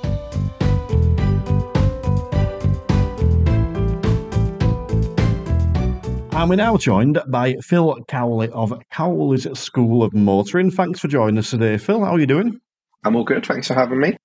And 6.39 6.49
we're 6.49 6.55
now 6.55 6.77
joined 6.77 7.21
by 7.27 7.55
Phil 7.55 7.97
Cowley 8.07 8.47
of 8.51 8.73
Cowley's 8.91 9.59
School 9.59 10.03
of 10.03 10.13
Motoring. 10.13 10.71
Thanks 10.71 11.01
for 11.01 11.09
joining 11.09 11.37
us 11.37 11.49
today, 11.49 11.77
Phil. 11.77 11.99
How 11.99 12.13
are 12.13 12.19
you 12.19 12.27
doing? 12.27 12.61
I'm 13.03 13.17
all 13.17 13.25
good. 13.25 13.45
Thanks 13.45 13.67
for 13.67 13.73
having 13.73 13.99
me. 13.99 14.15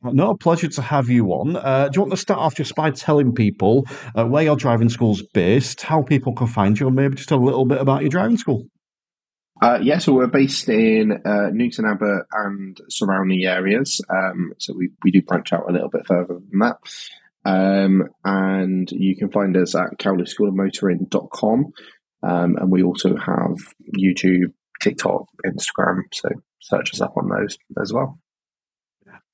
No, 0.00 0.30
a 0.30 0.38
pleasure 0.38 0.68
to 0.68 0.82
have 0.82 1.08
you 1.08 1.26
on. 1.30 1.56
Uh, 1.56 1.88
do 1.88 1.96
you 1.96 2.02
want 2.02 2.12
to 2.12 2.16
start 2.16 2.38
off 2.38 2.54
just 2.54 2.76
by 2.76 2.92
telling 2.92 3.34
people 3.34 3.86
uh, 4.16 4.24
where 4.24 4.44
your 4.44 4.54
driving 4.54 4.88
school's 4.88 5.20
based, 5.34 5.82
how 5.82 6.02
people 6.02 6.32
can 6.32 6.46
find 6.46 6.78
you, 6.78 6.86
and 6.86 6.94
maybe 6.94 7.16
just 7.16 7.32
a 7.32 7.36
little 7.36 7.64
bit 7.64 7.80
about 7.80 8.02
your 8.02 8.10
driving 8.10 8.36
school? 8.36 8.68
Uh, 9.60 9.80
yeah, 9.82 9.98
so 9.98 10.12
we're 10.12 10.28
based 10.28 10.68
in 10.68 11.10
uh, 11.26 11.50
Newton 11.50 11.86
Abbot 11.86 12.22
and 12.34 12.80
surrounding 12.88 13.42
areas. 13.42 14.00
Um, 14.08 14.52
so 14.58 14.74
we, 14.76 14.90
we 15.02 15.10
do 15.10 15.22
branch 15.22 15.52
out 15.52 15.68
a 15.68 15.72
little 15.72 15.90
bit 15.90 16.06
further 16.06 16.34
than 16.34 16.60
that. 16.60 16.76
Um, 17.48 18.04
and 18.24 18.90
you 18.92 19.16
can 19.16 19.30
find 19.30 19.56
us 19.56 19.74
at 19.74 19.98
cowleyschoolofmotoring.com. 19.98 21.72
Um, 22.22 22.56
and 22.56 22.70
we 22.70 22.82
also 22.82 23.16
have 23.16 23.56
YouTube, 23.98 24.52
TikTok, 24.82 25.26
Instagram. 25.46 26.02
So 26.12 26.28
search 26.60 26.92
us 26.92 27.00
up 27.00 27.14
on 27.16 27.30
those 27.30 27.56
as 27.80 27.92
well. 27.92 28.18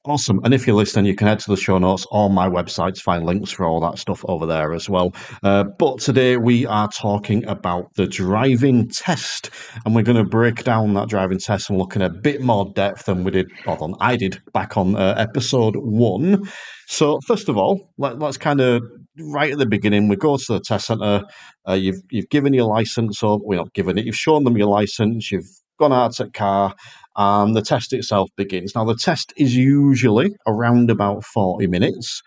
Awesome. 0.06 0.38
And 0.44 0.52
if 0.52 0.66
you're 0.66 0.76
listening, 0.76 1.06
you 1.06 1.14
can 1.14 1.28
head 1.28 1.38
to 1.38 1.50
the 1.50 1.56
show 1.56 1.78
notes 1.78 2.06
on 2.10 2.34
my 2.34 2.46
website 2.46 2.92
to 2.92 3.00
find 3.00 3.24
links 3.24 3.52
for 3.52 3.64
all 3.64 3.80
that 3.80 3.98
stuff 3.98 4.22
over 4.28 4.44
there 4.44 4.74
as 4.74 4.86
well. 4.86 5.14
Uh, 5.42 5.64
but 5.78 5.98
today 5.98 6.36
we 6.36 6.66
are 6.66 6.90
talking 6.90 7.42
about 7.46 7.86
the 7.94 8.06
driving 8.06 8.86
test, 8.88 9.48
and 9.82 9.94
we're 9.94 10.02
going 10.02 10.22
to 10.22 10.28
break 10.28 10.62
down 10.62 10.92
that 10.92 11.08
driving 11.08 11.38
test 11.38 11.70
and 11.70 11.78
look 11.78 11.96
in 11.96 12.02
a 12.02 12.10
bit 12.10 12.42
more 12.42 12.70
depth 12.74 13.06
than 13.06 13.24
we 13.24 13.30
did, 13.30 13.50
or 13.66 13.78
than 13.78 13.94
I 13.98 14.16
did 14.16 14.42
back 14.52 14.76
on 14.76 14.94
uh, 14.94 15.14
episode 15.16 15.74
one. 15.76 16.50
So, 16.86 17.18
first 17.26 17.48
of 17.48 17.56
all, 17.56 17.90
let, 17.96 18.22
us 18.22 18.36
kind 18.36 18.60
of 18.60 18.82
right 19.18 19.52
at 19.52 19.58
the 19.58 19.64
beginning, 19.64 20.08
we 20.08 20.16
go 20.16 20.36
to 20.36 20.52
the 20.52 20.60
test 20.60 20.88
centre. 20.88 21.22
Uh, 21.66 21.72
you've 21.72 22.02
you've 22.10 22.28
given 22.28 22.52
your 22.52 22.66
license, 22.66 23.22
or 23.22 23.40
we're 23.42 23.56
not 23.56 23.72
given 23.72 23.96
it. 23.96 24.04
You've 24.04 24.16
shown 24.16 24.44
them 24.44 24.58
your 24.58 24.68
license. 24.68 25.32
You've 25.32 25.48
gone 25.78 25.94
out 25.94 26.12
to 26.12 26.30
car 26.30 26.74
and 27.16 27.54
the 27.54 27.62
test 27.62 27.92
itself 27.92 28.30
begins. 28.36 28.74
Now, 28.74 28.84
the 28.84 28.96
test 28.96 29.32
is 29.36 29.56
usually 29.56 30.34
around 30.46 30.90
about 30.90 31.24
40 31.24 31.66
minutes, 31.66 32.22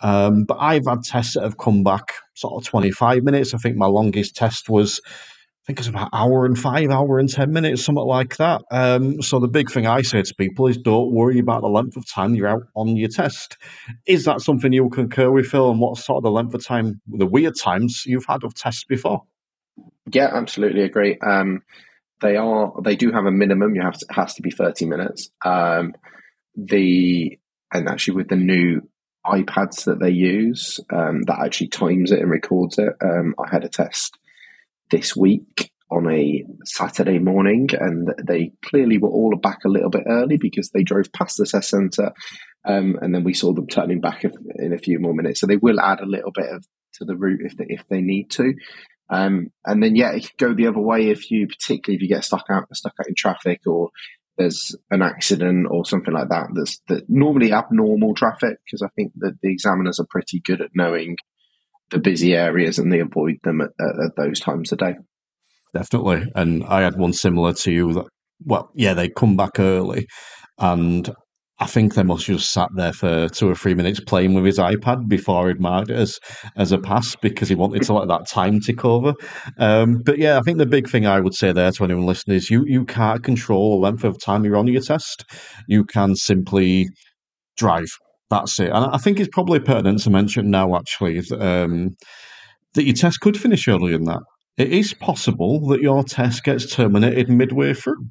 um, 0.00 0.44
but 0.44 0.58
I've 0.60 0.86
had 0.86 1.02
tests 1.02 1.34
that 1.34 1.42
have 1.42 1.58
come 1.58 1.82
back 1.82 2.12
sort 2.34 2.60
of 2.60 2.68
25 2.68 3.24
minutes. 3.24 3.54
I 3.54 3.58
think 3.58 3.76
my 3.76 3.86
longest 3.86 4.36
test 4.36 4.68
was, 4.68 5.00
I 5.04 5.66
think 5.66 5.80
it's 5.80 5.88
about 5.88 6.10
hour 6.12 6.46
and 6.46 6.58
five, 6.58 6.90
hour 6.90 7.18
and 7.18 7.28
10 7.28 7.52
minutes, 7.52 7.84
something 7.84 8.04
like 8.04 8.36
that. 8.36 8.62
Um, 8.70 9.20
so 9.20 9.40
the 9.40 9.48
big 9.48 9.70
thing 9.70 9.86
I 9.86 10.02
say 10.02 10.22
to 10.22 10.34
people 10.36 10.68
is 10.68 10.78
don't 10.78 11.12
worry 11.12 11.40
about 11.40 11.62
the 11.62 11.68
length 11.68 11.96
of 11.96 12.08
time 12.08 12.34
you're 12.34 12.48
out 12.48 12.62
on 12.76 12.96
your 12.96 13.08
test. 13.08 13.56
Is 14.06 14.24
that 14.24 14.40
something 14.40 14.72
you'll 14.72 14.90
concur 14.90 15.30
with, 15.30 15.46
Phil? 15.46 15.70
And 15.70 15.80
what 15.80 15.98
sort 15.98 16.18
of 16.18 16.22
the 16.22 16.30
length 16.30 16.54
of 16.54 16.64
time, 16.64 17.00
the 17.08 17.26
weird 17.26 17.56
times 17.56 18.04
you've 18.06 18.26
had 18.26 18.44
of 18.44 18.54
tests 18.54 18.84
before? 18.84 19.24
Yeah, 20.12 20.30
absolutely 20.32 20.82
agree. 20.82 21.18
Um, 21.18 21.62
they 22.20 22.36
are 22.36 22.72
they 22.82 22.96
do 22.96 23.12
have 23.12 23.26
a 23.26 23.30
minimum. 23.30 23.74
You 23.74 23.82
have 23.82 23.98
to, 23.98 24.06
has 24.10 24.34
to 24.34 24.42
be 24.42 24.50
thirty 24.50 24.86
minutes. 24.86 25.30
Um, 25.44 25.94
the 26.56 27.38
and 27.72 27.88
actually 27.88 28.16
with 28.16 28.28
the 28.28 28.36
new 28.36 28.88
iPads 29.26 29.84
that 29.84 30.00
they 30.00 30.10
use, 30.10 30.80
um, 30.92 31.22
that 31.22 31.40
actually 31.40 31.68
times 31.68 32.12
it 32.12 32.20
and 32.20 32.30
records 32.30 32.78
it. 32.78 32.92
Um, 33.02 33.34
I 33.38 33.50
had 33.50 33.64
a 33.64 33.68
test 33.68 34.18
this 34.90 35.14
week 35.14 35.70
on 35.90 36.10
a 36.10 36.44
Saturday 36.64 37.18
morning, 37.18 37.68
and 37.78 38.12
they 38.22 38.52
clearly 38.64 38.98
were 38.98 39.08
all 39.08 39.34
back 39.36 39.64
a 39.64 39.70
little 39.70 39.90
bit 39.90 40.04
early 40.06 40.36
because 40.36 40.70
they 40.70 40.82
drove 40.82 41.12
past 41.12 41.36
the 41.36 41.46
test 41.46 41.70
centre, 41.70 42.12
um, 42.64 42.98
and 43.00 43.14
then 43.14 43.24
we 43.24 43.34
saw 43.34 43.52
them 43.52 43.66
turning 43.66 44.00
back 44.00 44.24
in 44.56 44.72
a 44.72 44.78
few 44.78 44.98
more 44.98 45.14
minutes. 45.14 45.40
So 45.40 45.46
they 45.46 45.56
will 45.56 45.80
add 45.80 46.00
a 46.00 46.06
little 46.06 46.32
bit 46.32 46.48
of 46.50 46.64
to 46.94 47.04
the 47.04 47.16
route 47.16 47.40
if 47.42 47.56
they, 47.56 47.66
if 47.68 47.86
they 47.88 48.00
need 48.00 48.30
to. 48.30 48.54
Um, 49.10 49.48
and 49.64 49.82
then 49.82 49.96
yeah, 49.96 50.12
it 50.12 50.22
could 50.22 50.38
go 50.38 50.54
the 50.54 50.66
other 50.66 50.80
way 50.80 51.08
if 51.08 51.30
you, 51.30 51.46
particularly 51.46 51.96
if 51.96 52.02
you 52.02 52.08
get 52.08 52.24
stuck 52.24 52.46
out 52.50 52.64
stuck 52.74 52.94
out 53.00 53.08
in 53.08 53.14
traffic 53.14 53.62
or 53.66 53.90
there's 54.36 54.76
an 54.90 55.02
accident 55.02 55.66
or 55.70 55.84
something 55.84 56.14
like 56.14 56.28
that. 56.28 56.48
That's 56.54 56.80
that 56.88 57.04
normally 57.08 57.52
abnormal 57.52 58.14
traffic 58.14 58.58
because 58.64 58.82
I 58.82 58.88
think 58.94 59.12
that 59.16 59.38
the 59.42 59.50
examiners 59.50 59.98
are 59.98 60.06
pretty 60.08 60.40
good 60.40 60.60
at 60.60 60.70
knowing 60.74 61.16
the 61.90 61.98
busy 61.98 62.34
areas 62.34 62.78
and 62.78 62.92
they 62.92 63.00
avoid 63.00 63.36
them 63.42 63.60
at, 63.60 63.70
at, 63.80 64.04
at 64.04 64.16
those 64.16 64.40
times 64.40 64.72
of 64.72 64.78
day. 64.78 64.96
Definitely, 65.74 66.30
and 66.34 66.64
I 66.64 66.82
had 66.82 66.96
one 66.96 67.12
similar 67.12 67.52
to 67.54 67.72
you 67.72 67.92
that 67.94 68.06
well, 68.44 68.70
yeah, 68.74 68.94
they 68.94 69.08
come 69.08 69.36
back 69.36 69.58
early, 69.58 70.06
and 70.58 71.10
I 71.60 71.66
think 71.66 71.94
they 71.94 72.04
must 72.04 72.26
have 72.26 72.36
just 72.36 72.52
sat 72.52 72.68
there 72.74 72.92
for 72.92 73.28
two 73.28 73.48
or 73.48 73.54
three 73.54 73.74
minutes 73.74 73.98
playing 73.98 74.34
with 74.34 74.44
his 74.44 74.58
iPad 74.58 75.08
before 75.08 75.48
he'd 75.48 75.60
marked 75.60 75.90
it 75.90 75.96
as, 75.96 76.20
as 76.54 76.70
a 76.70 76.78
pass 76.78 77.16
because 77.16 77.48
he 77.48 77.56
wanted 77.56 77.82
to 77.82 77.94
let 77.94 78.06
that 78.08 78.28
time 78.28 78.60
tick 78.60 78.84
over. 78.84 79.14
Um, 79.58 80.00
but 80.04 80.18
yeah, 80.18 80.38
I 80.38 80.42
think 80.42 80.58
the 80.58 80.66
big 80.66 80.88
thing 80.88 81.06
I 81.06 81.18
would 81.18 81.34
say 81.34 81.50
there 81.50 81.72
to 81.72 81.84
anyone 81.84 82.06
listening 82.06 82.36
is 82.36 82.48
you, 82.48 82.64
you 82.64 82.84
can't 82.84 83.24
control 83.24 83.72
the 83.72 83.86
length 83.86 84.04
of 84.04 84.20
time 84.20 84.44
you're 84.44 84.56
on 84.56 84.68
your 84.68 84.80
test. 84.80 85.24
You 85.66 85.84
can 85.84 86.14
simply 86.14 86.90
drive. 87.56 87.88
That's 88.30 88.60
it. 88.60 88.70
And 88.70 88.84
I 88.84 88.98
think 88.98 89.18
it's 89.18 89.30
probably 89.32 89.58
pertinent 89.58 90.02
to 90.02 90.10
mention 90.10 90.50
now, 90.50 90.76
actually, 90.76 91.22
um, 91.40 91.96
that 92.74 92.84
your 92.84 92.94
test 92.94 93.18
could 93.20 93.36
finish 93.36 93.66
earlier 93.66 93.96
than 93.96 94.04
that. 94.04 94.22
It 94.58 94.72
is 94.72 94.94
possible 94.94 95.66
that 95.68 95.80
your 95.80 96.04
test 96.04 96.44
gets 96.44 96.72
terminated 96.72 97.28
midway 97.28 97.74
through. 97.74 98.06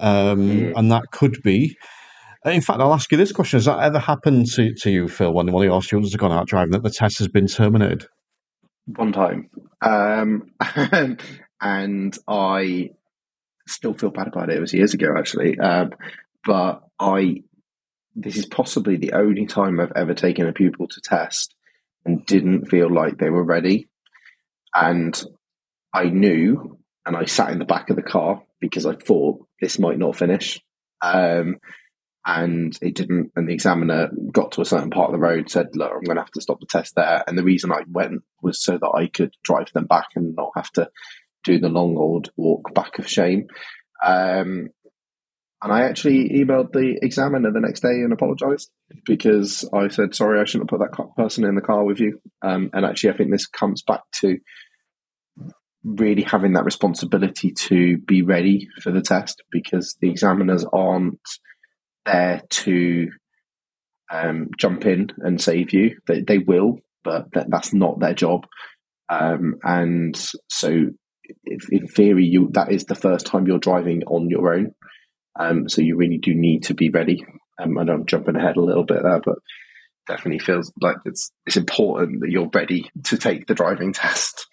Um. 0.00 0.72
And 0.76 0.90
that 0.92 1.04
could 1.10 1.42
be 1.42 1.74
in 2.54 2.60
fact, 2.60 2.80
I'll 2.80 2.94
ask 2.94 3.10
you 3.10 3.18
this 3.18 3.32
question: 3.32 3.58
Has 3.58 3.64
that 3.64 3.80
ever 3.80 3.98
happened 3.98 4.46
to, 4.52 4.72
to 4.74 4.90
you, 4.90 5.08
Phil, 5.08 5.32
when 5.32 5.50
one 5.50 5.62
of 5.62 5.68
your 5.68 5.82
students 5.82 6.12
has 6.12 6.16
gone 6.16 6.32
out 6.32 6.46
driving 6.46 6.72
that 6.72 6.82
the 6.82 6.90
test 6.90 7.18
has 7.18 7.28
been 7.28 7.46
terminated? 7.46 8.06
One 8.86 9.12
time, 9.12 9.50
um, 9.80 10.52
and 11.60 12.18
I 12.28 12.90
still 13.66 13.94
feel 13.94 14.10
bad 14.10 14.28
about 14.28 14.50
it. 14.50 14.58
It 14.58 14.60
was 14.60 14.72
years 14.72 14.94
ago, 14.94 15.14
actually, 15.16 15.58
um, 15.58 15.90
but 16.44 16.82
I. 16.98 17.42
This 18.18 18.38
is 18.38 18.46
possibly 18.46 18.96
the 18.96 19.12
only 19.12 19.44
time 19.44 19.78
I've 19.78 19.92
ever 19.94 20.14
taken 20.14 20.48
a 20.48 20.52
pupil 20.54 20.88
to 20.88 21.00
test 21.02 21.54
and 22.06 22.24
didn't 22.24 22.64
feel 22.64 22.90
like 22.90 23.18
they 23.18 23.28
were 23.28 23.44
ready, 23.44 23.88
and 24.74 25.22
I 25.92 26.04
knew, 26.04 26.78
and 27.04 27.14
I 27.14 27.26
sat 27.26 27.50
in 27.50 27.58
the 27.58 27.66
back 27.66 27.90
of 27.90 27.96
the 27.96 28.02
car 28.02 28.42
because 28.60 28.86
I 28.86 28.94
thought 28.94 29.46
this 29.60 29.78
might 29.78 29.98
not 29.98 30.16
finish. 30.16 30.62
Um, 31.02 31.56
and 32.26 32.76
it 32.82 32.96
didn't. 32.96 33.30
And 33.36 33.48
the 33.48 33.54
examiner 33.54 34.10
got 34.32 34.52
to 34.52 34.60
a 34.60 34.66
certain 34.66 34.90
part 34.90 35.08
of 35.08 35.12
the 35.12 35.18
road, 35.18 35.48
said, 35.48 35.68
"Look, 35.74 35.92
I'm 35.92 36.02
going 36.02 36.16
to 36.16 36.22
have 36.22 36.32
to 36.32 36.40
stop 36.40 36.60
the 36.60 36.66
test 36.66 36.94
there." 36.96 37.22
And 37.26 37.38
the 37.38 37.44
reason 37.44 37.72
I 37.72 37.82
went 37.88 38.22
was 38.42 38.62
so 38.62 38.72
that 38.72 38.92
I 38.94 39.06
could 39.06 39.32
drive 39.44 39.72
them 39.72 39.86
back 39.86 40.08
and 40.16 40.34
not 40.34 40.50
have 40.56 40.70
to 40.72 40.90
do 41.44 41.58
the 41.58 41.68
long 41.68 41.96
old 41.96 42.30
walk 42.36 42.74
back 42.74 42.98
of 42.98 43.08
shame. 43.08 43.46
Um, 44.04 44.70
and 45.62 45.72
I 45.72 45.82
actually 45.84 46.28
emailed 46.30 46.72
the 46.72 46.98
examiner 47.00 47.50
the 47.50 47.60
next 47.60 47.80
day 47.80 47.88
and 47.88 48.12
apologised 48.12 48.70
because 49.06 49.68
I 49.72 49.88
said, 49.88 50.14
sorry, 50.14 50.38
I 50.38 50.44
shouldn't 50.44 50.70
have 50.70 50.78
put 50.78 50.90
that 50.90 51.16
person 51.16 51.44
in 51.44 51.54
the 51.54 51.62
car 51.62 51.84
with 51.84 51.98
you. 51.98 52.20
Um, 52.42 52.70
and 52.74 52.84
actually, 52.84 53.10
I 53.10 53.16
think 53.16 53.30
this 53.30 53.46
comes 53.46 53.82
back 53.82 54.02
to 54.20 54.38
really 55.82 56.22
having 56.22 56.54
that 56.54 56.64
responsibility 56.64 57.52
to 57.52 57.96
be 57.98 58.20
ready 58.20 58.68
for 58.82 58.90
the 58.90 59.00
test 59.00 59.42
because 59.50 59.96
the 60.00 60.10
examiners 60.10 60.64
aren't 60.72 61.20
there 62.06 62.42
to 62.48 63.10
um, 64.10 64.48
jump 64.56 64.86
in 64.86 65.10
and 65.18 65.40
save 65.40 65.72
you. 65.72 65.98
They, 66.06 66.22
they 66.22 66.38
will, 66.38 66.78
but 67.04 67.32
that, 67.32 67.50
that's 67.50 67.72
not 67.72 68.00
their 68.00 68.14
job. 68.14 68.46
Um, 69.08 69.56
and 69.62 70.16
so, 70.48 70.86
if, 71.44 71.70
in 71.70 71.86
theory, 71.88 72.24
you 72.24 72.48
that 72.52 72.72
is 72.72 72.84
the 72.84 72.94
first 72.94 73.26
time 73.26 73.46
you're 73.46 73.58
driving 73.58 74.02
on 74.04 74.30
your 74.30 74.54
own. 74.54 74.72
Um, 75.38 75.68
so 75.68 75.82
you 75.82 75.96
really 75.96 76.18
do 76.18 76.34
need 76.34 76.64
to 76.64 76.74
be 76.74 76.88
ready. 76.88 77.24
Um, 77.60 77.78
I 77.78 77.84
know 77.84 77.94
I'm 77.94 78.06
jumping 78.06 78.36
ahead 78.36 78.56
a 78.56 78.62
little 78.62 78.84
bit 78.84 79.02
there, 79.02 79.20
but 79.24 79.36
definitely 80.06 80.38
feels 80.38 80.72
like 80.80 80.96
it's 81.04 81.30
it's 81.46 81.56
important 81.56 82.20
that 82.20 82.30
you're 82.30 82.50
ready 82.54 82.90
to 83.04 83.16
take 83.16 83.46
the 83.46 83.54
driving 83.54 83.92
test. 83.92 84.46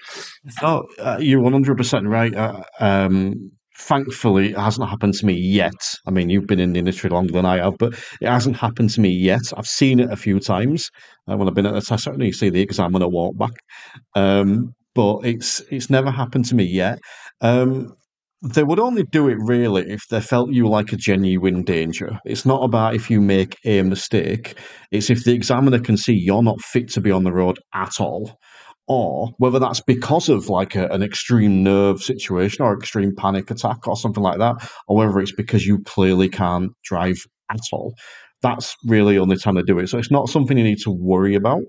Oh, 0.61 0.87
uh, 0.99 1.17
you're 1.19 1.41
100 1.41 1.77
percent 1.77 2.07
right. 2.07 2.33
Uh, 2.33 2.63
um, 2.79 3.51
thankfully, 3.83 4.51
it 4.51 4.57
hasn't 4.57 4.89
happened 4.89 5.13
to 5.15 5.25
me 5.25 5.33
yet. 5.33 5.73
I 6.07 6.11
mean, 6.11 6.29
you've 6.29 6.47
been 6.47 6.59
in 6.59 6.73
the 6.73 6.79
industry 6.79 7.09
longer 7.09 7.33
than 7.33 7.45
I 7.45 7.57
have, 7.57 7.77
but 7.77 7.93
it 8.21 8.27
hasn't 8.27 8.57
happened 8.57 8.89
to 8.91 9.01
me 9.01 9.09
yet. 9.09 9.41
I've 9.57 9.67
seen 9.67 9.99
it 9.99 10.11
a 10.11 10.15
few 10.15 10.39
times 10.39 10.89
uh, 11.29 11.35
when 11.37 11.47
I've 11.47 11.53
been 11.53 11.65
at 11.65 11.73
the 11.73 11.81
test 11.81 12.05
center. 12.05 12.23
You 12.23 12.33
see 12.33 12.49
the 12.49 12.61
examiner 12.61 13.07
walk 13.07 13.37
back, 13.37 13.53
um, 14.15 14.73
but 14.95 15.19
it's 15.25 15.61
it's 15.69 15.89
never 15.89 16.11
happened 16.11 16.45
to 16.45 16.55
me 16.55 16.63
yet. 16.63 16.99
Um, 17.41 17.93
they 18.43 18.63
would 18.63 18.79
only 18.79 19.03
do 19.03 19.29
it 19.29 19.37
really 19.39 19.89
if 19.89 20.01
they 20.09 20.19
felt 20.19 20.51
you 20.51 20.67
like 20.67 20.91
a 20.91 20.97
genuine 20.97 21.63
danger. 21.63 22.19
It's 22.25 22.45
not 22.45 22.63
about 22.63 22.95
if 22.95 23.09
you 23.09 23.21
make 23.21 23.55
a 23.65 23.81
mistake, 23.83 24.57
it's 24.91 25.09
if 25.09 25.23
the 25.23 25.33
examiner 25.33 25.79
can 25.79 25.95
see 25.95 26.13
you're 26.13 26.43
not 26.43 26.61
fit 26.61 26.89
to 26.89 27.01
be 27.01 27.11
on 27.11 27.23
the 27.23 27.31
road 27.31 27.57
at 27.73 28.01
all. 28.01 28.37
Or 28.87 29.29
whether 29.37 29.59
that's 29.59 29.79
because 29.79 30.27
of 30.27 30.49
like 30.49 30.75
a, 30.75 30.87
an 30.87 31.03
extreme 31.03 31.63
nerve 31.63 32.03
situation 32.03 32.65
or 32.65 32.77
extreme 32.77 33.15
panic 33.15 33.49
attack 33.49 33.87
or 33.87 33.95
something 33.95 34.23
like 34.23 34.39
that, 34.39 34.55
or 34.87 34.97
whether 34.97 35.19
it's 35.19 35.31
because 35.31 35.65
you 35.65 35.79
clearly 35.83 36.27
can't 36.27 36.71
drive 36.83 37.17
at 37.49 37.61
all. 37.71 37.93
That's 38.41 38.75
really 38.85 39.17
only 39.17 39.37
time 39.37 39.55
they 39.55 39.61
do 39.61 39.79
it. 39.79 39.87
So 39.87 39.97
it's 39.97 40.11
not 40.11 40.27
something 40.27 40.57
you 40.57 40.65
need 40.65 40.79
to 40.83 40.91
worry 40.91 41.33
about 41.33 41.61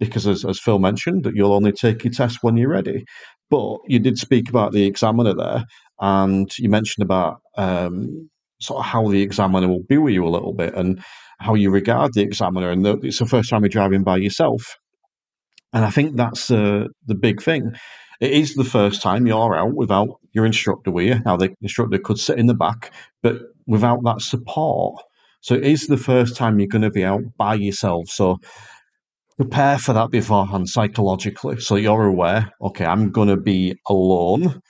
because, 0.00 0.26
as, 0.26 0.46
as 0.46 0.58
Phil 0.58 0.78
mentioned, 0.78 1.24
that 1.24 1.34
you'll 1.34 1.52
only 1.52 1.72
take 1.72 2.04
your 2.04 2.12
test 2.12 2.38
when 2.40 2.56
you're 2.56 2.70
ready. 2.70 3.04
But 3.50 3.78
you 3.86 3.98
did 3.98 4.16
speak 4.16 4.48
about 4.48 4.72
the 4.72 4.86
examiner 4.86 5.34
there, 5.34 5.64
and 6.00 6.50
you 6.58 6.70
mentioned 6.70 7.04
about 7.04 7.40
um, 7.58 8.30
sort 8.62 8.80
of 8.80 8.86
how 8.86 9.08
the 9.08 9.20
examiner 9.20 9.68
will 9.68 9.84
be 9.88 9.98
with 9.98 10.14
you 10.14 10.26
a 10.26 10.30
little 10.30 10.54
bit 10.54 10.74
and 10.74 11.04
how 11.38 11.54
you 11.54 11.70
regard 11.70 12.14
the 12.14 12.22
examiner. 12.22 12.70
And 12.70 12.84
the, 12.84 12.98
it's 13.02 13.18
the 13.18 13.26
first 13.26 13.50
time 13.50 13.62
you're 13.62 13.68
driving 13.68 14.02
by 14.02 14.16
yourself. 14.16 14.78
And 15.72 15.84
I 15.84 15.90
think 15.90 16.16
that's 16.16 16.50
uh, 16.50 16.86
the 17.06 17.14
big 17.14 17.42
thing. 17.42 17.72
It 18.20 18.30
is 18.30 18.54
the 18.54 18.64
first 18.64 19.02
time 19.02 19.26
you're 19.26 19.56
out 19.56 19.74
without 19.74 20.20
your 20.32 20.46
instructor 20.46 20.90
with 20.90 21.06
you. 21.06 21.20
Now, 21.24 21.36
the 21.36 21.54
instructor 21.60 21.98
could 21.98 22.18
sit 22.18 22.38
in 22.38 22.46
the 22.46 22.54
back, 22.54 22.92
but 23.22 23.36
without 23.66 24.00
that 24.04 24.20
support. 24.20 25.02
So 25.40 25.54
it 25.54 25.64
is 25.64 25.86
the 25.86 25.96
first 25.96 26.36
time 26.36 26.60
you're 26.60 26.68
going 26.68 26.82
to 26.82 26.90
be 26.90 27.04
out 27.04 27.22
by 27.36 27.54
yourself. 27.54 28.08
So 28.08 28.38
prepare 29.36 29.78
for 29.78 29.92
that 29.92 30.10
beforehand 30.10 30.68
psychologically. 30.68 31.60
So 31.60 31.74
you're 31.74 32.04
aware, 32.04 32.52
okay, 32.60 32.84
I'm 32.84 33.10
going 33.10 33.28
to 33.28 33.36
be 33.36 33.74
alone 33.88 34.62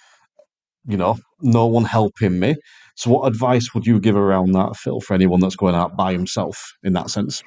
you 0.86 0.96
know, 0.96 1.16
no 1.40 1.66
one 1.66 1.84
helping 1.84 2.38
me. 2.38 2.56
So, 2.96 3.10
what 3.10 3.26
advice 3.26 3.72
would 3.74 3.86
you 3.86 4.00
give 4.00 4.16
around 4.16 4.52
that, 4.52 4.76
Phil, 4.76 5.00
for 5.00 5.14
anyone 5.14 5.40
that's 5.40 5.56
going 5.56 5.74
out 5.74 5.96
by 5.96 6.12
himself 6.12 6.72
in 6.82 6.92
that 6.94 7.10
sense? 7.10 7.42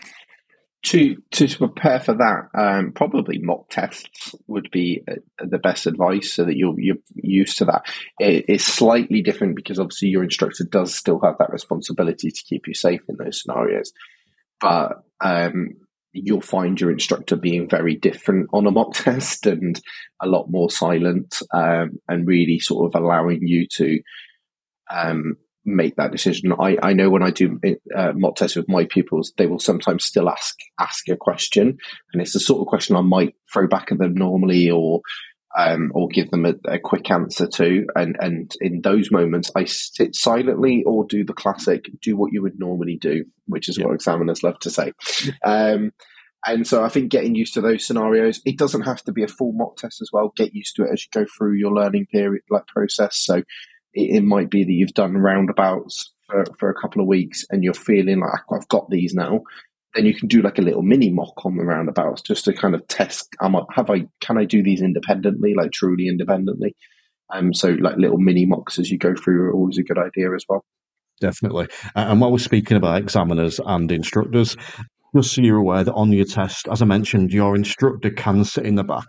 To 0.86 1.16
to, 1.32 1.58
prepare 1.58 2.00
for 2.00 2.14
that, 2.14 2.50
um, 2.54 2.92
probably 2.92 3.40
mock 3.40 3.70
tests 3.70 4.36
would 4.46 4.70
be 4.72 5.02
uh, 5.10 5.16
the 5.40 5.58
best 5.58 5.88
advice, 5.88 6.32
so 6.32 6.46
that 6.46 6.58
you're 6.58 6.80
you're 6.80 6.98
used 7.16 7.58
to 7.58 7.66
that. 7.66 7.86
It, 8.20 8.46
it's 8.48 8.66
slightly 8.66 9.24
different 9.24 9.56
because 9.56 9.80
obviously 9.80 10.10
your 10.10 10.24
instructor 10.24 10.64
does 10.64 10.94
still 10.94 11.20
have 11.22 11.40
that 11.40 11.52
responsibility 11.52 12.30
to 12.30 12.44
keep 12.44 12.68
you 12.68 12.76
safe 12.76 13.02
in 13.10 13.16
those 13.18 13.42
scenarios, 13.42 13.94
but 14.62 15.04
um, 15.22 15.76
you'll 16.16 16.42
find 16.42 16.80
your 16.80 16.92
instructor 16.92 17.36
being 17.36 17.68
very 17.68 17.96
different 17.96 18.50
on 18.54 18.68
a 18.68 18.72
mock 18.72 18.94
test 18.94 19.46
and 19.46 19.82
a 20.22 20.28
lot 20.28 20.50
more 20.50 20.70
silent 20.70 21.42
um, 21.54 22.00
and 22.08 22.28
really 22.28 22.60
sort 22.60 22.94
of 22.94 23.02
allowing 23.02 23.46
you 23.48 23.68
to 23.68 24.00
um, 24.90 25.36
make 25.66 25.96
that 25.96 26.12
decision. 26.12 26.54
I, 26.54 26.78
I 26.82 26.94
know 26.94 27.10
when 27.10 27.24
I 27.24 27.32
do 27.32 27.60
uh, 27.96 28.14
mock 28.16 28.36
tests 28.36 28.56
with 28.56 28.70
my 28.70 28.86
pupils, 28.86 29.34
they 29.38 29.48
will 29.48 29.60
sometimes 29.60 30.06
still 30.06 30.30
ask 30.30 30.56
ask 30.80 31.08
a 31.10 31.18
question, 31.18 31.78
and 32.14 32.22
it's 32.22 32.34
the 32.34 32.40
sort 32.40 32.62
of 32.62 32.68
question 32.68 32.96
I 32.96 33.02
might 33.02 33.36
throw 33.52 33.68
back 33.68 33.92
at 33.92 33.98
them 33.98 34.14
normally, 34.14 34.70
or 34.70 35.02
um, 35.58 35.92
or 35.96 36.10
give 36.10 36.30
them 36.32 36.46
a, 36.46 36.54
a, 36.68 36.80
quick 36.80 37.10
answer 37.10 37.48
to. 37.48 37.86
And 37.96 38.18
and 38.20 38.52
in 38.62 38.82
those 38.82 39.12
moments, 39.12 39.52
I 39.56 39.66
sit 39.66 40.16
silently 40.16 40.84
or 40.86 41.06
do 41.08 41.24
the 41.24 41.34
classic, 41.34 41.90
do 42.02 42.18
what 42.18 42.34
you 42.34 42.42
would 42.42 42.60
normally 42.60 42.98
do, 43.00 43.26
which 43.48 43.70
is 43.70 43.78
yeah. 43.78 43.86
what 43.86 43.96
examiners 43.96 44.44
love 44.44 44.60
to 44.60 44.70
say. 44.70 44.92
Um, 45.44 45.92
and 46.48 46.68
so 46.68 46.84
I 46.84 46.90
think 46.90 47.10
getting 47.10 47.34
used 47.34 47.56
to 47.56 47.62
those 47.62 47.88
scenarios, 47.88 48.40
it 48.46 48.58
doesn't 48.58 48.84
have 48.84 49.02
to 49.06 49.12
be 49.12 49.24
a 49.24 49.28
full 49.28 49.54
mock 49.54 49.78
test 49.78 50.02
as 50.02 50.10
well. 50.14 50.32
Get 50.36 50.54
used 50.54 50.76
to 50.76 50.84
it 50.84 50.92
as 50.94 51.04
you 51.04 51.10
go 51.12 51.26
through 51.36 51.54
your 51.54 51.74
learning 51.74 52.06
period, 52.12 52.44
like 52.52 52.68
process. 52.68 53.18
So 53.18 53.42
it, 53.96 54.18
it 54.18 54.24
might 54.24 54.50
be 54.50 54.64
that 54.64 54.72
you've 54.72 54.94
done 54.94 55.18
roundabouts 55.18 56.14
for, 56.28 56.46
for 56.60 56.70
a 56.70 56.80
couple 56.80 57.02
of 57.02 57.08
weeks 57.08 57.46
and 57.50 57.64
you're 57.64 57.74
feeling 57.74 58.20
like 58.20 58.42
I've 58.52 58.68
got 58.68 58.90
these 58.90 59.14
now 59.14 59.42
then 59.96 60.06
you 60.06 60.14
can 60.14 60.28
do 60.28 60.42
like 60.42 60.58
a 60.58 60.62
little 60.62 60.82
mini 60.82 61.10
mock 61.10 61.46
on 61.46 61.56
the 61.56 61.64
roundabouts 61.64 62.22
just 62.22 62.46
to 62.46 62.54
kind 62.54 62.76
of 62.76 62.86
test 62.88 63.30
am 63.42 63.56
I, 63.56 63.62
have 63.74 63.90
I 63.90 64.06
can 64.20 64.38
I 64.38 64.46
do 64.46 64.62
these 64.62 64.82
independently 64.82 65.54
like 65.56 65.72
truly 65.72 66.08
independently? 66.08 66.76
Um 67.34 67.54
so 67.54 67.70
like 67.70 67.98
little 67.98 68.20
mini 68.20 68.46
mocks 68.46 68.78
as 68.78 68.92
you 68.92 68.98
go 68.98 69.16
through 69.16 69.46
are 69.46 69.54
always 69.54 69.78
a 69.78 69.84
good 69.84 69.98
idea 69.98 70.34
as 70.36 70.46
well. 70.48 70.64
Definitely. 71.22 71.70
And 71.96 72.20
while 72.20 72.32
we're 72.32 72.40
speaking 72.40 72.78
about 72.78 73.02
examiners 73.02 73.60
and 73.66 73.92
instructors 73.92 74.58
just 75.16 75.34
so 75.34 75.42
you're 75.42 75.58
aware 75.58 75.84
that 75.84 75.94
on 75.94 76.12
your 76.12 76.26
test 76.26 76.68
as 76.68 76.82
I 76.82 76.86
mentioned 76.86 77.32
your 77.32 77.56
instructor 77.56 78.10
can 78.10 78.44
sit 78.44 78.66
in 78.66 78.76
the 78.76 78.84
back 78.84 79.06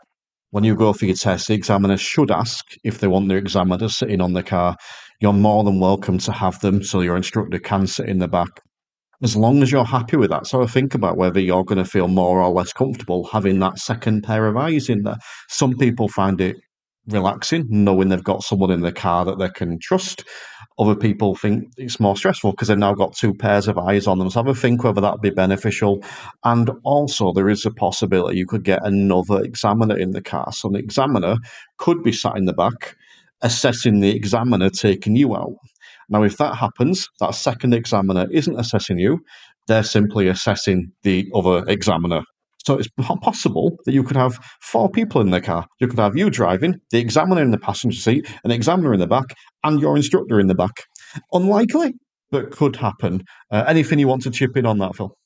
when 0.50 0.64
you 0.64 0.74
go 0.74 0.92
for 0.92 1.06
your 1.06 1.16
test 1.16 1.48
the 1.48 1.54
examiner 1.54 1.96
should 1.96 2.30
ask 2.30 2.64
if 2.84 2.98
they 3.00 3.06
want 3.06 3.28
their 3.28 3.38
examiner 3.38 3.88
sitting 3.88 4.20
on 4.20 4.32
the 4.32 4.42
car 4.42 4.76
you're 5.20 5.32
more 5.32 5.64
than 5.64 5.80
welcome 5.80 6.18
to 6.18 6.32
have 6.32 6.60
them 6.60 6.82
so 6.82 7.00
your 7.00 7.16
instructor 7.16 7.58
can 7.58 7.86
sit 7.86 8.08
in 8.08 8.18
the 8.18 8.28
back 8.28 8.60
as 9.22 9.36
long 9.36 9.62
as 9.62 9.72
you're 9.72 9.84
happy 9.84 10.16
with 10.16 10.30
that. 10.30 10.46
So 10.46 10.62
I 10.62 10.66
think 10.66 10.94
about 10.94 11.16
whether 11.16 11.40
you're 11.40 11.64
going 11.64 11.82
to 11.82 11.90
feel 11.90 12.08
more 12.08 12.40
or 12.40 12.50
less 12.50 12.72
comfortable 12.72 13.24
having 13.24 13.60
that 13.60 13.78
second 13.78 14.22
pair 14.22 14.46
of 14.46 14.56
eyes 14.56 14.88
in 14.88 15.02
there. 15.02 15.16
Some 15.48 15.76
people 15.76 16.08
find 16.08 16.40
it 16.40 16.56
relaxing, 17.08 17.66
knowing 17.68 18.08
they've 18.08 18.22
got 18.22 18.42
someone 18.42 18.70
in 18.70 18.80
the 18.80 18.92
car 18.92 19.24
that 19.24 19.38
they 19.38 19.48
can 19.48 19.78
trust. 19.80 20.24
Other 20.78 20.94
people 20.94 21.34
think 21.34 21.72
it's 21.78 21.98
more 21.98 22.16
stressful 22.16 22.50
because 22.50 22.68
they've 22.68 22.76
now 22.76 22.92
got 22.92 23.16
two 23.16 23.32
pairs 23.32 23.66
of 23.66 23.78
eyes 23.78 24.06
on 24.06 24.18
them. 24.18 24.28
So 24.28 24.40
have 24.40 24.48
a 24.48 24.54
think 24.54 24.84
whether 24.84 25.00
that'd 25.00 25.22
be 25.22 25.30
beneficial. 25.30 26.02
And 26.44 26.70
also, 26.84 27.32
there 27.32 27.48
is 27.48 27.64
a 27.64 27.70
possibility 27.70 28.36
you 28.36 28.46
could 28.46 28.62
get 28.62 28.84
another 28.84 29.42
examiner 29.42 29.96
in 29.96 30.10
the 30.10 30.20
car. 30.20 30.52
So 30.52 30.68
an 30.68 30.76
examiner 30.76 31.36
could 31.78 32.02
be 32.02 32.12
sat 32.12 32.36
in 32.36 32.44
the 32.44 32.52
back, 32.52 32.96
assessing 33.40 34.00
the 34.00 34.14
examiner 34.14 34.68
taking 34.68 35.16
you 35.16 35.34
out. 35.34 35.56
Now, 36.10 36.22
if 36.22 36.36
that 36.36 36.56
happens, 36.56 37.08
that 37.20 37.34
second 37.34 37.72
examiner 37.72 38.26
isn't 38.30 38.58
assessing 38.58 38.98
you, 38.98 39.20
they're 39.66 39.82
simply 39.82 40.28
assessing 40.28 40.92
the 41.02 41.26
other 41.34 41.64
examiner. 41.66 42.22
So 42.66 42.76
it's 42.76 42.88
possible 43.22 43.78
that 43.84 43.92
you 43.92 44.02
could 44.02 44.16
have 44.16 44.40
four 44.60 44.90
people 44.90 45.20
in 45.20 45.30
the 45.30 45.40
car. 45.40 45.68
You 45.78 45.86
could 45.86 46.00
have 46.00 46.16
you 46.16 46.30
driving, 46.30 46.80
the 46.90 46.98
examiner 46.98 47.40
in 47.40 47.52
the 47.52 47.58
passenger 47.58 47.96
seat, 47.96 48.28
an 48.42 48.50
examiner 48.50 48.92
in 48.92 48.98
the 48.98 49.06
back, 49.06 49.26
and 49.62 49.80
your 49.80 49.94
instructor 49.94 50.40
in 50.40 50.48
the 50.48 50.54
back. 50.56 50.72
Unlikely, 51.32 51.94
but 52.32 52.50
could 52.50 52.74
happen. 52.74 53.22
Uh, 53.52 53.64
anything 53.68 54.00
you 54.00 54.08
want 54.08 54.22
to 54.22 54.32
chip 54.32 54.56
in 54.56 54.66
on 54.66 54.78
that, 54.78 54.96
Phil? 54.96 55.16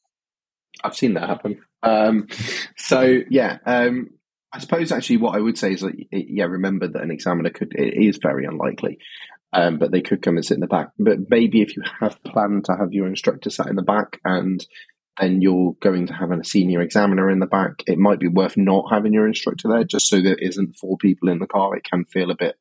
I've 0.84 0.94
seen 0.94 1.14
that 1.14 1.30
happen. 1.30 1.62
Um, 1.82 2.28
so 2.76 3.20
yeah, 3.30 3.56
um, 3.64 4.10
I 4.52 4.58
suppose 4.58 4.92
actually 4.92 5.16
what 5.16 5.34
I 5.34 5.40
would 5.40 5.56
say 5.56 5.72
is 5.72 5.80
that 5.80 5.94
yeah, 6.12 6.44
remember 6.44 6.88
that 6.88 7.02
an 7.02 7.10
examiner 7.10 7.48
could 7.48 7.72
it 7.74 7.94
is 7.94 8.18
very 8.20 8.44
unlikely, 8.44 8.98
um, 9.54 9.78
but 9.78 9.92
they 9.92 10.02
could 10.02 10.20
come 10.20 10.36
and 10.36 10.44
sit 10.44 10.54
in 10.54 10.60
the 10.60 10.66
back. 10.66 10.90
But 10.98 11.30
maybe 11.30 11.62
if 11.62 11.74
you 11.74 11.84
have 12.00 12.22
planned 12.22 12.66
to 12.66 12.76
have 12.78 12.92
your 12.92 13.06
instructor 13.06 13.48
sat 13.48 13.68
in 13.68 13.76
the 13.76 13.82
back 13.82 14.20
and 14.26 14.62
then 15.20 15.42
you're 15.42 15.74
going 15.80 16.06
to 16.06 16.14
have 16.14 16.30
a 16.30 16.42
senior 16.44 16.80
examiner 16.80 17.30
in 17.30 17.40
the 17.40 17.46
back, 17.46 17.82
it 17.86 17.98
might 17.98 18.18
be 18.18 18.28
worth 18.28 18.56
not 18.56 18.86
having 18.90 19.12
your 19.12 19.28
instructor 19.28 19.68
there 19.68 19.84
just 19.84 20.08
so 20.08 20.20
there 20.20 20.36
isn't 20.36 20.76
four 20.76 20.96
people 20.96 21.28
in 21.28 21.38
the 21.38 21.46
car. 21.46 21.76
It 21.76 21.84
can 21.84 22.04
feel 22.06 22.30
a 22.30 22.36
bit 22.36 22.56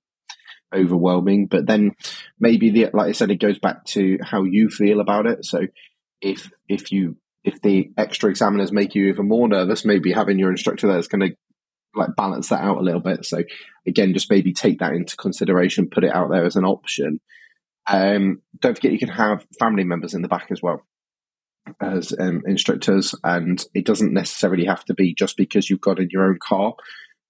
overwhelming. 0.75 1.47
But 1.47 1.65
then 1.65 1.95
maybe 2.39 2.69
the 2.69 2.89
like 2.93 3.09
I 3.09 3.11
said, 3.13 3.31
it 3.31 3.39
goes 3.39 3.59
back 3.59 3.85
to 3.85 4.17
how 4.21 4.43
you 4.43 4.69
feel 4.69 4.99
about 4.99 5.25
it. 5.25 5.45
So 5.45 5.67
if 6.21 6.51
if 6.67 6.91
you 6.91 7.15
if 7.43 7.61
the 7.61 7.91
extra 7.97 8.29
examiners 8.29 8.71
make 8.71 8.93
you 8.93 9.07
even 9.07 9.29
more 9.29 9.47
nervous, 9.47 9.85
maybe 9.85 10.11
having 10.11 10.37
your 10.37 10.51
instructor 10.51 10.87
there 10.87 10.99
is 10.99 11.07
going 11.07 11.29
to 11.29 11.35
like 11.95 12.15
balance 12.15 12.49
that 12.49 12.61
out 12.61 12.77
a 12.77 12.83
little 12.83 12.99
bit. 12.99 13.25
So 13.25 13.43
again, 13.87 14.13
just 14.13 14.29
maybe 14.29 14.53
take 14.53 14.79
that 14.79 14.93
into 14.93 15.15
consideration, 15.15 15.89
put 15.89 16.03
it 16.03 16.13
out 16.13 16.29
there 16.29 16.45
as 16.45 16.57
an 16.57 16.65
option. 16.65 17.21
Um, 17.87 18.41
don't 18.59 18.75
forget 18.75 18.91
you 18.91 18.99
can 18.99 19.09
have 19.09 19.47
family 19.57 19.83
members 19.83 20.13
in 20.13 20.21
the 20.21 20.27
back 20.27 20.47
as 20.51 20.61
well 20.61 20.83
as 21.81 22.13
um, 22.19 22.43
instructors, 22.45 23.15
and 23.23 23.63
it 23.73 23.85
doesn't 23.85 24.13
necessarily 24.13 24.65
have 24.65 24.85
to 24.85 24.93
be 24.93 25.13
just 25.13 25.37
because 25.37 25.69
you've 25.69 25.81
got 25.81 25.99
in 25.99 26.09
your 26.11 26.25
own 26.25 26.39
car. 26.41 26.73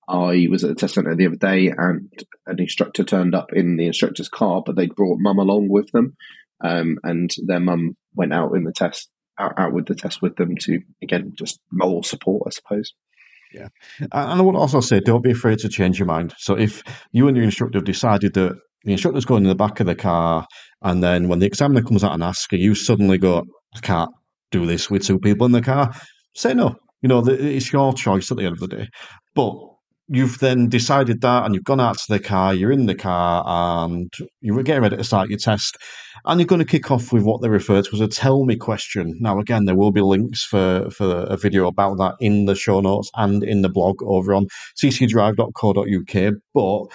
I 0.08 0.48
was 0.50 0.64
at 0.64 0.72
a 0.72 0.76
test 0.76 0.96
center 0.96 1.16
the 1.16 1.28
other 1.28 1.36
day, 1.36 1.72
and 1.76 2.12
an 2.48 2.60
instructor 2.60 3.04
turned 3.04 3.36
up 3.36 3.54
in 3.54 3.78
the 3.78 3.86
instructor's 3.86 4.30
car, 4.30 4.64
but 4.66 4.76
they'd 4.76 4.96
brought 4.96 5.20
mum 5.20 5.38
along 5.38 5.70
with 5.70 5.92
them, 5.92 6.16
um, 6.64 6.98
and 7.04 7.30
their 7.46 7.60
mum 7.60 7.96
went 8.16 8.34
out 8.34 8.56
in 8.56 8.64
the 8.64 8.74
test, 8.74 9.10
out, 9.40 9.54
out 9.58 9.74
with 9.74 9.86
the 9.86 9.96
test 9.96 10.22
with 10.22 10.36
them 10.36 10.56
to 10.62 10.80
again 11.02 11.34
just 11.38 11.60
moral 11.72 12.04
support, 12.04 12.44
I 12.48 12.50
suppose. 12.50 12.94
Yeah. 13.54 13.70
And 14.00 14.12
I 14.14 14.42
would 14.42 14.56
also 14.56 14.80
say, 14.80 15.00
don't 15.00 15.24
be 15.24 15.32
afraid 15.32 15.60
to 15.60 15.70
change 15.70 15.98
your 15.98 16.06
mind. 16.06 16.36
So 16.38 16.56
if 16.56 16.84
you 17.12 17.28
and 17.28 17.36
your 17.36 17.46
instructor 17.46 17.80
have 17.80 17.86
decided 17.86 18.34
that 18.36 18.56
the 18.84 18.92
instructor's 18.92 19.26
going 19.26 19.44
in 19.44 19.50
the 19.50 19.56
back 19.56 19.80
of 19.80 19.88
the 19.88 19.96
car, 19.96 20.46
and 20.82 21.04
then 21.04 21.28
when 21.28 21.40
the 21.40 21.48
examiner 21.48 21.82
comes 21.82 22.04
out 22.04 22.14
and 22.14 22.24
asks 22.24 22.52
you, 22.52 22.60
you 22.60 22.76
suddenly 22.76 23.18
go, 23.18 23.46
I 23.76 23.80
can't 23.80 24.12
do 24.52 24.66
this 24.66 24.90
with 24.90 25.06
two 25.06 25.20
people 25.20 25.46
in 25.46 25.52
the 25.52 25.62
car, 25.62 25.94
say 26.36 26.54
no. 26.54 26.76
You 27.02 27.08
know, 27.10 27.24
it's 27.26 27.72
your 27.72 27.94
choice 27.94 28.30
at 28.30 28.38
the 28.38 28.46
end 28.46 28.54
of 28.54 28.60
the 28.60 28.68
day. 28.68 28.88
But 29.34 29.56
you've 30.10 30.40
then 30.40 30.68
decided 30.68 31.22
that 31.22 31.46
and 31.46 31.54
you've 31.54 31.64
gone 31.64 31.80
out 31.80 31.98
to 31.98 32.06
the 32.10 32.20
car, 32.20 32.54
you're 32.54 32.72
in 32.72 32.88
the 32.88 32.96
car 32.96 33.44
and 33.46 34.12
you're 34.42 34.64
getting 34.64 34.82
ready 34.82 34.98
to 34.98 35.04
start 35.04 35.30
your 35.30 35.38
test 35.38 35.78
and 36.26 36.40
you're 36.40 36.48
going 36.48 36.60
to 36.60 36.66
kick 36.66 36.90
off 36.90 37.14
with 37.14 37.24
what 37.24 37.42
they 37.42 37.48
refer 37.48 37.82
to 37.82 37.90
as 37.94 38.02
a 38.02 38.08
tell 38.08 38.44
me 38.44 38.56
question. 38.56 39.16
Now, 39.20 39.40
again, 39.40 39.66
there 39.66 39.76
will 39.76 39.92
be 39.92 40.02
links 40.02 40.44
for, 40.44 40.90
for 40.90 41.26
a 41.30 41.38
video 41.38 41.68
about 41.68 41.98
that 42.00 42.16
in 42.20 42.46
the 42.46 42.56
show 42.56 42.82
notes 42.82 43.12
and 43.16 43.44
in 43.44 43.62
the 43.62 43.70
blog 43.70 44.02
over 44.04 44.34
on 44.34 44.48
tcdrive.co.uk. 44.82 46.34
But 46.54 46.86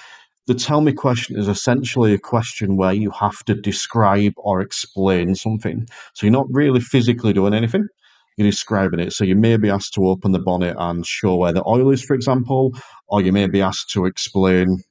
the 0.46 0.54
tell 0.54 0.80
me 0.80 0.92
question 0.92 1.38
is 1.38 1.48
essentially 1.48 2.12
a 2.12 2.18
question 2.18 2.76
where 2.76 2.92
you 2.92 3.10
have 3.10 3.44
to 3.44 3.54
describe 3.54 4.32
or 4.36 4.60
explain 4.60 5.34
something. 5.34 5.86
So 6.12 6.26
you're 6.26 6.32
not 6.32 6.46
really 6.50 6.80
physically 6.80 7.32
doing 7.32 7.54
anything 7.54 7.88
you're 8.36 8.50
describing 8.50 9.00
it. 9.00 9.12
So 9.12 9.24
you 9.24 9.36
may 9.36 9.56
be 9.56 9.70
asked 9.70 9.94
to 9.94 10.08
open 10.08 10.32
the 10.32 10.38
bonnet 10.38 10.76
and 10.78 11.06
show 11.06 11.36
where 11.36 11.52
the 11.52 11.62
oil 11.66 11.90
is, 11.90 12.02
for 12.02 12.14
example, 12.14 12.72
or 13.08 13.20
you 13.20 13.32
may 13.32 13.46
be 13.46 13.62
asked 13.62 13.90
to 13.90 14.06
explain 14.06 14.82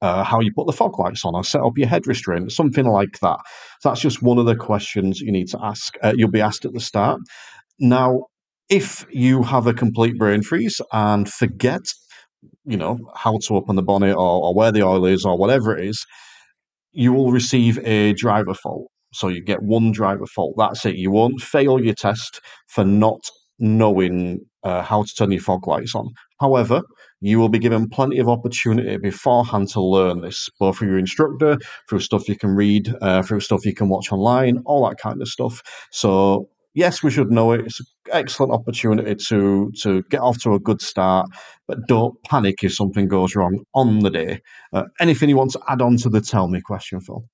uh, 0.00 0.24
how 0.24 0.40
you 0.40 0.52
put 0.52 0.66
the 0.66 0.72
fog 0.72 0.98
lights 0.98 1.24
on 1.24 1.34
or 1.34 1.44
set 1.44 1.60
up 1.60 1.76
your 1.76 1.88
head 1.88 2.06
restraint, 2.06 2.50
something 2.52 2.86
like 2.86 3.20
that. 3.20 3.38
So 3.80 3.88
that's 3.88 4.00
just 4.00 4.22
one 4.22 4.38
of 4.38 4.46
the 4.46 4.56
questions 4.56 5.20
you 5.20 5.32
need 5.32 5.48
to 5.48 5.58
ask. 5.62 5.94
Uh, 6.02 6.12
you'll 6.16 6.30
be 6.30 6.40
asked 6.40 6.64
at 6.64 6.72
the 6.72 6.80
start. 6.80 7.20
Now, 7.78 8.26
if 8.68 9.06
you 9.10 9.42
have 9.42 9.66
a 9.66 9.74
complete 9.74 10.18
brain 10.18 10.42
freeze 10.42 10.80
and 10.92 11.28
forget, 11.30 11.82
you 12.64 12.76
know, 12.76 12.98
how 13.14 13.38
to 13.44 13.56
open 13.56 13.76
the 13.76 13.82
bonnet 13.82 14.14
or, 14.14 14.44
or 14.44 14.54
where 14.54 14.72
the 14.72 14.82
oil 14.82 15.04
is 15.06 15.24
or 15.24 15.36
whatever 15.36 15.76
it 15.76 15.86
is, 15.86 16.04
you 16.92 17.12
will 17.12 17.32
receive 17.32 17.78
a 17.86 18.12
driver 18.14 18.54
fault. 18.54 18.88
So 19.12 19.28
you 19.28 19.42
get 19.42 19.62
one 19.62 19.92
driver 19.92 20.26
fault. 20.26 20.54
That's 20.56 20.84
it. 20.86 20.96
You 20.96 21.10
won't 21.10 21.40
fail 21.40 21.82
your 21.82 21.94
test 21.94 22.40
for 22.68 22.84
not 22.84 23.20
knowing 23.58 24.40
uh, 24.64 24.82
how 24.82 25.02
to 25.02 25.14
turn 25.14 25.32
your 25.32 25.40
fog 25.40 25.66
lights 25.66 25.94
on. 25.94 26.08
However, 26.40 26.82
you 27.20 27.38
will 27.38 27.48
be 27.48 27.58
given 27.58 27.88
plenty 27.88 28.18
of 28.18 28.28
opportunity 28.28 28.96
beforehand 28.96 29.68
to 29.70 29.80
learn 29.80 30.22
this, 30.22 30.48
both 30.58 30.78
through 30.78 30.88
your 30.88 30.98
instructor, 30.98 31.58
through 31.88 32.00
stuff 32.00 32.28
you 32.28 32.36
can 32.36 32.50
read, 32.50 32.92
uh, 33.00 33.22
through 33.22 33.40
stuff 33.40 33.64
you 33.64 33.74
can 33.74 33.88
watch 33.88 34.10
online, 34.10 34.62
all 34.66 34.88
that 34.88 34.98
kind 34.98 35.22
of 35.22 35.28
stuff. 35.28 35.62
So 35.92 36.48
yes, 36.74 37.02
we 37.02 37.10
should 37.10 37.30
know 37.30 37.52
it. 37.52 37.66
It's 37.66 37.80
an 37.80 37.86
excellent 38.12 38.52
opportunity 38.52 39.14
to 39.14 39.72
to 39.82 40.02
get 40.04 40.20
off 40.20 40.38
to 40.42 40.54
a 40.54 40.60
good 40.60 40.80
start, 40.80 41.28
but 41.66 41.86
don't 41.86 42.20
panic 42.24 42.62
if 42.62 42.74
something 42.74 43.08
goes 43.08 43.34
wrong 43.34 43.64
on 43.74 44.00
the 44.00 44.10
day. 44.10 44.40
Uh, 44.72 44.84
anything 45.00 45.28
you 45.28 45.36
want 45.36 45.52
to 45.52 45.60
add 45.68 45.82
on 45.82 45.96
to 45.98 46.08
the 46.08 46.20
tell 46.20 46.48
me 46.48 46.60
question, 46.60 47.00
Phil? 47.00 47.24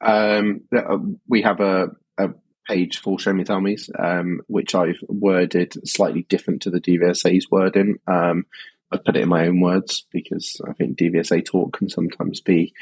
Um, 0.00 0.62
uh, 0.74 0.98
we 1.28 1.42
have 1.42 1.60
a, 1.60 1.88
a 2.18 2.30
page 2.66 2.98
for 2.98 3.18
Show 3.18 3.32
Me 3.32 3.44
Tell 3.44 3.60
Me's, 3.60 3.90
um, 3.98 4.40
which 4.46 4.74
I've 4.74 5.00
worded 5.08 5.74
slightly 5.88 6.22
different 6.28 6.62
to 6.62 6.70
the 6.70 6.80
DVSA's 6.80 7.50
wording. 7.50 7.96
Um, 8.06 8.46
I've 8.92 9.04
put 9.04 9.16
it 9.16 9.22
in 9.22 9.28
my 9.28 9.46
own 9.46 9.60
words 9.60 10.06
because 10.10 10.60
I 10.68 10.72
think 10.72 10.98
DVSA 10.98 11.44
talk 11.44 11.76
can 11.78 11.88
sometimes 11.88 12.40
be 12.40 12.72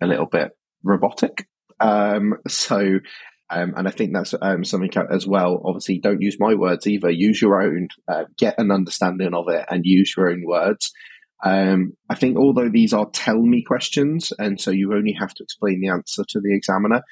a 0.00 0.06
little 0.06 0.26
bit 0.26 0.56
robotic. 0.82 1.46
Um, 1.80 2.36
so, 2.48 3.00
um, 3.50 3.74
and 3.76 3.88
I 3.88 3.90
think 3.90 4.12
that's 4.12 4.34
um, 4.40 4.64
something 4.64 4.90
as 5.10 5.26
well. 5.26 5.60
Obviously, 5.64 5.98
don't 5.98 6.22
use 6.22 6.36
my 6.38 6.54
words 6.54 6.86
either. 6.86 7.10
Use 7.10 7.42
your 7.42 7.60
own. 7.60 7.88
Uh, 8.06 8.24
get 8.38 8.58
an 8.58 8.70
understanding 8.70 9.34
of 9.34 9.48
it 9.48 9.66
and 9.68 9.82
use 9.84 10.14
your 10.16 10.30
own 10.30 10.44
words. 10.46 10.92
Um, 11.44 11.94
I 12.08 12.14
think 12.14 12.36
although 12.36 12.68
these 12.68 12.92
are 12.92 13.10
tell 13.10 13.40
me 13.40 13.62
questions, 13.62 14.32
and 14.38 14.60
so 14.60 14.70
you 14.70 14.92
only 14.94 15.16
have 15.18 15.34
to 15.34 15.42
explain 15.42 15.80
the 15.80 15.88
answer 15.88 16.22
to 16.28 16.40
the 16.40 16.54
examiner, 16.54 17.02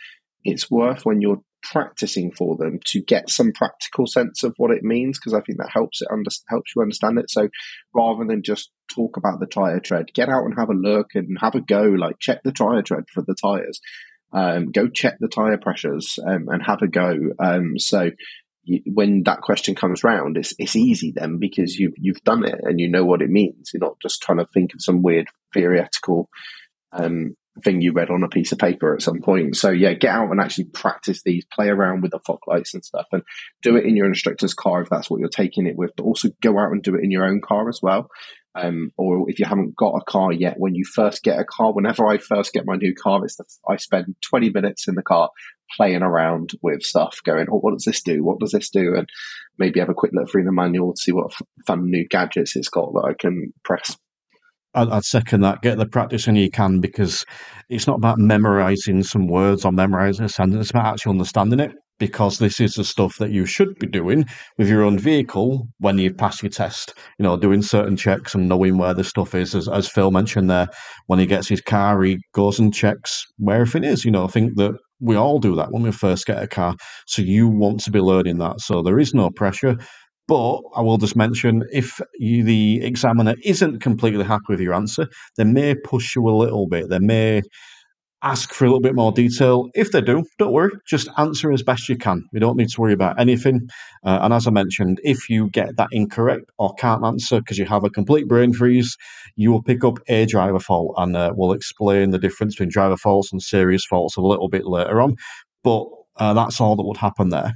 it's 0.44 0.70
worth 0.70 1.04
when 1.04 1.20
you're 1.20 1.42
practicing 1.62 2.30
for 2.30 2.56
them 2.56 2.78
to 2.84 3.02
get 3.02 3.28
some 3.28 3.50
practical 3.52 4.06
sense 4.06 4.44
of 4.44 4.54
what 4.58 4.70
it 4.70 4.84
means 4.84 5.18
because 5.18 5.34
I 5.34 5.40
think 5.40 5.58
that 5.58 5.70
helps 5.72 6.00
it 6.00 6.08
under, 6.12 6.30
helps 6.48 6.72
you 6.74 6.82
understand 6.82 7.18
it. 7.18 7.30
So 7.30 7.48
rather 7.94 8.24
than 8.24 8.42
just 8.44 8.70
talk 8.94 9.16
about 9.16 9.40
the 9.40 9.46
tire 9.46 9.80
tread, 9.80 10.06
get 10.14 10.28
out 10.28 10.44
and 10.44 10.54
have 10.56 10.70
a 10.70 10.74
look 10.74 11.08
and 11.14 11.36
have 11.40 11.56
a 11.56 11.60
go. 11.60 11.82
Like 11.82 12.20
check 12.20 12.42
the 12.44 12.52
tire 12.52 12.82
tread 12.82 13.04
for 13.12 13.22
the 13.26 13.34
tires. 13.34 13.80
Um, 14.32 14.70
go 14.70 14.88
check 14.88 15.18
the 15.18 15.28
tire 15.28 15.58
pressures 15.58 16.18
um, 16.24 16.48
and 16.48 16.62
have 16.62 16.82
a 16.82 16.88
go. 16.88 17.16
Um, 17.38 17.78
so 17.78 18.10
when 18.84 19.22
that 19.24 19.40
question 19.40 19.74
comes 19.74 20.04
round, 20.04 20.36
it's 20.36 20.54
it's 20.58 20.76
easy 20.76 21.12
then 21.12 21.38
because 21.38 21.78
you've 21.78 21.94
you've 21.96 22.22
done 22.24 22.44
it 22.44 22.60
and 22.62 22.78
you 22.78 22.88
know 22.88 23.04
what 23.04 23.22
it 23.22 23.30
means. 23.30 23.70
You're 23.72 23.80
not 23.80 24.00
just 24.00 24.22
trying 24.22 24.38
to 24.38 24.46
think 24.46 24.74
of 24.74 24.82
some 24.82 25.02
weird 25.02 25.28
theoretical 25.54 26.28
um, 26.92 27.34
thing 27.62 27.80
you 27.80 27.92
read 27.92 28.10
on 28.10 28.22
a 28.22 28.28
piece 28.28 28.52
of 28.52 28.58
paper 28.58 28.94
at 28.94 29.02
some 29.02 29.20
point. 29.20 29.56
So 29.56 29.70
yeah, 29.70 29.94
get 29.94 30.14
out 30.14 30.30
and 30.30 30.40
actually 30.40 30.64
practice 30.64 31.22
these, 31.22 31.44
play 31.46 31.68
around 31.68 32.02
with 32.02 32.12
the 32.12 32.20
fog 32.20 32.40
lights 32.46 32.74
and 32.74 32.84
stuff, 32.84 33.06
and 33.12 33.22
do 33.62 33.76
it 33.76 33.84
in 33.84 33.96
your 33.96 34.06
instructor's 34.06 34.54
car 34.54 34.82
if 34.82 34.90
that's 34.90 35.10
what 35.10 35.20
you're 35.20 35.28
taking 35.28 35.66
it 35.66 35.76
with. 35.76 35.92
But 35.96 36.04
also 36.04 36.28
go 36.42 36.58
out 36.58 36.72
and 36.72 36.82
do 36.82 36.94
it 36.94 37.04
in 37.04 37.10
your 37.10 37.24
own 37.24 37.40
car 37.40 37.68
as 37.68 37.80
well. 37.82 38.10
Um, 38.60 38.92
or 38.96 39.30
if 39.30 39.38
you 39.38 39.46
haven't 39.46 39.76
got 39.76 39.94
a 39.94 40.04
car 40.04 40.32
yet, 40.32 40.58
when 40.58 40.74
you 40.74 40.84
first 40.84 41.22
get 41.22 41.38
a 41.38 41.44
car, 41.44 41.72
whenever 41.72 42.06
I 42.06 42.18
first 42.18 42.52
get 42.52 42.66
my 42.66 42.76
new 42.76 42.94
car, 42.94 43.24
it's 43.24 43.36
the, 43.36 43.44
I 43.68 43.76
spend 43.76 44.16
20 44.22 44.50
minutes 44.50 44.88
in 44.88 44.94
the 44.94 45.02
car 45.02 45.30
playing 45.76 46.02
around 46.02 46.50
with 46.62 46.82
stuff, 46.82 47.20
going, 47.24 47.46
oh, 47.50 47.58
what 47.58 47.72
does 47.72 47.84
this 47.84 48.02
do? 48.02 48.24
What 48.24 48.40
does 48.40 48.52
this 48.52 48.70
do? 48.70 48.94
And 48.96 49.08
maybe 49.58 49.80
have 49.80 49.88
a 49.88 49.94
quick 49.94 50.12
look 50.14 50.30
through 50.30 50.44
the 50.44 50.52
manual 50.52 50.94
to 50.94 51.00
see 51.00 51.12
what 51.12 51.32
fun 51.66 51.90
new 51.90 52.06
gadgets 52.08 52.56
it's 52.56 52.68
got 52.68 52.92
that 52.92 53.08
I 53.10 53.14
can 53.14 53.52
press. 53.64 53.96
I'd, 54.74 54.88
I'd 54.88 55.04
second 55.04 55.42
that. 55.42 55.62
Get 55.62 55.78
the 55.78 55.86
practice 55.86 56.26
when 56.26 56.36
you 56.36 56.50
can 56.50 56.80
because 56.80 57.24
it's 57.68 57.86
not 57.86 57.96
about 57.96 58.18
memorizing 58.18 59.02
some 59.02 59.26
words 59.28 59.64
or 59.64 59.72
memorizing 59.72 60.24
a 60.24 60.28
sentence. 60.28 60.62
It's 60.62 60.70
about 60.70 60.86
actually 60.86 61.10
understanding 61.10 61.60
it 61.60 61.72
because 61.98 62.38
this 62.38 62.60
is 62.60 62.74
the 62.74 62.84
stuff 62.84 63.16
that 63.18 63.30
you 63.30 63.46
should 63.46 63.78
be 63.78 63.86
doing 63.86 64.24
with 64.56 64.68
your 64.68 64.82
own 64.82 64.98
vehicle 64.98 65.68
when 65.78 65.98
you 65.98 66.12
pass 66.12 66.42
your 66.42 66.50
test. 66.50 66.94
You 67.18 67.24
know, 67.24 67.36
doing 67.36 67.62
certain 67.62 67.96
checks 67.96 68.34
and 68.34 68.48
knowing 68.48 68.78
where 68.78 68.94
the 68.94 69.04
stuff 69.04 69.34
is. 69.34 69.54
As, 69.54 69.68
as 69.68 69.88
Phil 69.88 70.10
mentioned 70.10 70.50
there, 70.50 70.68
when 71.06 71.18
he 71.18 71.26
gets 71.26 71.48
his 71.48 71.60
car, 71.60 72.02
he 72.02 72.18
goes 72.32 72.58
and 72.58 72.72
checks 72.72 73.24
where 73.38 73.60
everything 73.60 73.84
is. 73.84 74.04
You 74.04 74.10
know, 74.10 74.24
I 74.24 74.28
think 74.28 74.56
that 74.56 74.76
we 75.00 75.16
all 75.16 75.38
do 75.38 75.54
that 75.56 75.72
when 75.72 75.82
we 75.82 75.92
first 75.92 76.26
get 76.26 76.42
a 76.42 76.46
car. 76.46 76.74
So 77.06 77.22
you 77.22 77.48
want 77.48 77.80
to 77.80 77.90
be 77.90 78.00
learning 78.00 78.38
that. 78.38 78.60
So 78.60 78.82
there 78.82 78.98
is 78.98 79.14
no 79.14 79.30
pressure. 79.30 79.76
But 80.26 80.60
I 80.74 80.82
will 80.82 80.98
just 80.98 81.16
mention 81.16 81.64
if 81.72 82.00
you, 82.18 82.44
the 82.44 82.84
examiner 82.84 83.34
isn't 83.44 83.80
completely 83.80 84.24
happy 84.24 84.44
with 84.50 84.60
your 84.60 84.74
answer, 84.74 85.08
they 85.38 85.44
may 85.44 85.74
push 85.74 86.14
you 86.14 86.28
a 86.28 86.36
little 86.36 86.68
bit. 86.68 86.90
They 86.90 86.98
may 86.98 87.40
ask 88.22 88.52
for 88.52 88.64
a 88.64 88.68
little 88.68 88.80
bit 88.80 88.94
more 88.94 89.12
detail. 89.12 89.68
If 89.74 89.92
they 89.92 90.00
do, 90.00 90.24
don't 90.38 90.52
worry, 90.52 90.72
just 90.86 91.08
answer 91.16 91.52
as 91.52 91.62
best 91.62 91.88
you 91.88 91.96
can. 91.96 92.24
We 92.32 92.40
don't 92.40 92.56
need 92.56 92.68
to 92.70 92.80
worry 92.80 92.92
about 92.92 93.18
anything. 93.20 93.68
Uh, 94.04 94.18
and 94.22 94.34
as 94.34 94.46
I 94.46 94.50
mentioned, 94.50 95.00
if 95.04 95.28
you 95.28 95.48
get 95.50 95.76
that 95.76 95.88
incorrect 95.92 96.50
or 96.58 96.74
can't 96.74 97.04
answer 97.04 97.40
because 97.40 97.58
you 97.58 97.66
have 97.66 97.84
a 97.84 97.90
complete 97.90 98.26
brain 98.26 98.52
freeze, 98.52 98.96
you 99.36 99.52
will 99.52 99.62
pick 99.62 99.84
up 99.84 99.98
a 100.08 100.26
driver 100.26 100.60
fault 100.60 100.94
and 100.98 101.16
uh, 101.16 101.32
we'll 101.36 101.52
explain 101.52 102.10
the 102.10 102.18
difference 102.18 102.54
between 102.54 102.70
driver 102.70 102.96
faults 102.96 103.32
and 103.32 103.42
serious 103.42 103.84
faults 103.84 104.16
a 104.16 104.20
little 104.20 104.48
bit 104.48 104.66
later 104.66 105.00
on. 105.00 105.16
But 105.62 105.86
uh, 106.16 106.34
that's 106.34 106.60
all 106.60 106.76
that 106.76 106.86
would 106.86 106.96
happen 106.96 107.28
there. 107.28 107.54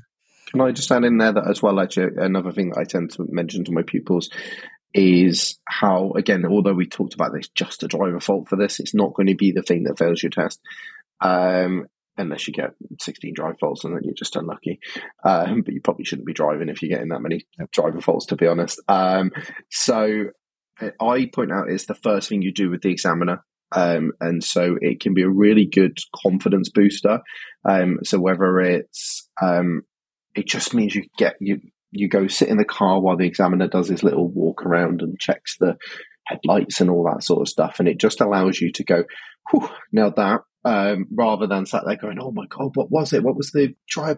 Can 0.51 0.61
I 0.61 0.71
just 0.71 0.93
add 0.93 1.05
in 1.05 1.17
there 1.17 1.33
that 1.33 1.49
as 1.49 1.63
well, 1.63 1.81
actually, 1.81 2.11
another 2.19 2.53
thing 2.53 2.71
that 2.71 2.79
I 2.79 2.85
tend 2.85 3.11
to 3.13 3.27
mention 3.31 3.65
to 3.65 3.73
my 3.73 3.83
pupils 3.83 4.29
is 4.95 5.59
how, 5.67 6.13
again, 6.17 6.45
although 6.45 6.75
we 6.75 6.87
talked 6.87 7.15
about 7.15 7.33
this 7.33 7.49
just 7.49 7.83
a 7.83 7.89
driver 7.89 8.21
fault 8.21 8.49
for 8.49 8.57
this, 8.57 8.81
it's 8.81 8.95
not 8.95 9.15
going 9.15 9.29
to 9.29 9.35
be 9.35 9.53
the 9.53 9.63
thing 9.63 9.85
that 9.85 9.99
fails 9.99 10.23
your 10.23 10.31
test. 10.31 10.61
Um, 11.21 11.87
unless 12.19 12.47
you 12.47 12.53
get 12.53 12.75
16 13.01 13.33
drive 13.35 13.59
faults 13.59 13.85
and 13.85 13.95
then 13.95 14.03
you're 14.05 14.15
just 14.15 14.37
unlucky. 14.37 14.81
Um, 15.25 15.63
but 15.63 15.73
you 15.73 15.81
probably 15.81 16.05
shouldn't 16.05 16.27
be 16.27 16.35
driving 16.35 16.69
if 16.69 16.83
you're 16.83 16.95
getting 16.95 17.09
that 17.09 17.23
many 17.23 17.47
driver 17.73 18.01
faults, 18.01 18.27
to 18.27 18.37
be 18.37 18.47
honest. 18.47 18.81
Um, 18.89 19.31
so 19.71 20.27
I 21.01 21.31
point 21.33 21.53
out 21.53 21.71
is 21.71 21.87
the 21.87 21.95
first 21.95 22.29
thing 22.29 22.43
you 22.43 22.53
do 22.53 22.71
with 22.71 22.83
the 22.83 22.91
examiner. 22.91 23.45
Um, 23.75 24.13
and 24.21 24.45
so 24.45 24.77
it 24.81 25.01
can 25.01 25.15
be 25.15 25.23
a 25.23 25.29
really 25.29 25.65
good 25.65 25.99
confidence 26.23 26.69
booster. 26.69 27.21
Um, 27.65 28.01
so 28.05 28.21
whether 28.21 28.61
it's, 28.61 29.29
um, 29.41 29.83
it 30.35 30.47
just 30.47 30.75
means 30.75 30.95
you 30.95 31.05
get 31.17 31.37
you 31.41 31.61
you 31.93 32.09
go 32.09 32.27
sit 32.27 32.49
in 32.49 32.57
the 32.57 32.65
car 32.65 33.01
while 33.01 33.17
the 33.17 33.27
examiner 33.27 33.69
does 33.69 33.89
his 33.89 34.03
little 34.03 34.29
walk 34.29 34.65
around 34.65 35.03
and 35.03 35.21
checks 35.21 35.57
the 35.61 35.77
headlights 36.27 36.81
and 36.81 36.91
all 36.91 37.05
that 37.05 37.23
sort 37.23 37.43
of 37.43 37.49
stuff. 37.49 37.79
And 37.79 37.89
it 37.89 38.01
just 38.01 38.21
allows 38.21 38.61
you 38.61 38.73
to 38.73 38.85
go, 38.85 39.05
whew, 39.51 39.69
nailed 39.93 40.17
that. 40.17 40.41
Um, 40.65 41.07
rather 41.13 41.49
than 41.49 41.67
sat 41.67 41.83
there 41.85 41.97
going, 41.97 42.19
oh 42.21 42.31
my 42.31 42.47
God, 42.49 42.71
what 42.75 42.91
was 42.91 43.13
it? 43.13 43.25
What 43.25 43.37
was 43.37 43.51
the 43.51 43.75
tire 43.93 44.17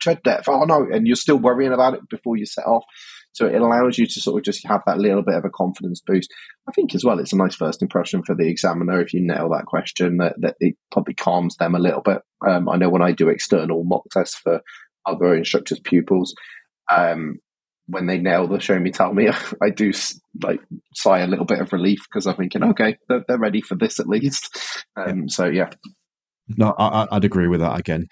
tread 0.00 0.22
depth? 0.22 0.46
Oh 0.46 0.64
no. 0.64 0.86
And 0.92 1.06
you're 1.06 1.16
still 1.16 1.38
worrying 1.38 1.72
about 1.72 1.94
it 1.94 2.08
before 2.10 2.36
you 2.36 2.46
set 2.46 2.66
off. 2.66 2.84
So 3.32 3.46
it 3.46 3.60
allows 3.60 3.98
you 3.98 4.06
to 4.06 4.20
sort 4.20 4.38
of 4.38 4.44
just 4.44 4.66
have 4.66 4.82
that 4.86 4.98
little 4.98 5.22
bit 5.22 5.34
of 5.34 5.44
a 5.44 5.50
confidence 5.50 6.02
boost. 6.06 6.32
I 6.68 6.72
think 6.72 6.94
as 6.94 7.04
well, 7.04 7.18
it's 7.18 7.32
a 7.32 7.36
nice 7.36 7.54
first 7.54 7.82
impression 7.82 8.22
for 8.22 8.34
the 8.34 8.48
examiner 8.48 9.00
if 9.00 9.12
you 9.12 9.20
nail 9.20 9.50
that 9.50 9.66
question, 9.66 10.18
that, 10.18 10.34
that 10.40 10.56
it 10.60 10.76
probably 10.92 11.14
calms 11.14 11.56
them 11.56 11.74
a 11.74 11.78
little 11.78 12.02
bit. 12.02 12.22
Um, 12.46 12.68
I 12.68 12.76
know 12.76 12.88
when 12.88 13.02
I 13.02 13.12
do 13.12 13.28
external 13.28 13.84
mock 13.84 14.04
tests 14.10 14.36
for 14.36 14.60
other 15.06 15.34
instructors' 15.34 15.80
pupils, 15.80 16.34
um, 16.90 17.38
when 17.88 18.06
they 18.06 18.18
nail 18.18 18.46
the 18.46 18.58
show 18.60 18.78
me 18.78 18.90
tell 18.90 19.12
me 19.12 19.28
i 19.62 19.70
do 19.70 19.92
like 20.42 20.60
sigh 20.94 21.20
a 21.20 21.26
little 21.26 21.44
bit 21.44 21.60
of 21.60 21.72
relief 21.72 22.00
because 22.08 22.26
i'm 22.26 22.36
thinking 22.36 22.64
okay 22.64 22.96
they're, 23.08 23.24
they're, 23.28 23.38
ready 23.38 23.60
for 23.60 23.74
this 23.74 24.00
at 24.00 24.08
least. 24.08 24.84
Um, 24.96 25.28
so 25.28 25.46
yeah. 25.46 25.70
No 26.48 26.74
I, 26.78 27.06
i'd 27.12 27.24
agree 27.24 27.48
with 27.48 27.60
that 27.60 27.78
again. 27.78 28.06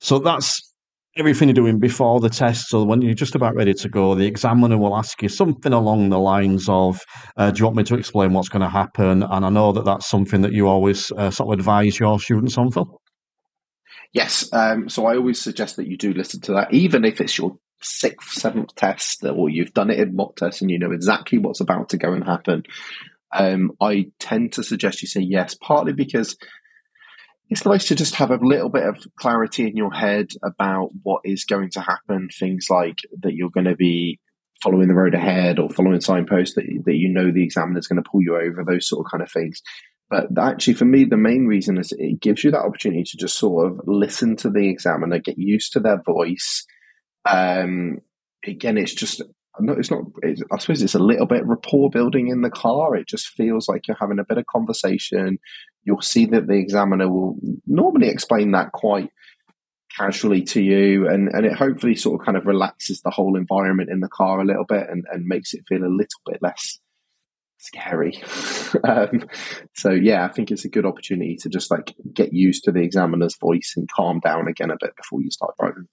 So 0.00 0.18
that's 0.18 0.60
everything 1.16 1.48
you're 1.48 1.54
doing 1.54 1.78
before 1.78 2.20
the 2.20 2.28
test. 2.28 2.68
So 2.68 2.84
when 2.84 3.00
you're 3.00 3.14
just 3.14 3.34
about 3.34 3.54
ready 3.54 3.72
to 3.72 3.88
go 3.88 4.14
the 4.14 4.26
examiner 4.26 4.76
will 4.76 4.96
ask 4.96 5.22
you 5.22 5.28
something 5.28 5.72
along 5.72 6.10
the 6.10 6.18
lines 6.18 6.68
of 6.68 7.00
uh, 7.36 7.50
do 7.50 7.60
you 7.60 7.64
want 7.64 7.76
me 7.76 7.84
to 7.84 7.94
explain 7.94 8.32
what's 8.32 8.50
going 8.50 8.62
to 8.62 8.68
happen? 8.68 9.22
And 9.22 9.44
i 9.44 9.48
know 9.48 9.72
that 9.72 9.84
that's 9.84 10.08
something 10.08 10.42
that 10.42 10.52
you 10.52 10.68
always 10.68 11.10
uh, 11.12 11.30
sort 11.30 11.52
of 11.52 11.58
advise 11.58 11.98
your 11.98 12.20
students 12.20 12.58
on 12.58 12.70
phil. 12.70 13.00
Yes, 14.12 14.48
um, 14.52 14.88
so 14.88 15.06
I 15.06 15.16
always 15.16 15.40
suggest 15.40 15.76
that 15.76 15.88
you 15.88 15.96
do 15.96 16.12
listen 16.14 16.40
to 16.42 16.52
that, 16.52 16.72
even 16.72 17.04
if 17.04 17.20
it's 17.20 17.36
your 17.36 17.58
sixth, 17.80 18.32
seventh 18.32 18.74
test, 18.74 19.24
or 19.24 19.48
you've 19.48 19.74
done 19.74 19.90
it 19.90 20.00
in 20.00 20.16
mock 20.16 20.36
test 20.36 20.62
and 20.62 20.70
you 20.70 20.78
know 20.78 20.92
exactly 20.92 21.38
what's 21.38 21.60
about 21.60 21.90
to 21.90 21.98
go 21.98 22.12
and 22.12 22.24
happen. 22.24 22.64
Um, 23.32 23.72
I 23.80 24.10
tend 24.18 24.52
to 24.54 24.62
suggest 24.62 25.02
you 25.02 25.08
say 25.08 25.20
yes, 25.20 25.54
partly 25.54 25.92
because 25.92 26.36
it's 27.48 27.64
nice 27.64 27.88
to 27.88 27.94
just 27.94 28.16
have 28.16 28.30
a 28.30 28.36
little 28.36 28.68
bit 28.68 28.84
of 28.84 28.98
clarity 29.16 29.68
in 29.68 29.76
your 29.76 29.92
head 29.92 30.28
about 30.42 30.90
what 31.02 31.22
is 31.24 31.44
going 31.44 31.70
to 31.70 31.80
happen. 31.80 32.28
Things 32.36 32.66
like 32.70 32.98
that 33.20 33.34
you're 33.34 33.50
going 33.50 33.66
to 33.66 33.76
be 33.76 34.18
following 34.62 34.88
the 34.88 34.94
road 34.94 35.14
ahead 35.14 35.58
or 35.58 35.70
following 35.70 36.00
signposts 36.00 36.54
that, 36.54 36.64
that 36.86 36.94
you 36.94 37.08
know 37.08 37.30
the 37.30 37.44
examiner 37.44 37.78
is 37.78 37.86
going 37.86 38.02
to 38.02 38.08
pull 38.08 38.22
you 38.22 38.36
over, 38.36 38.64
those 38.64 38.88
sort 38.88 39.04
of 39.04 39.10
kind 39.10 39.22
of 39.22 39.30
things. 39.30 39.62
But 40.08 40.26
actually, 40.38 40.74
for 40.74 40.84
me, 40.84 41.04
the 41.04 41.16
main 41.16 41.46
reason 41.46 41.78
is 41.78 41.92
it 41.92 42.20
gives 42.20 42.44
you 42.44 42.52
that 42.52 42.64
opportunity 42.64 43.02
to 43.04 43.16
just 43.16 43.38
sort 43.38 43.66
of 43.66 43.80
listen 43.86 44.36
to 44.36 44.50
the 44.50 44.68
examiner, 44.68 45.18
get 45.18 45.36
used 45.36 45.72
to 45.72 45.80
their 45.80 46.00
voice, 46.00 46.64
um, 47.28 47.98
again, 48.44 48.78
it's 48.78 48.94
just 48.94 49.22
it's 49.58 49.90
not. 49.90 50.04
It's, 50.22 50.42
I 50.52 50.58
suppose 50.58 50.82
it's 50.82 50.94
a 50.94 51.00
little 51.00 51.26
bit 51.26 51.46
rapport 51.46 51.90
building 51.90 52.28
in 52.28 52.42
the 52.42 52.50
car. 52.50 52.94
It 52.94 53.08
just 53.08 53.28
feels 53.28 53.68
like 53.68 53.86
you're 53.86 53.96
having 53.98 54.18
a 54.18 54.24
bit 54.24 54.38
of 54.38 54.46
conversation. 54.46 55.38
You'll 55.84 56.02
see 56.02 56.26
that 56.26 56.46
the 56.46 56.54
examiner 56.54 57.08
will 57.08 57.36
normally 57.66 58.08
explain 58.08 58.52
that 58.52 58.72
quite 58.72 59.10
casually 59.96 60.42
to 60.42 60.60
you, 60.60 61.08
and 61.08 61.28
and 61.28 61.46
it 61.46 61.54
hopefully 61.54 61.94
sort 61.94 62.20
of 62.20 62.24
kind 62.24 62.36
of 62.36 62.46
relaxes 62.46 63.00
the 63.00 63.10
whole 63.10 63.36
environment 63.36 63.90
in 63.90 64.00
the 64.00 64.08
car 64.08 64.40
a 64.40 64.44
little 64.44 64.64
bit 64.64 64.86
and, 64.90 65.04
and 65.10 65.26
makes 65.26 65.54
it 65.54 65.64
feel 65.68 65.84
a 65.84 65.88
little 65.88 66.20
bit 66.26 66.42
less 66.42 66.78
scary. 67.58 68.22
um, 68.84 69.24
so 69.74 69.90
yeah, 69.90 70.24
I 70.24 70.28
think 70.28 70.50
it's 70.50 70.64
a 70.64 70.70
good 70.70 70.86
opportunity 70.86 71.36
to 71.36 71.48
just 71.48 71.70
like 71.70 71.94
get 72.12 72.32
used 72.32 72.64
to 72.64 72.72
the 72.72 72.82
examiner's 72.82 73.36
voice 73.36 73.74
and 73.76 73.88
calm 73.90 74.20
down 74.20 74.48
again 74.48 74.70
a 74.70 74.76
bit 74.78 74.94
before 74.96 75.22
you 75.22 75.30
start 75.30 75.54
driving. 75.58 75.88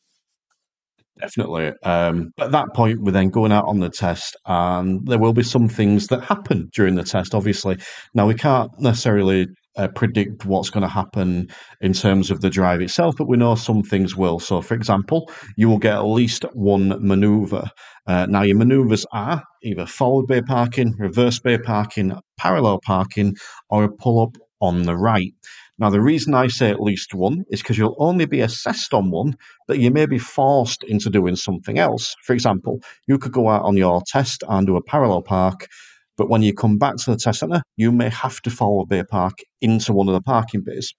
Definitely. 1.20 1.72
Um, 1.84 2.32
at 2.39 2.51
that 2.51 2.74
point, 2.74 3.01
we're 3.01 3.12
then 3.12 3.29
going 3.29 3.51
out 3.51 3.65
on 3.67 3.79
the 3.79 3.89
test, 3.89 4.36
and 4.48 5.05
there 5.08 5.20
will 5.20 5.34
be 5.34 5.43
some 5.43 5.70
things 5.70 6.08
that 6.08 6.24
happen 6.24 6.70
during 6.74 6.96
the 6.96 7.03
test, 7.03 7.36
obviously. 7.36 7.78
Now, 8.15 8.28
we 8.28 8.34
can't 8.34 8.71
necessarily 8.80 9.47
uh, 9.78 9.89
predict 9.89 10.45
what's 10.45 10.71
going 10.71 10.82
to 10.82 10.88
happen 10.88 11.49
in 11.82 11.93
terms 11.93 12.32
of 12.32 12.41
the 12.41 12.49
drive 12.49 12.82
itself, 12.82 13.13
but 13.17 13.28
we 13.28 13.38
know 13.38 13.54
some 13.54 13.84
things 13.84 14.15
will. 14.15 14.39
So, 14.39 14.62
for 14.62 14.73
example, 14.73 15.30
you 15.56 15.69
will 15.69 15.78
get 15.78 15.93
at 15.93 16.02
least 16.02 16.45
one 16.54 16.95
maneuver. 16.99 17.69
Uh, 18.08 18.26
now, 18.28 18.41
your 18.41 18.58
maneuvers 18.58 19.06
are 19.13 19.43
either 19.62 19.86
forward 19.86 20.26
bay 20.26 20.41
parking, 20.41 20.95
reverse 20.97 21.39
bay 21.39 21.60
parking, 21.60 22.17
parallel 22.38 22.80
parking, 22.84 23.36
or 23.69 23.84
a 23.84 23.89
pull 23.91 24.19
up 24.19 24.36
on 24.62 24.84
the 24.84 24.95
right. 24.95 25.34
Now, 25.80 25.90
the 25.90 26.02
reason 26.02 26.34
I 26.36 26.48
say 26.48 26.70
at 26.70 26.82
least 26.82 27.14
one 27.14 27.46
is 27.50 27.62
because 27.62 27.78
you'll 27.78 27.96
only 27.98 28.26
be 28.26 28.42
assessed 28.42 28.94
on 28.94 29.10
one, 29.10 29.36
but 29.68 29.80
you 29.80 29.90
may 29.90 30.06
be 30.06 30.20
forced 30.20 30.84
into 30.84 31.10
doing 31.10 31.36
something 31.36 31.80
else. 31.80 32.16
For 32.24 32.34
example, 32.34 32.80
you 33.08 33.18
could 33.18 33.32
go 33.32 33.50
out 33.50 33.64
on 33.64 33.76
your 33.76 34.02
test 34.06 34.44
and 34.48 34.68
do 34.68 34.76
a 34.76 34.84
parallel 34.84 35.24
park, 35.24 35.68
but 36.16 36.30
when 36.30 36.44
you 36.44 36.54
come 36.54 36.78
back 36.78 36.98
to 36.98 37.12
the 37.12 37.18
test 37.18 37.40
centre, 37.40 37.64
you 37.76 37.92
may 37.92 38.10
have 38.10 38.40
to 38.42 38.52
follow 38.52 38.82
a 38.82 38.86
bay 38.86 39.04
park 39.04 39.40
into 39.62 39.94
one 39.94 40.08
of 40.08 40.14
the 40.14 40.22
parking 40.22 40.62
bays. 40.64 40.94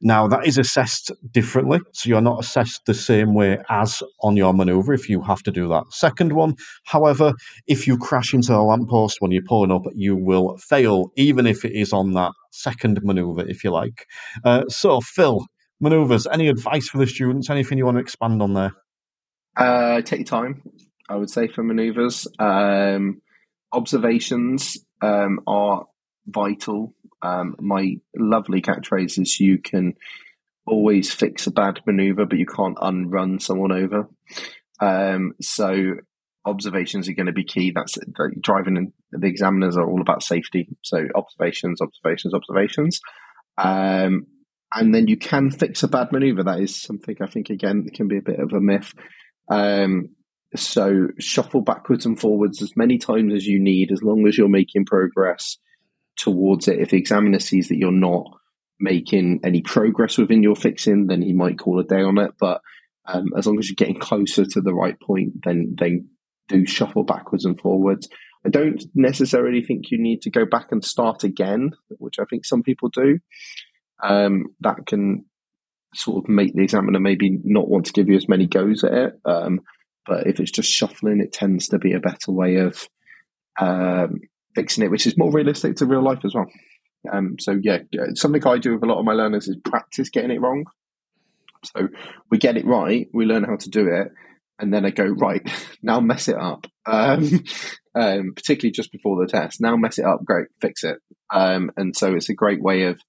Now, 0.00 0.26
that 0.28 0.46
is 0.46 0.58
assessed 0.58 1.10
differently. 1.30 1.80
So 1.92 2.08
you're 2.08 2.20
not 2.20 2.40
assessed 2.40 2.82
the 2.86 2.94
same 2.94 3.34
way 3.34 3.58
as 3.68 4.02
on 4.22 4.36
your 4.36 4.52
maneuver 4.52 4.92
if 4.92 5.08
you 5.08 5.22
have 5.22 5.42
to 5.44 5.50
do 5.50 5.68
that 5.68 5.84
second 5.90 6.32
one. 6.32 6.56
However, 6.84 7.32
if 7.66 7.86
you 7.86 7.96
crash 7.98 8.34
into 8.34 8.54
a 8.54 8.62
lamppost 8.62 9.20
when 9.20 9.30
you're 9.30 9.42
pulling 9.42 9.72
up, 9.72 9.82
you 9.94 10.16
will 10.16 10.56
fail, 10.58 11.10
even 11.16 11.46
if 11.46 11.64
it 11.64 11.72
is 11.72 11.92
on 11.92 12.12
that 12.12 12.32
second 12.50 13.00
maneuver, 13.02 13.48
if 13.48 13.64
you 13.64 13.70
like. 13.70 14.06
Uh, 14.44 14.64
so, 14.68 15.00
Phil, 15.00 15.46
maneuvers, 15.80 16.26
any 16.26 16.48
advice 16.48 16.88
for 16.88 16.98
the 16.98 17.06
students? 17.06 17.50
Anything 17.50 17.78
you 17.78 17.84
want 17.84 17.96
to 17.96 18.02
expand 18.02 18.42
on 18.42 18.54
there? 18.54 18.72
Uh, 19.56 20.00
take 20.02 20.20
your 20.20 20.26
time, 20.26 20.62
I 21.08 21.16
would 21.16 21.30
say, 21.30 21.48
for 21.48 21.62
maneuvers. 21.62 22.26
Um, 22.38 23.20
observations 23.72 24.76
um, 25.02 25.40
are 25.46 25.86
vital 26.26 26.94
um, 27.24 27.56
my 27.58 27.96
lovely 28.14 28.60
catchphrase 28.60 29.18
is 29.18 29.40
you 29.40 29.58
can 29.58 29.94
always 30.66 31.12
fix 31.12 31.46
a 31.46 31.50
bad 31.50 31.80
maneuver, 31.86 32.26
but 32.26 32.38
you 32.38 32.46
can't 32.46 32.76
unrun 32.80 33.40
someone 33.40 33.72
over. 33.72 34.08
Um, 34.80 35.32
so 35.40 35.94
observations 36.44 37.08
are 37.08 37.14
going 37.14 37.26
to 37.26 37.32
be 37.32 37.44
key. 37.44 37.72
That's 37.74 37.96
driving 38.40 38.76
and 38.76 38.92
the 39.10 39.26
examiners 39.26 39.76
are 39.76 39.88
all 39.88 40.02
about 40.02 40.22
safety. 40.22 40.68
So 40.82 41.06
observations, 41.14 41.80
observations, 41.80 42.34
observations. 42.34 43.00
Um, 43.56 44.26
and 44.74 44.94
then 44.94 45.08
you 45.08 45.16
can 45.16 45.50
fix 45.50 45.82
a 45.82 45.88
bad 45.88 46.12
maneuver. 46.12 46.42
That 46.42 46.60
is 46.60 46.78
something 46.78 47.16
I 47.22 47.26
think 47.26 47.48
again 47.48 47.86
can 47.94 48.08
be 48.08 48.18
a 48.18 48.22
bit 48.22 48.38
of 48.38 48.52
a 48.52 48.60
myth. 48.60 48.92
Um, 49.48 50.10
so 50.56 51.08
shuffle 51.18 51.62
backwards 51.62 52.04
and 52.04 52.20
forwards 52.20 52.60
as 52.60 52.76
many 52.76 52.98
times 52.98 53.32
as 53.32 53.46
you 53.46 53.60
need, 53.60 53.92
as 53.92 54.02
long 54.02 54.26
as 54.26 54.36
you're 54.36 54.48
making 54.48 54.84
progress 54.84 55.56
towards 56.16 56.68
it. 56.68 56.78
If 56.78 56.90
the 56.90 56.98
examiner 56.98 57.40
sees 57.40 57.68
that 57.68 57.76
you're 57.76 57.92
not 57.92 58.26
making 58.80 59.40
any 59.44 59.62
progress 59.62 60.18
within 60.18 60.42
your 60.42 60.56
fixing, 60.56 61.06
then 61.06 61.22
he 61.22 61.32
might 61.32 61.58
call 61.58 61.78
a 61.80 61.84
day 61.84 62.02
on 62.02 62.18
it. 62.18 62.32
But 62.38 62.60
um, 63.06 63.28
as 63.36 63.46
long 63.46 63.58
as 63.58 63.68
you're 63.68 63.76
getting 63.76 63.98
closer 63.98 64.44
to 64.44 64.60
the 64.60 64.74
right 64.74 64.98
point, 65.00 65.44
then 65.44 65.76
then 65.78 66.08
do 66.48 66.66
shuffle 66.66 67.04
backwards 67.04 67.44
and 67.44 67.58
forwards. 67.58 68.08
I 68.46 68.50
don't 68.50 68.82
necessarily 68.94 69.62
think 69.62 69.90
you 69.90 69.98
need 69.98 70.22
to 70.22 70.30
go 70.30 70.44
back 70.44 70.70
and 70.70 70.84
start 70.84 71.24
again, 71.24 71.70
which 71.88 72.18
I 72.18 72.24
think 72.28 72.44
some 72.44 72.62
people 72.62 72.90
do. 72.90 73.18
Um, 74.02 74.46
that 74.60 74.86
can 74.86 75.24
sort 75.94 76.24
of 76.24 76.28
make 76.28 76.54
the 76.54 76.62
examiner 76.62 77.00
maybe 77.00 77.38
not 77.44 77.68
want 77.68 77.86
to 77.86 77.92
give 77.92 78.08
you 78.08 78.16
as 78.16 78.28
many 78.28 78.46
goes 78.46 78.84
at 78.84 78.92
it. 78.92 79.20
Um, 79.24 79.60
but 80.06 80.26
if 80.26 80.40
it's 80.40 80.50
just 80.50 80.70
shuffling, 80.70 81.20
it 81.20 81.32
tends 81.32 81.68
to 81.68 81.78
be 81.78 81.94
a 81.94 82.00
better 82.00 82.30
way 82.30 82.56
of 82.56 82.86
um, 83.58 84.20
fixing 84.54 84.84
it, 84.84 84.90
which 84.90 85.06
is 85.06 85.18
more 85.18 85.32
realistic 85.32 85.76
to 85.76 85.86
real 85.86 86.02
life 86.02 86.24
as 86.24 86.34
well. 86.34 86.46
Um, 87.12 87.36
so 87.38 87.58
yeah, 87.62 87.78
something 88.14 88.46
I 88.46 88.58
do 88.58 88.74
with 88.74 88.82
a 88.82 88.86
lot 88.86 88.98
of 88.98 89.04
my 89.04 89.12
learners 89.12 89.48
is 89.48 89.56
practice 89.64 90.08
getting 90.08 90.30
it 90.30 90.40
wrong. 90.40 90.64
So 91.64 91.88
we 92.30 92.38
get 92.38 92.56
it 92.56 92.66
right, 92.66 93.08
we 93.12 93.24
learn 93.24 93.44
how 93.44 93.56
to 93.56 93.70
do 93.70 93.88
it, 93.88 94.12
and 94.58 94.72
then 94.72 94.84
I 94.84 94.90
go 94.90 95.04
right 95.04 95.42
now 95.82 96.00
mess 96.00 96.28
it 96.28 96.36
up. 96.36 96.66
Um, 96.86 97.44
um, 97.94 98.32
particularly 98.34 98.72
just 98.72 98.92
before 98.92 99.20
the 99.20 99.30
test. 99.30 99.60
Now 99.60 99.76
mess 99.76 99.98
it 99.98 100.04
up, 100.04 100.24
great, 100.24 100.48
fix 100.60 100.84
it. 100.84 100.98
Um, 101.32 101.70
and 101.76 101.96
so 101.96 102.14
it's 102.14 102.28
a 102.28 102.34
great 102.34 102.62
way 102.62 102.84
of 102.84 103.00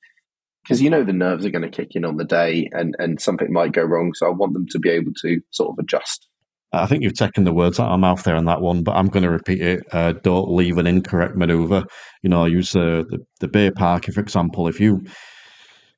because 0.63 0.81
you 0.81 0.89
know 0.89 1.03
the 1.03 1.13
nerves 1.13 1.45
are 1.45 1.51
going 1.51 1.69
to 1.69 1.69
kick 1.69 1.95
in 1.95 2.05
on 2.05 2.17
the 2.17 2.23
day, 2.23 2.69
and 2.71 2.95
and 2.99 3.21
something 3.21 3.51
might 3.51 3.71
go 3.71 3.83
wrong. 3.83 4.13
So 4.13 4.27
I 4.27 4.31
want 4.31 4.53
them 4.53 4.67
to 4.71 4.79
be 4.79 4.89
able 4.89 5.11
to 5.21 5.41
sort 5.51 5.71
of 5.71 5.79
adjust 5.79 6.27
I 6.75 6.85
think 6.85 7.03
you've 7.03 7.13
taken 7.13 7.43
the 7.43 7.53
words 7.53 7.79
out 7.79 7.91
of 7.91 7.99
my 7.99 8.09
mouth 8.09 8.23
there 8.23 8.35
on 8.35 8.45
that 8.45 8.61
one, 8.61 8.83
but 8.83 8.95
I'm 8.95 9.07
going 9.07 9.23
to 9.23 9.29
repeat 9.29 9.61
it. 9.61 9.83
Uh, 9.91 10.13
don't 10.13 10.51
leave 10.51 10.77
an 10.77 10.87
incorrect 10.87 11.35
maneuver. 11.35 11.83
You 12.21 12.29
know, 12.29 12.45
use 12.45 12.75
uh, 12.75 13.03
the 13.09 13.19
the 13.39 13.47
bay 13.47 13.71
park, 13.71 14.05
for 14.05 14.19
example. 14.19 14.67
If 14.67 14.79
you 14.79 15.01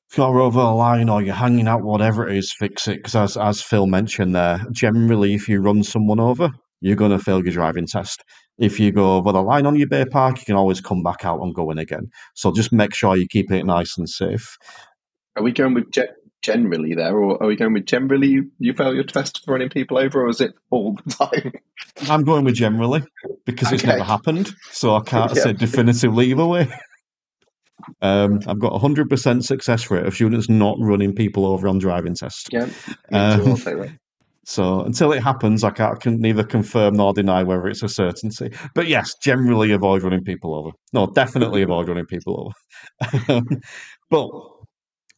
if 0.09 0.17
you're 0.17 0.39
over 0.39 0.59
a 0.59 0.73
line 0.73 1.09
or 1.09 1.21
you're 1.21 1.35
hanging 1.35 1.67
out, 1.67 1.83
whatever 1.83 2.27
it 2.27 2.37
is, 2.37 2.53
fix 2.53 2.87
it. 2.87 2.97
Because 2.97 3.15
as 3.15 3.37
as 3.37 3.61
Phil 3.61 3.87
mentioned 3.87 4.35
there, 4.35 4.59
generally, 4.71 5.33
if 5.33 5.49
you 5.49 5.61
run 5.61 5.83
someone 5.83 6.19
over, 6.19 6.51
you're 6.81 6.95
going 6.95 7.11
to 7.11 7.19
fail 7.19 7.43
your 7.43 7.53
driving 7.53 7.87
test. 7.87 8.23
If 8.57 8.79
you 8.79 8.91
go 8.91 9.17
over 9.17 9.31
the 9.31 9.41
line 9.41 9.65
on 9.65 9.75
your 9.75 9.87
bay 9.87 10.05
park, 10.05 10.39
you 10.39 10.45
can 10.45 10.55
always 10.55 10.81
come 10.81 11.03
back 11.03 11.23
out 11.23 11.41
and 11.41 11.53
go 11.53 11.69
in 11.71 11.77
again. 11.77 12.09
So 12.33 12.51
just 12.51 12.73
make 12.73 12.93
sure 12.93 13.15
you 13.15 13.27
keep 13.29 13.51
it 13.51 13.65
nice 13.65 13.97
and 13.97 14.09
safe. 14.09 14.57
Are 15.35 15.43
we 15.43 15.51
going 15.51 15.75
with 15.75 15.91
jet 15.91 16.16
generally 16.41 16.95
there, 16.95 17.17
or 17.17 17.41
are 17.41 17.47
we 17.47 17.55
going 17.55 17.73
with 17.73 17.85
generally 17.85 18.27
you, 18.27 18.51
you 18.59 18.73
fail 18.73 18.93
your 18.93 19.03
test 19.03 19.43
for 19.43 19.53
running 19.53 19.69
people 19.69 19.97
over, 19.97 20.23
or 20.23 20.29
is 20.29 20.41
it 20.41 20.53
all 20.69 20.93
the 20.93 21.09
time? 21.11 21.53
I'm 22.09 22.23
going 22.23 22.45
with 22.45 22.55
generally 22.55 23.03
because 23.45 23.71
it's 23.71 23.83
never 23.83 24.03
happened, 24.03 24.53
so 24.71 24.95
I 24.95 25.01
can't 25.01 25.33
yeah. 25.35 25.43
say 25.43 25.53
definitively 25.53 26.31
either 26.31 26.45
way. 26.45 26.69
Um, 28.01 28.39
I've 28.47 28.59
got 28.59 28.73
a 28.73 28.79
hundred 28.79 29.09
percent 29.09 29.45
success 29.45 29.89
rate 29.89 30.05
of 30.05 30.13
students 30.13 30.49
not 30.49 30.77
running 30.79 31.13
people 31.13 31.45
over 31.45 31.67
on 31.67 31.77
driving 31.77 32.15
tests. 32.15 32.45
Yeah, 32.51 32.69
um, 33.11 33.55
so 34.47 34.81
until 34.81 35.11
it 35.11 35.21
happens, 35.21 35.65
I 35.65 35.71
can't 35.71 35.99
can 35.99 36.21
neither 36.21 36.43
confirm 36.43 36.95
nor 36.95 37.13
deny 37.13 37.43
whether 37.43 37.67
it's 37.67 37.83
a 37.83 37.89
certainty. 37.89 38.53
But 38.73 38.87
yes, 38.87 39.13
generally 39.21 39.71
avoid 39.71 40.03
running 40.03 40.23
people 40.23 40.55
over. 40.55 40.71
No, 40.93 41.07
definitely 41.07 41.63
avoid 41.63 41.89
running 41.89 42.05
people 42.05 42.39
over. 42.39 42.53
Um, 43.29 43.45
but 44.09 44.29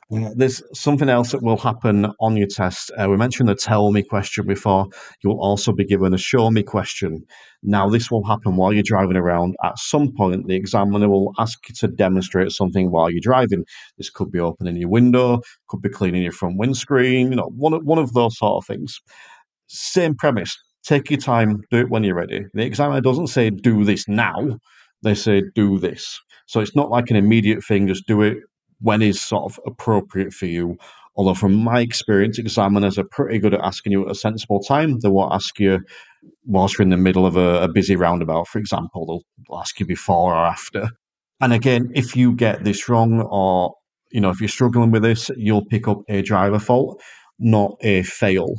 there's 0.09 0.63
something 0.73 1.07
else 1.07 1.31
that 1.31 1.43
will 1.43 1.57
happen 1.57 2.07
on 2.19 2.35
your 2.35 2.47
test. 2.47 2.91
Uh, 2.97 3.07
we 3.09 3.15
mentioned 3.15 3.47
the 3.47 3.53
tell 3.53 3.91
me 3.91 4.01
question 4.01 4.47
before. 4.47 4.87
You'll 5.23 5.39
also 5.39 5.71
be 5.71 5.85
given 5.85 6.13
a 6.13 6.17
show 6.17 6.49
me 6.49 6.63
question. 6.63 7.23
Now, 7.61 7.89
this 7.89 8.09
will 8.09 8.25
happen 8.25 8.55
while 8.55 8.73
you're 8.73 8.81
driving 8.81 9.17
around. 9.17 9.55
At 9.63 9.77
some 9.77 10.11
point, 10.17 10.47
the 10.47 10.55
examiner 10.55 11.07
will 11.07 11.31
ask 11.37 11.59
you 11.69 11.75
to 11.75 11.87
demonstrate 11.87 12.51
something 12.51 12.89
while 12.89 13.11
you're 13.11 13.21
driving. 13.21 13.65
This 13.97 14.09
could 14.09 14.31
be 14.31 14.39
opening 14.39 14.77
your 14.77 14.89
window, 14.89 15.41
could 15.67 15.81
be 15.81 15.89
cleaning 15.89 16.23
your 16.23 16.31
front 16.31 16.57
windscreen, 16.57 17.29
you 17.29 17.35
know, 17.35 17.51
one 17.55 17.73
of, 17.73 17.83
one 17.83 17.99
of 17.99 18.13
those 18.13 18.37
sort 18.37 18.63
of 18.63 18.67
things. 18.67 18.99
Same 19.67 20.15
premise. 20.15 20.57
Take 20.83 21.11
your 21.11 21.19
time, 21.19 21.61
do 21.69 21.77
it 21.77 21.89
when 21.89 22.03
you're 22.03 22.15
ready. 22.15 22.45
The 22.55 22.65
examiner 22.65 23.01
doesn't 23.01 23.27
say 23.27 23.51
do 23.51 23.83
this 23.83 24.07
now, 24.07 24.57
they 25.03 25.13
say 25.13 25.43
do 25.53 25.77
this. 25.77 26.19
So 26.47 26.61
it's 26.61 26.75
not 26.75 26.89
like 26.89 27.11
an 27.11 27.15
immediate 27.15 27.63
thing, 27.63 27.87
just 27.87 28.07
do 28.07 28.23
it 28.23 28.39
when 28.81 29.01
is 29.01 29.21
sort 29.21 29.51
of 29.51 29.59
appropriate 29.65 30.33
for 30.33 30.45
you. 30.45 30.77
Although, 31.15 31.33
from 31.33 31.55
my 31.55 31.81
experience, 31.81 32.39
examiners 32.39 32.97
are 32.97 33.03
pretty 33.03 33.39
good 33.39 33.53
at 33.53 33.61
asking 33.61 33.91
you 33.91 34.05
at 34.05 34.11
a 34.11 34.15
sensible 34.15 34.61
time. 34.61 34.99
They 34.99 35.09
won't 35.09 35.33
ask 35.33 35.59
you 35.59 35.79
whilst 36.45 36.77
you're 36.77 36.83
in 36.83 36.89
the 36.89 36.97
middle 36.97 37.25
of 37.25 37.35
a, 37.35 37.63
a 37.63 37.67
busy 37.67 37.95
roundabout, 37.95 38.47
for 38.47 38.59
example. 38.59 39.05
They'll, 39.05 39.59
ask 39.59 39.79
you 39.79 39.85
before 39.85 40.33
or 40.33 40.45
after. 40.45 40.89
And 41.41 41.53
again, 41.53 41.91
if 41.95 42.15
you 42.15 42.33
get 42.33 42.63
this 42.63 42.87
wrong 42.87 43.21
or 43.21 43.73
you 44.11 44.21
know, 44.21 44.29
if 44.29 44.39
you're 44.39 44.49
struggling 44.49 44.91
with 44.91 45.03
this, 45.03 45.29
you'll 45.37 45.65
pick 45.65 45.87
up 45.87 45.99
a 46.09 46.21
driver 46.21 46.59
fault, 46.59 47.01
not 47.37 47.75
a 47.81 48.03
fail. 48.03 48.55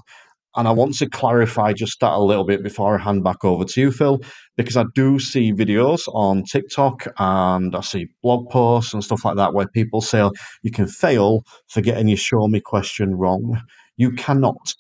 And 0.57 0.67
I 0.67 0.73
want 0.73 0.97
to 0.97 1.09
clarify 1.09 1.73
just 1.73 2.01
that 2.01 2.13
a 2.13 2.23
little 2.23 2.45
bit 2.45 2.63
before 2.63 2.99
I 2.99 3.03
hand 3.03 3.23
back 3.23 3.45
over 3.45 3.65
to 3.65 3.81
you, 3.81 3.93
Phil, 3.93 4.21
because 4.57 4.77
I 4.77 4.85
do 4.95 5.21
see 5.21 5.53
videos 5.53 6.01
on 6.09 6.43
TikTok 6.43 7.07
and 7.19 7.75
I 7.75 7.81
see 7.83 8.09
blog 8.23 8.51
posts 8.51 8.93
and 8.93 9.05
stuff 9.05 9.25
like 9.25 9.37
that 9.37 9.55
where 9.55 9.69
people 9.69 10.01
say 10.01 10.21
oh, 10.21 10.33
you 10.63 10.73
can 10.73 10.89
fail 10.89 11.45
for 11.69 11.81
getting 11.81 12.09
your 12.09 12.17
show 12.17 12.49
me 12.49 12.61
question 12.61 13.15
wrong. 13.15 13.61
You 13.97 14.11
cannot. 14.13 14.75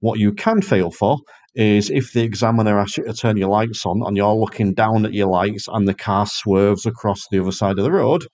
What 0.00 0.18
you 0.18 0.32
can 0.32 0.60
fail 0.60 0.90
for 0.90 1.18
is 1.54 1.88
if 1.88 2.12
the 2.12 2.22
examiner 2.22 2.78
asks 2.78 2.98
you 2.98 3.04
to 3.04 3.14
turn 3.14 3.36
your 3.36 3.48
lights 3.48 3.86
on 3.86 4.02
and 4.04 4.16
you're 4.16 4.34
looking 4.34 4.74
down 4.74 5.06
at 5.06 5.14
your 5.14 5.28
lights 5.28 5.68
and 5.68 5.88
the 5.88 5.94
car 5.94 6.26
swerves 6.26 6.84
across 6.84 7.26
the 7.30 7.40
other 7.40 7.52
side 7.52 7.78
of 7.78 7.84
the 7.84 7.92
road 7.92 8.26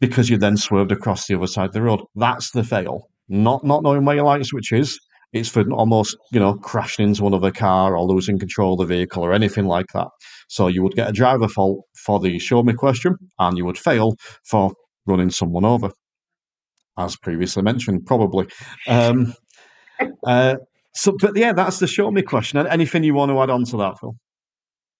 because 0.00 0.28
you 0.28 0.36
then 0.36 0.56
swerved 0.56 0.92
across 0.92 1.26
the 1.26 1.34
other 1.36 1.46
side 1.46 1.66
of 1.66 1.72
the 1.72 1.82
road. 1.82 2.00
That's 2.14 2.50
the 2.50 2.64
fail. 2.64 3.08
Not 3.28 3.64
not 3.64 3.82
knowing 3.82 4.04
where 4.04 4.16
your 4.16 4.24
light 4.24 4.44
switch 4.44 4.72
is, 4.72 4.98
it's 5.32 5.48
for 5.48 5.68
almost 5.72 6.16
you 6.32 6.40
know 6.40 6.54
crashing 6.54 7.08
into 7.08 7.26
another 7.26 7.50
car 7.50 7.96
or 7.96 8.06
losing 8.06 8.38
control 8.38 8.74
of 8.74 8.88
the 8.88 8.94
vehicle 8.94 9.22
or 9.22 9.32
anything 9.32 9.66
like 9.66 9.86
that. 9.94 10.08
So 10.48 10.68
you 10.68 10.82
would 10.82 10.94
get 10.94 11.08
a 11.08 11.12
driver 11.12 11.48
fault 11.48 11.84
for 11.94 12.18
the 12.18 12.38
show 12.38 12.62
me 12.62 12.72
question, 12.72 13.16
and 13.38 13.56
you 13.56 13.64
would 13.64 13.78
fail 13.78 14.16
for 14.44 14.72
running 15.06 15.30
someone 15.30 15.64
over, 15.64 15.90
as 16.98 17.16
previously 17.16 17.62
mentioned, 17.62 18.06
probably. 18.06 18.46
Um, 18.86 19.34
uh, 20.26 20.56
so, 20.94 21.16
but 21.18 21.36
yeah, 21.36 21.52
that's 21.52 21.78
the 21.78 21.86
show 21.86 22.10
me 22.10 22.22
question. 22.22 22.66
Anything 22.66 23.04
you 23.04 23.14
want 23.14 23.30
to 23.30 23.40
add 23.40 23.50
on 23.50 23.64
to 23.66 23.76
that, 23.78 23.98
Phil? 24.00 24.16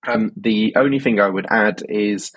Um, 0.07 0.31
the 0.37 0.75
only 0.77 1.01
thing 1.01 1.21
I 1.21 1.29
would 1.29 1.47
add 1.51 1.83
is 1.89 2.31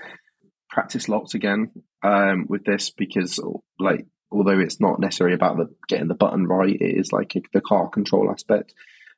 practice 0.69 1.07
lots 1.07 1.33
again 1.33 1.71
um, 2.01 2.45
with 2.49 2.63
this 2.65 2.89
because, 2.89 3.39
like 3.79 4.05
although 4.31 4.59
it's 4.59 4.79
not 4.79 4.99
necessarily 4.99 5.35
about 5.35 5.57
the 5.57 5.73
getting 5.87 6.07
the 6.07 6.15
button 6.15 6.45
right, 6.47 6.75
it 6.75 6.99
is 6.99 7.11
like 7.11 7.35
the 7.53 7.61
car 7.61 7.89
control 7.89 8.31
aspect. 8.31 8.73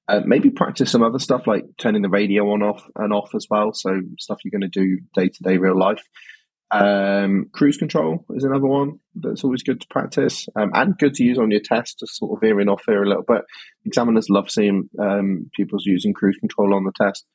Uh, 0.08 0.21
maybe 0.26 0.49
practice 0.49 0.91
some 0.91 1.04
other 1.04 1.19
stuff 1.19 1.47
like 1.47 1.63
turning 1.78 2.02
the 2.02 2.10
radio 2.10 2.52
on 2.52 2.62
off 2.62 2.89
and 2.97 3.13
off 3.13 3.34
as 3.36 3.47
well. 3.49 3.73
So 3.73 4.02
stuff 4.19 4.39
you're 4.43 4.52
going 4.58 4.69
to 4.69 4.80
do 4.80 4.99
day 5.15 5.30
to 5.30 5.43
day 5.43 5.58
real 5.58 5.78
life. 5.78 6.04
Um, 6.71 7.49
cruise 7.54 7.78
control 7.78 8.26
is 8.32 8.43
another 8.43 8.65
one 8.65 8.99
that's 9.15 9.43
always 9.43 9.62
good 9.62 9.80
to 9.80 9.88
practice 9.89 10.47
um, 10.56 10.71
and 10.73 10.97
good 10.97 11.13
to 11.15 11.23
use 11.23 11.38
on 11.38 11.52
your 11.52 11.62
test, 11.62 11.99
just 11.99 12.17
sort 12.17 12.36
of 12.36 12.41
veering 12.41 12.67
off 12.67 12.84
here 12.88 13.04
a 13.04 13.08
little 13.08 13.23
bit. 13.23 13.43
Examiners 13.86 14.30
love 14.30 14.49
seeing 14.49 14.89
um, 14.99 15.52
using 15.56 16.13
cruise 16.13 16.38
control 16.39 16.73
on 16.73 16.84
the 16.84 16.91
test. 16.99 17.26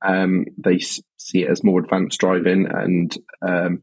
Um, 0.00 0.46
they 0.56 0.78
see 0.78 1.42
it 1.42 1.50
as 1.50 1.62
more 1.62 1.80
advanced 1.80 2.18
driving 2.18 2.66
and 2.66 3.14
um, 3.42 3.82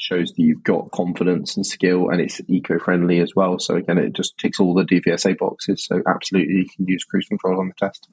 shows 0.00 0.32
that 0.32 0.42
you've 0.42 0.64
got 0.64 0.90
confidence 0.92 1.56
and 1.56 1.66
skill 1.66 2.08
and 2.08 2.20
it's 2.20 2.40
eco-friendly 2.48 3.20
as 3.20 3.34
well. 3.36 3.58
So 3.58 3.76
again, 3.76 3.98
it 3.98 4.14
just 4.14 4.36
ticks 4.38 4.58
all 4.58 4.74
the 4.74 4.84
DVSA 4.84 5.36
boxes. 5.36 5.84
So 5.84 6.02
absolutely, 6.08 6.54
you 6.54 6.66
can 6.74 6.86
use 6.88 7.04
cruise 7.04 7.28
control 7.28 7.60
on 7.60 7.68
the 7.68 7.86
test. 7.86 8.08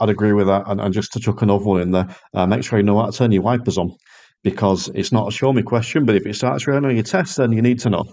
I'd 0.00 0.08
agree 0.08 0.32
with 0.32 0.48
that. 0.48 0.64
And, 0.66 0.80
and 0.80 0.92
just 0.92 1.12
to 1.12 1.20
chuck 1.20 1.42
another 1.42 1.64
one 1.64 1.80
in 1.80 1.92
there, 1.92 2.08
uh, 2.34 2.46
make 2.46 2.64
sure 2.64 2.78
you 2.78 2.84
know 2.84 2.98
how 2.98 3.06
to 3.06 3.16
turn 3.16 3.30
your 3.30 3.42
wipers 3.42 3.78
on 3.78 3.96
because 4.42 4.88
it's 4.94 5.12
not 5.12 5.28
a 5.28 5.30
show 5.30 5.52
me 5.52 5.62
question, 5.62 6.04
but 6.04 6.16
if 6.16 6.26
it 6.26 6.34
starts 6.34 6.66
raining 6.66 6.86
on 6.86 6.96
your 6.96 7.04
test, 7.04 7.36
then 7.36 7.52
you 7.52 7.62
need 7.62 7.78
to 7.80 7.90
know. 7.90 8.04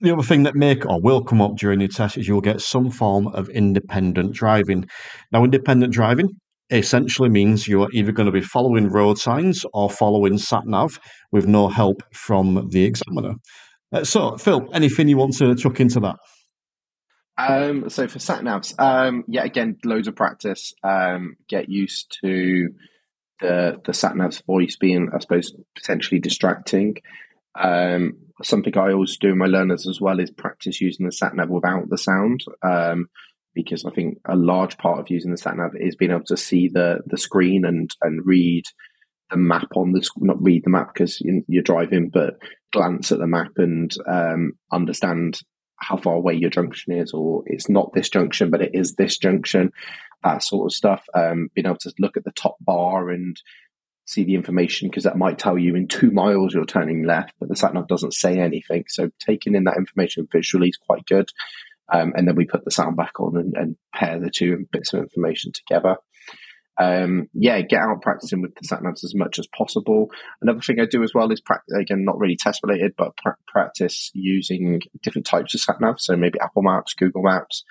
The 0.00 0.12
other 0.12 0.22
thing 0.22 0.44
that 0.44 0.54
may 0.54 0.80
or 0.82 1.00
will 1.00 1.22
come 1.22 1.42
up 1.42 1.56
during 1.56 1.80
your 1.80 1.88
test 1.88 2.16
is 2.16 2.28
you'll 2.28 2.40
get 2.40 2.60
some 2.60 2.90
form 2.90 3.26
of 3.28 3.48
independent 3.50 4.32
driving. 4.32 4.88
Now, 5.32 5.44
independent 5.44 5.92
driving 5.92 6.28
essentially 6.70 7.28
means 7.28 7.66
you 7.66 7.82
are 7.82 7.90
either 7.92 8.12
going 8.12 8.26
to 8.26 8.32
be 8.32 8.40
following 8.40 8.88
road 8.88 9.18
signs 9.18 9.64
or 9.72 9.90
following 9.90 10.38
sat 10.38 10.66
nav 10.66 10.98
with 11.32 11.46
no 11.46 11.68
help 11.68 12.02
from 12.14 12.68
the 12.70 12.84
examiner. 12.84 13.34
Uh, 13.92 14.04
so, 14.04 14.36
Phil, 14.36 14.68
anything 14.72 15.08
you 15.08 15.16
want 15.16 15.36
to 15.36 15.54
chuck 15.54 15.80
into 15.80 16.00
that? 16.00 16.16
Um, 17.36 17.88
so 17.88 18.06
for 18.06 18.18
sat 18.18 18.42
navs, 18.42 18.74
um, 18.78 19.24
yeah, 19.26 19.44
again, 19.44 19.78
loads 19.84 20.08
of 20.08 20.14
practice. 20.14 20.74
Um, 20.84 21.36
get 21.48 21.68
used 21.68 22.18
to 22.22 22.68
the 23.40 23.80
the 23.84 23.94
sat 23.94 24.14
voice 24.46 24.76
being, 24.76 25.08
I 25.14 25.18
suppose, 25.20 25.54
potentially 25.74 26.20
distracting. 26.20 26.96
Um, 27.58 28.18
something 28.42 28.76
I 28.76 28.92
always 28.92 29.16
do 29.16 29.30
in 29.30 29.38
my 29.38 29.46
learners 29.46 29.88
as 29.88 30.00
well 30.00 30.20
is 30.20 30.30
practice 30.30 30.80
using 30.80 31.06
the 31.06 31.12
sat 31.12 31.34
nav 31.34 31.48
without 31.48 31.88
the 31.88 31.98
sound. 31.98 32.44
Um, 32.62 33.08
because 33.54 33.84
I 33.84 33.90
think 33.90 34.18
a 34.26 34.36
large 34.36 34.78
part 34.78 35.00
of 35.00 35.10
using 35.10 35.30
the 35.30 35.36
sat 35.36 35.56
nav 35.56 35.72
is 35.74 35.96
being 35.96 36.10
able 36.10 36.24
to 36.24 36.36
see 36.36 36.68
the 36.68 37.00
the 37.06 37.18
screen 37.18 37.64
and 37.64 37.90
and 38.02 38.24
read 38.24 38.64
the 39.30 39.36
map 39.36 39.68
on 39.76 39.92
the 39.92 40.08
not 40.18 40.42
read 40.42 40.64
the 40.64 40.70
map 40.70 40.92
because 40.92 41.22
you're 41.48 41.62
driving, 41.62 42.10
but 42.10 42.38
glance 42.72 43.12
at 43.12 43.18
the 43.18 43.26
map 43.26 43.52
and 43.56 43.92
um, 44.08 44.52
understand 44.72 45.40
how 45.76 45.96
far 45.96 46.14
away 46.14 46.34
your 46.34 46.50
junction 46.50 46.92
is, 46.92 47.12
or 47.12 47.42
it's 47.46 47.68
not 47.68 47.92
this 47.94 48.10
junction, 48.10 48.50
but 48.50 48.60
it 48.60 48.72
is 48.74 48.94
this 48.94 49.16
junction. 49.16 49.72
That 50.22 50.42
sort 50.42 50.66
of 50.66 50.74
stuff. 50.74 51.04
Um, 51.14 51.48
being 51.54 51.66
able 51.66 51.78
to 51.78 51.94
look 51.98 52.16
at 52.16 52.24
the 52.24 52.32
top 52.32 52.56
bar 52.60 53.08
and 53.10 53.40
see 54.04 54.24
the 54.24 54.34
information 54.34 54.88
because 54.88 55.04
that 55.04 55.16
might 55.16 55.38
tell 55.38 55.56
you 55.56 55.76
in 55.76 55.86
two 55.86 56.10
miles 56.10 56.52
you're 56.52 56.64
turning 56.64 57.04
left, 57.04 57.32
but 57.38 57.48
the 57.48 57.56
sat 57.56 57.72
nav 57.72 57.88
doesn't 57.88 58.12
say 58.12 58.38
anything. 58.38 58.84
So 58.88 59.10
taking 59.18 59.54
in 59.54 59.64
that 59.64 59.76
information 59.76 60.28
visually 60.30 60.68
is 60.68 60.76
quite 60.76 61.06
good. 61.06 61.30
Um, 61.92 62.12
and 62.16 62.26
then 62.26 62.36
we 62.36 62.46
put 62.46 62.64
the 62.64 62.70
sound 62.70 62.96
back 62.96 63.18
on 63.18 63.36
and, 63.36 63.54
and, 63.56 63.76
pair 63.94 64.20
the 64.20 64.30
two 64.30 64.66
bits 64.70 64.92
of 64.92 65.00
information 65.00 65.52
together. 65.52 65.96
Um, 66.78 67.28
yeah, 67.34 67.60
get 67.60 67.80
out 67.80 68.00
practicing 68.00 68.40
with 68.40 68.54
the 68.54 68.64
sat 68.64 68.80
navs 68.80 69.04
as 69.04 69.14
much 69.14 69.38
as 69.38 69.46
possible. 69.48 70.08
Another 70.40 70.60
thing 70.60 70.80
I 70.80 70.86
do 70.86 71.02
as 71.02 71.12
well 71.12 71.30
is 71.30 71.40
practice, 71.40 71.76
again, 71.76 72.04
not 72.04 72.18
really 72.18 72.36
test 72.36 72.60
related, 72.62 72.94
but 72.96 73.16
pra- 73.16 73.36
practice 73.48 74.10
using 74.14 74.80
different 75.02 75.26
types 75.26 75.54
of 75.54 75.60
sat 75.60 75.78
navs. 75.80 76.00
So 76.00 76.16
maybe 76.16 76.40
Apple 76.40 76.62
Maps, 76.62 76.94
Google 76.94 77.22
Maps, 77.22 77.64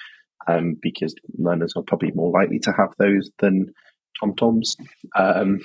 um, 0.48 0.76
because 0.80 1.16
learners 1.38 1.74
are 1.76 1.84
probably 1.84 2.12
more 2.12 2.32
likely 2.32 2.60
to 2.60 2.72
have 2.72 2.94
those 3.00 3.32
than 3.40 3.74
TomToms 4.22 4.76
um, 5.16 5.60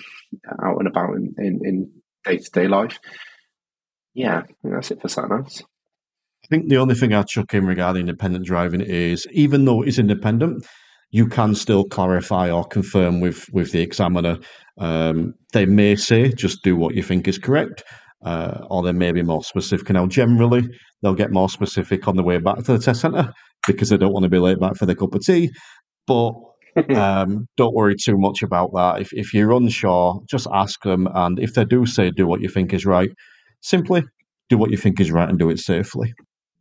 out 0.65 0.79
and 0.79 0.87
about 0.87 1.15
in 1.15 1.91
day 2.25 2.39
to 2.39 2.51
day 2.51 2.69
life. 2.69 2.99
Yeah, 4.15 4.43
that's 4.63 4.91
it 4.91 5.03
for 5.03 5.09
sat 5.09 5.25
navs. 5.25 5.65
I 6.45 6.47
think 6.49 6.69
the 6.69 6.77
only 6.77 6.95
thing 6.95 7.15
I'd 7.15 7.27
chuck 7.27 7.55
in 7.55 7.67
regarding 7.67 8.01
independent 8.01 8.45
driving 8.45 8.83
is 8.83 9.27
even 9.33 9.65
though 9.65 9.83
it's 9.83 9.99
independent, 9.99 10.67
you 11.11 11.27
can 11.27 11.55
still 11.55 11.85
clarify 11.85 12.51
or 12.51 12.65
confirm 12.65 13.21
with 13.21 13.47
with 13.53 13.73
the 13.73 13.81
examiner. 13.81 14.37
Um, 14.79 15.35
they 15.55 15.65
may 15.65 15.97
say 15.97 16.33
just 16.33 16.63
do 16.63 16.77
what 16.77 16.95
you 16.95 17.03
think 17.03 17.27
is 17.29 17.39
correct, 17.39 17.83
uh, 18.27 18.67
or 18.69 18.83
they 18.83 18.93
may 18.93 19.13
be 19.13 19.23
more 19.23 19.43
specific. 19.43 19.89
Now, 19.89 20.07
generally, 20.07 20.69
they'll 21.01 21.15
get 21.15 21.31
more 21.33 21.49
specific 21.49 22.07
on 22.09 22.17
the 22.17 22.23
way 22.23 22.37
back 22.39 22.57
to 22.57 22.73
the 22.73 22.79
test 22.79 23.01
centre 23.01 23.33
because 23.67 23.89
they 23.89 23.97
don't 23.97 24.13
want 24.13 24.25
to 24.25 24.29
be 24.29 24.39
late 24.39 24.61
back 24.61 24.77
for 24.77 24.85
their 24.85 24.97
cup 24.97 25.15
of 25.15 25.25
tea. 25.25 25.51
But 26.07 26.33
um, 26.95 27.47
don't 27.57 27.75
worry 27.75 27.95
too 27.97 28.19
much 28.19 28.43
about 28.43 28.71
that. 28.75 29.01
If 29.01 29.15
if 29.15 29.33
you're 29.33 29.53
unsure, 29.53 30.21
just 30.29 30.47
ask 30.53 30.83
them, 30.83 31.09
and 31.15 31.39
if 31.39 31.55
they 31.55 31.65
do 31.65 31.87
say 31.87 32.11
do 32.11 32.27
what 32.27 32.43
you 32.43 32.51
think 32.51 32.75
is 32.75 32.85
right, 32.85 33.11
simply 33.63 34.03
do 34.51 34.59
what 34.59 34.71
you 34.71 34.77
think 34.77 35.01
is 35.01 35.11
right 35.11 35.29
and 35.29 35.39
do 35.39 35.49
it 35.49 35.59
safely. 35.59 36.13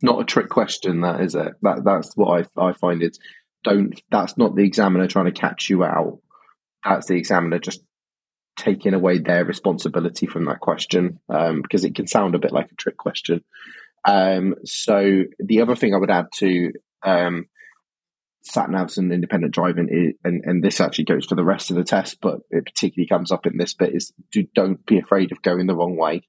Not 0.04 0.20
a 0.20 0.24
trick 0.24 0.48
question. 0.50 1.00
That 1.00 1.20
is 1.22 1.34
it. 1.34 1.54
That 1.62 1.82
that's 1.84 2.14
what 2.14 2.46
I 2.58 2.62
I 2.62 2.72
find 2.74 3.02
is 3.02 3.18
don't. 3.64 3.98
That's 4.10 4.36
not 4.36 4.54
the 4.54 4.64
examiner 4.64 5.08
trying 5.08 5.32
to 5.32 5.40
catch 5.40 5.70
you 5.70 5.82
out. 5.82 6.20
That's 6.84 7.06
the 7.06 7.16
examiner 7.16 7.58
just 7.58 7.82
taking 8.56 8.94
away 8.94 9.18
their 9.18 9.44
responsibility 9.44 10.26
from 10.26 10.44
that 10.44 10.60
question 10.60 11.18
um, 11.28 11.62
because 11.62 11.84
it 11.84 11.94
can 11.94 12.06
sound 12.06 12.34
a 12.34 12.38
bit 12.38 12.52
like 12.52 12.70
a 12.70 12.76
trick 12.76 12.96
question. 12.96 13.42
Um, 14.04 14.54
so 14.64 15.24
the 15.38 15.62
other 15.62 15.74
thing 15.74 15.94
I 15.94 15.98
would 15.98 16.10
add 16.10 16.26
to 16.36 16.72
um, 17.02 17.46
sat 18.42 18.68
navs 18.68 18.98
and 18.98 19.12
independent 19.12 19.54
driving, 19.54 19.88
is, 19.90 20.14
and, 20.22 20.44
and 20.44 20.62
this 20.62 20.80
actually 20.80 21.06
goes 21.06 21.24
for 21.24 21.34
the 21.34 21.44
rest 21.44 21.70
of 21.70 21.76
the 21.76 21.84
test, 21.84 22.18
but 22.20 22.40
it 22.50 22.66
particularly 22.66 23.08
comes 23.08 23.32
up 23.32 23.46
in 23.46 23.56
this 23.56 23.74
bit 23.74 23.94
is 23.94 24.12
do, 24.30 24.46
don't 24.54 24.84
be 24.86 24.98
afraid 24.98 25.32
of 25.32 25.42
going 25.42 25.66
the 25.66 25.74
wrong 25.74 25.96
way. 25.96 26.28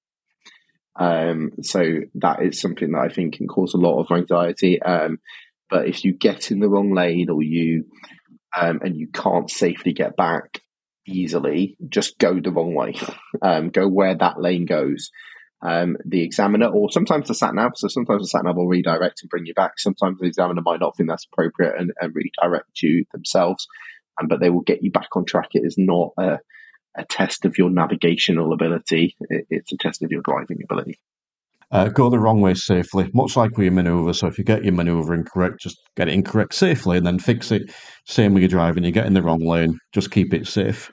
Um, 0.97 1.51
so 1.61 1.81
that 2.15 2.41
is 2.41 2.61
something 2.61 2.91
that 2.91 2.99
I 2.99 3.09
think 3.09 3.35
can 3.35 3.47
cause 3.47 3.73
a 3.73 3.77
lot 3.77 3.99
of 3.99 4.15
anxiety. 4.15 4.81
Um, 4.81 5.19
but 5.69 5.87
if 5.87 6.05
you 6.05 6.13
get 6.13 6.51
in 6.51 6.59
the 6.59 6.69
wrong 6.69 6.93
lane 6.93 7.29
or 7.29 7.41
you 7.41 7.85
um, 8.55 8.79
and 8.83 8.95
you 8.95 9.07
can't 9.07 9.49
safely 9.49 9.93
get 9.93 10.15
back 10.15 10.61
easily, 11.07 11.77
just 11.89 12.17
go 12.17 12.39
the 12.39 12.51
wrong 12.51 12.73
way. 12.73 12.95
Um, 13.41 13.69
go 13.69 13.87
where 13.87 14.15
that 14.15 14.39
lane 14.39 14.65
goes. 14.65 15.11
Um, 15.61 15.97
the 16.05 16.23
examiner, 16.23 16.67
or 16.67 16.89
sometimes 16.89 17.27
the 17.27 17.33
sat 17.35 17.53
nav. 17.53 17.73
So 17.75 17.89
sometimes 17.89 18.23
the 18.23 18.27
sat 18.27 18.45
nav 18.45 18.55
will 18.55 18.67
redirect 18.67 19.21
and 19.21 19.29
bring 19.29 19.45
you 19.45 19.53
back. 19.53 19.73
Sometimes 19.77 20.19
the 20.19 20.25
examiner 20.25 20.61
might 20.63 20.79
not 20.79 20.95
think 20.95 21.09
that's 21.09 21.27
appropriate 21.31 21.75
and, 21.77 21.91
and 21.99 22.15
redirect 22.15 22.81
you 22.81 23.05
themselves, 23.11 23.67
um, 24.19 24.29
but 24.29 24.39
they 24.39 24.49
will 24.49 24.61
get 24.61 24.83
you 24.83 24.89
back 24.89 25.09
on 25.15 25.25
track. 25.25 25.49
It 25.51 25.63
is 25.65 25.75
not 25.77 26.11
a, 26.17 26.39
a 26.97 27.05
test 27.05 27.45
of 27.45 27.57
your 27.57 27.69
navigational 27.69 28.53
ability; 28.53 29.15
it's 29.19 29.71
a 29.71 29.77
test 29.77 30.03
of 30.03 30.11
your 30.11 30.21
driving 30.21 30.61
ability. 30.63 30.99
Uh, 31.71 31.89
go 31.89 32.09
the 32.09 32.19
wrong 32.19 32.41
way 32.41 32.53
safely, 32.53 33.09
much 33.13 33.35
like 33.35 33.57
with 33.57 33.65
your 33.65 33.73
maneuver. 33.73 34.13
So 34.13 34.27
if 34.27 34.37
you 34.37 34.43
get 34.43 34.63
your 34.63 34.73
maneuver 34.73 35.13
incorrect, 35.13 35.59
just 35.59 35.77
get 35.95 36.07
it 36.07 36.13
incorrect 36.13 36.53
safely 36.53 36.97
and 36.97 37.05
then 37.05 37.19
fix 37.19 37.51
it. 37.51 37.73
Same 38.07 38.33
when 38.33 38.41
you're 38.41 38.49
driving, 38.49 38.83
you 38.83 38.91
get 38.91 39.07
in 39.07 39.15
the 39.15 39.21
wrong 39.23 39.39
lane, 39.39 39.79
just 39.91 40.11
keep 40.11 40.31
it 40.31 40.45
safe. 40.45 40.91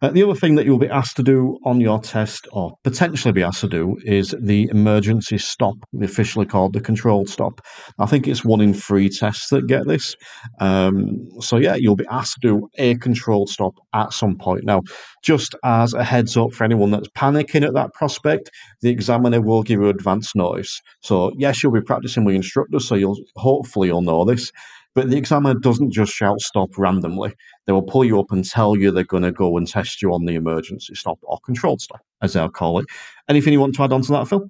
Uh, 0.00 0.10
the 0.10 0.22
other 0.22 0.34
thing 0.34 0.54
that 0.54 0.64
you'll 0.64 0.78
be 0.78 0.88
asked 0.88 1.16
to 1.16 1.22
do 1.22 1.58
on 1.64 1.80
your 1.80 2.00
test, 2.00 2.48
or 2.52 2.74
potentially 2.84 3.32
be 3.32 3.42
asked 3.42 3.60
to 3.60 3.68
do, 3.68 3.96
is 4.04 4.34
the 4.40 4.68
emergency 4.70 5.36
stop, 5.38 5.74
officially 6.02 6.46
called 6.46 6.72
the 6.72 6.80
controlled 6.80 7.28
stop. 7.28 7.60
I 7.98 8.06
think 8.06 8.26
it's 8.26 8.44
one 8.44 8.62
in 8.62 8.72
three 8.72 9.08
tests 9.10 9.50
that 9.50 9.66
get 9.66 9.86
this. 9.86 10.16
Um, 10.58 11.28
so, 11.40 11.58
yeah, 11.58 11.74
you'll 11.74 11.96
be 11.96 12.06
asked 12.10 12.38
to 12.40 12.48
do 12.48 12.68
a 12.78 12.96
controlled 12.96 13.50
stop 13.50 13.74
at 13.92 14.12
some 14.12 14.36
point. 14.36 14.64
Now, 14.64 14.82
just 15.22 15.54
as 15.64 15.92
a 15.92 16.02
heads 16.02 16.36
up 16.36 16.52
for 16.52 16.64
anyone 16.64 16.90
that's 16.90 17.08
panicking 17.08 17.64
at 17.66 17.74
that 17.74 17.92
prospect, 17.92 18.50
the 18.80 18.90
examiner 18.90 19.40
will 19.40 19.62
give 19.62 19.80
you 19.80 19.88
advance 19.88 20.34
notice. 20.34 20.80
So, 21.02 21.30
yes, 21.36 21.62
you'll 21.62 21.72
be 21.72 21.82
practicing 21.82 22.24
with 22.24 22.34
instructors, 22.34 22.88
so 22.88 22.94
you'll 22.94 23.18
hopefully 23.36 23.88
you'll 23.88 24.02
know 24.02 24.24
this. 24.24 24.50
But 24.94 25.10
the 25.10 25.16
examiner 25.16 25.58
doesn't 25.58 25.90
just 25.90 26.12
shout 26.12 26.40
stop 26.40 26.78
randomly. 26.78 27.34
They 27.66 27.72
will 27.72 27.82
pull 27.82 28.04
you 28.04 28.20
up 28.20 28.30
and 28.30 28.44
tell 28.44 28.76
you 28.76 28.90
they're 28.90 29.04
going 29.04 29.24
to 29.24 29.32
go 29.32 29.56
and 29.56 29.66
test 29.66 30.00
you 30.00 30.12
on 30.14 30.24
the 30.24 30.34
emergency 30.34 30.94
stop 30.94 31.18
or 31.22 31.38
controlled 31.44 31.80
stop, 31.80 32.00
as 32.22 32.34
they'll 32.34 32.48
call 32.48 32.78
it. 32.78 32.86
Anything 33.28 33.52
you 33.52 33.60
want 33.60 33.74
to 33.74 33.82
add 33.82 33.92
on 33.92 34.02
to 34.02 34.12
that, 34.12 34.28
Phil? 34.28 34.48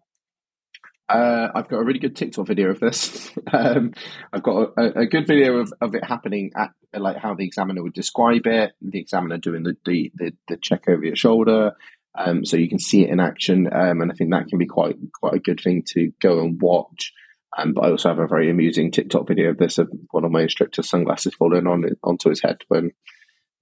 Uh, 1.09 1.49
I've 1.55 1.69
got 1.69 1.81
a 1.81 1.85
really 1.85 1.99
good 1.99 2.17
TikTok 2.17 2.47
video 2.47 2.71
of 2.71 2.81
this. 2.81 3.31
um, 3.53 3.93
I've 4.33 4.43
got 4.43 4.73
a, 4.79 5.01
a, 5.01 5.07
good 5.07 5.27
video 5.27 5.59
of, 5.59 5.73
of 5.81 5.95
it 5.95 6.03
happening 6.03 6.53
at 6.57 6.71
like 6.95 7.19
how 7.19 7.35
the 7.35 7.45
examiner 7.45 7.83
would 7.83 7.93
describe 7.93 8.47
it, 8.47 8.73
the 8.81 9.01
examiner 9.01 9.37
doing 9.37 9.65
the, 9.65 9.77
the, 9.85 10.13
the, 10.15 10.33
the 10.49 10.57
check 10.57 10.89
over 10.89 11.05
your 11.05 11.17
shoulder. 11.17 11.73
Um, 12.17 12.45
so 12.45 12.57
you 12.57 12.69
can 12.69 12.79
see 12.79 13.03
it 13.03 13.11
in 13.11 13.21
action. 13.21 13.69
Um, 13.73 14.01
and 14.01 14.11
I 14.11 14.15
think 14.15 14.31
that 14.31 14.49
can 14.49 14.59
be 14.59 14.67
quite, 14.67 14.97
quite 15.13 15.35
a 15.35 15.41
good 15.41 15.61
thing 15.61 15.83
to 15.89 16.13
go 16.23 16.41
and 16.41 16.61
watch. 16.61 17.13
Um, 17.57 17.73
but 17.73 17.85
I 17.85 17.91
also 17.91 18.09
have 18.09 18.19
a 18.19 18.27
very 18.27 18.51
amusing 18.51 18.91
TikTok 18.91 19.29
video 19.29 19.51
of 19.51 19.59
this 19.59 19.79
of 19.79 19.91
one 20.11 20.25
of 20.25 20.33
my 20.33 20.43
instructor's 20.43 20.89
sunglasses 20.89 21.35
falling 21.35 21.67
on 21.67 21.85
onto 22.03 22.29
his 22.29 22.43
head 22.43 22.63
when 22.69 22.93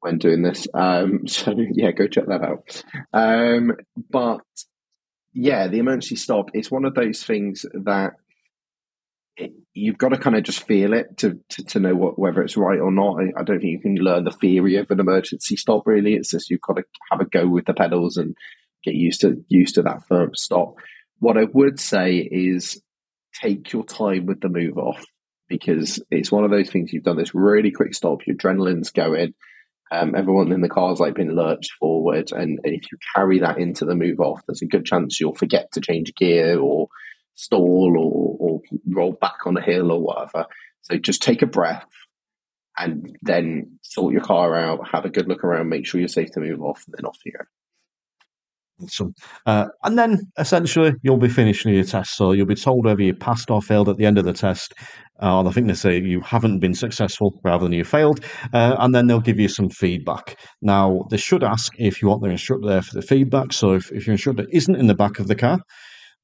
when 0.00 0.18
doing 0.18 0.42
this. 0.42 0.66
Um, 0.74 1.26
so 1.26 1.54
yeah, 1.72 1.92
go 1.92 2.06
check 2.06 2.26
that 2.26 2.42
out. 2.42 2.82
Um, 3.12 3.72
but 4.10 4.40
yeah, 5.32 5.68
the 5.68 5.78
emergency 5.78 6.16
stop 6.16 6.50
is 6.54 6.70
one 6.70 6.84
of 6.84 6.94
those 6.94 7.22
things 7.22 7.64
that 7.72 8.14
it, 9.36 9.52
you've 9.72 9.98
got 9.98 10.10
to 10.10 10.18
kind 10.18 10.36
of 10.36 10.42
just 10.42 10.66
feel 10.66 10.92
it 10.92 11.16
to, 11.18 11.40
to, 11.48 11.64
to 11.64 11.80
know 11.80 11.94
what, 11.94 12.18
whether 12.18 12.42
it's 12.42 12.56
right 12.56 12.80
or 12.80 12.90
not. 12.90 13.18
I, 13.18 13.40
I, 13.40 13.44
don't 13.44 13.60
think 13.60 13.72
you 13.72 13.80
can 13.80 13.94
learn 13.94 14.24
the 14.24 14.30
theory 14.30 14.76
of 14.76 14.90
an 14.90 15.00
emergency 15.00 15.56
stop. 15.56 15.86
Really, 15.86 16.14
it's 16.14 16.30
just 16.30 16.50
you've 16.50 16.60
got 16.60 16.76
to 16.76 16.84
have 17.10 17.20
a 17.20 17.24
go 17.24 17.48
with 17.48 17.64
the 17.64 17.72
pedals 17.72 18.18
and 18.18 18.36
get 18.84 18.94
used 18.94 19.22
to 19.22 19.42
used 19.48 19.76
to 19.76 19.82
that 19.82 20.06
firm 20.06 20.34
stop. 20.34 20.74
What 21.18 21.38
I 21.38 21.44
would 21.44 21.80
say 21.80 22.16
is 22.16 22.82
take 23.40 23.72
your 23.72 23.84
time 23.84 24.26
with 24.26 24.40
the 24.40 24.48
move 24.48 24.78
off 24.78 25.04
because 25.48 26.02
it's 26.10 26.32
one 26.32 26.44
of 26.44 26.50
those 26.50 26.70
things 26.70 26.92
you've 26.92 27.04
done 27.04 27.16
this 27.16 27.34
really 27.34 27.70
quick 27.70 27.94
stop, 27.94 28.26
your 28.26 28.36
adrenaline's 28.36 28.90
going, 28.90 29.34
um, 29.92 30.14
everyone 30.14 30.50
in 30.52 30.62
the 30.62 30.68
car's 30.68 31.00
like 31.00 31.14
been 31.14 31.36
lurched 31.36 31.72
forward, 31.78 32.32
and, 32.32 32.58
if 32.64 32.90
you 32.90 32.98
carry 33.14 33.40
that 33.40 33.58
into 33.58 33.84
the 33.84 33.94
move 33.94 34.20
off, 34.20 34.40
there's 34.46 34.62
a 34.62 34.66
good 34.66 34.86
chance 34.86 35.20
you'll 35.20 35.34
forget 35.34 35.70
to 35.72 35.80
change 35.82 36.14
gear 36.14 36.58
or 36.58 36.88
stall 37.34 37.94
or, 37.98 38.36
or 38.40 38.60
roll 38.88 39.12
back 39.12 39.46
on 39.46 39.56
a 39.56 39.62
hill 39.62 39.92
or 39.92 40.00
whatever. 40.00 40.46
So 40.82 40.96
just 40.96 41.22
take 41.22 41.42
a 41.42 41.46
breath 41.46 41.86
and 42.78 43.14
then 43.20 43.78
sort 43.82 44.14
your 44.14 44.22
car 44.22 44.56
out, 44.56 44.88
have 44.90 45.04
a 45.04 45.10
good 45.10 45.28
look 45.28 45.44
around, 45.44 45.68
make 45.68 45.86
sure 45.86 46.00
you're 46.00 46.08
safe 46.08 46.30
to 46.32 46.40
move 46.40 46.62
off, 46.62 46.82
and 46.86 46.94
then 46.96 47.04
off 47.04 47.18
you 47.26 47.32
go. 47.32 47.44
Awesome. 48.80 49.14
Uh, 49.46 49.66
and 49.84 49.98
then 49.98 50.20
essentially 50.38 50.92
you'll 51.02 51.16
be 51.18 51.28
finishing 51.28 51.72
your 51.72 51.84
test. 51.84 52.16
So 52.16 52.32
you'll 52.32 52.46
be 52.46 52.54
told 52.54 52.84
whether 52.84 53.02
you 53.02 53.14
passed 53.14 53.50
or 53.50 53.62
failed 53.62 53.88
at 53.88 53.96
the 53.96 54.06
end 54.06 54.18
of 54.18 54.24
the 54.24 54.32
test. 54.32 54.74
Uh, 55.20 55.46
I 55.46 55.52
think 55.52 55.68
they 55.68 55.74
say 55.74 56.00
you 56.00 56.20
haven't 56.20 56.58
been 56.58 56.74
successful 56.74 57.40
rather 57.44 57.64
than 57.64 57.72
you 57.72 57.84
failed. 57.84 58.24
Uh, 58.52 58.76
and 58.78 58.94
then 58.94 59.06
they'll 59.06 59.20
give 59.20 59.38
you 59.38 59.48
some 59.48 59.68
feedback. 59.68 60.36
Now, 60.62 61.04
they 61.10 61.16
should 61.16 61.44
ask 61.44 61.72
if 61.78 62.02
you 62.02 62.08
want 62.08 62.22
the 62.22 62.30
instructor 62.30 62.66
there 62.66 62.82
for 62.82 62.94
the 62.94 63.06
feedback. 63.06 63.52
So 63.52 63.72
if, 63.74 63.92
if 63.92 64.06
your 64.06 64.12
instructor 64.12 64.46
isn't 64.50 64.76
in 64.76 64.88
the 64.88 64.94
back 64.94 65.20
of 65.20 65.28
the 65.28 65.36
car, 65.36 65.60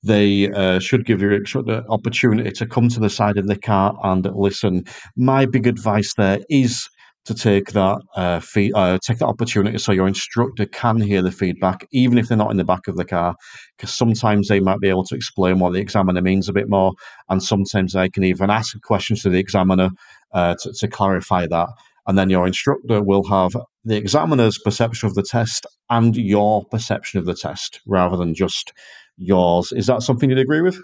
they 0.03 0.51
uh, 0.51 0.79
should 0.81 1.05
give 1.07 1.21
your 1.21 1.33
instructor 1.33 1.85
opportunity 1.89 2.51
to 2.51 2.67
come 2.67 2.89
to 2.89 3.01
the 3.01 3.11
side 3.11 3.37
of 3.37 3.47
the 3.47 3.59
car 3.59 3.97
and 4.03 4.29
listen. 4.35 4.85
My 5.17 5.47
big 5.47 5.67
advice 5.67 6.15
there 6.17 6.39
is 6.49 6.89
to 7.29 7.35
take 7.35 7.73
that 7.73 8.01
uh, 8.17 8.41
fee- 8.41 8.73
uh, 8.73 8.99
take 9.07 9.19
that 9.19 9.27
opportunity 9.27 9.77
so 9.77 9.93
your 9.93 10.09
instructor 10.09 10.65
can 10.65 10.99
hear 10.99 11.21
the 11.21 11.31
feedback, 11.31 11.87
even 11.93 12.17
if 12.17 12.27
they're 12.27 12.39
not 12.39 12.51
in 12.51 12.57
the 12.57 12.65
back 12.65 12.89
of 12.89 12.97
the 12.97 13.05
car, 13.05 13.35
because 13.77 13.95
sometimes 13.95 14.49
they 14.49 14.61
might 14.61 14.81
be 14.81 14.89
able 14.89 15.05
to 15.05 15.15
explain 15.15 15.59
what 15.59 15.75
the 15.75 15.79
examiner 15.79 16.23
means 16.23 16.49
a 16.49 16.55
bit 16.55 16.71
more, 16.71 16.95
and 17.29 17.43
sometimes 17.43 17.93
they 17.93 18.09
can 18.09 18.25
even 18.25 18.49
ask 18.49 18.81
questions 18.81 19.23
to 19.23 19.29
the 19.29 19.39
examiner 19.39 19.91
uh, 20.33 20.55
to, 20.63 20.73
to 20.73 20.89
clarify 20.89 21.47
that. 21.47 21.69
And 22.07 22.17
then 22.17 22.31
your 22.31 22.47
instructor 22.47 23.03
will 23.03 23.25
have 23.29 23.55
the 23.85 23.97
examiner's 23.97 24.59
perception 24.59 25.07
of 25.07 25.15
the 25.15 25.23
test 25.23 25.67
and 25.91 26.17
your 26.17 26.65
perception 26.65 27.19
of 27.19 27.27
the 27.27 27.35
test 27.35 27.81
rather 27.87 28.17
than 28.17 28.35
just 28.35 28.73
yours. 29.19 29.71
Is 29.73 29.87
that 29.89 30.01
something 30.01 30.31
you'd 30.31 30.39
agree 30.39 30.63
with? 30.63 30.81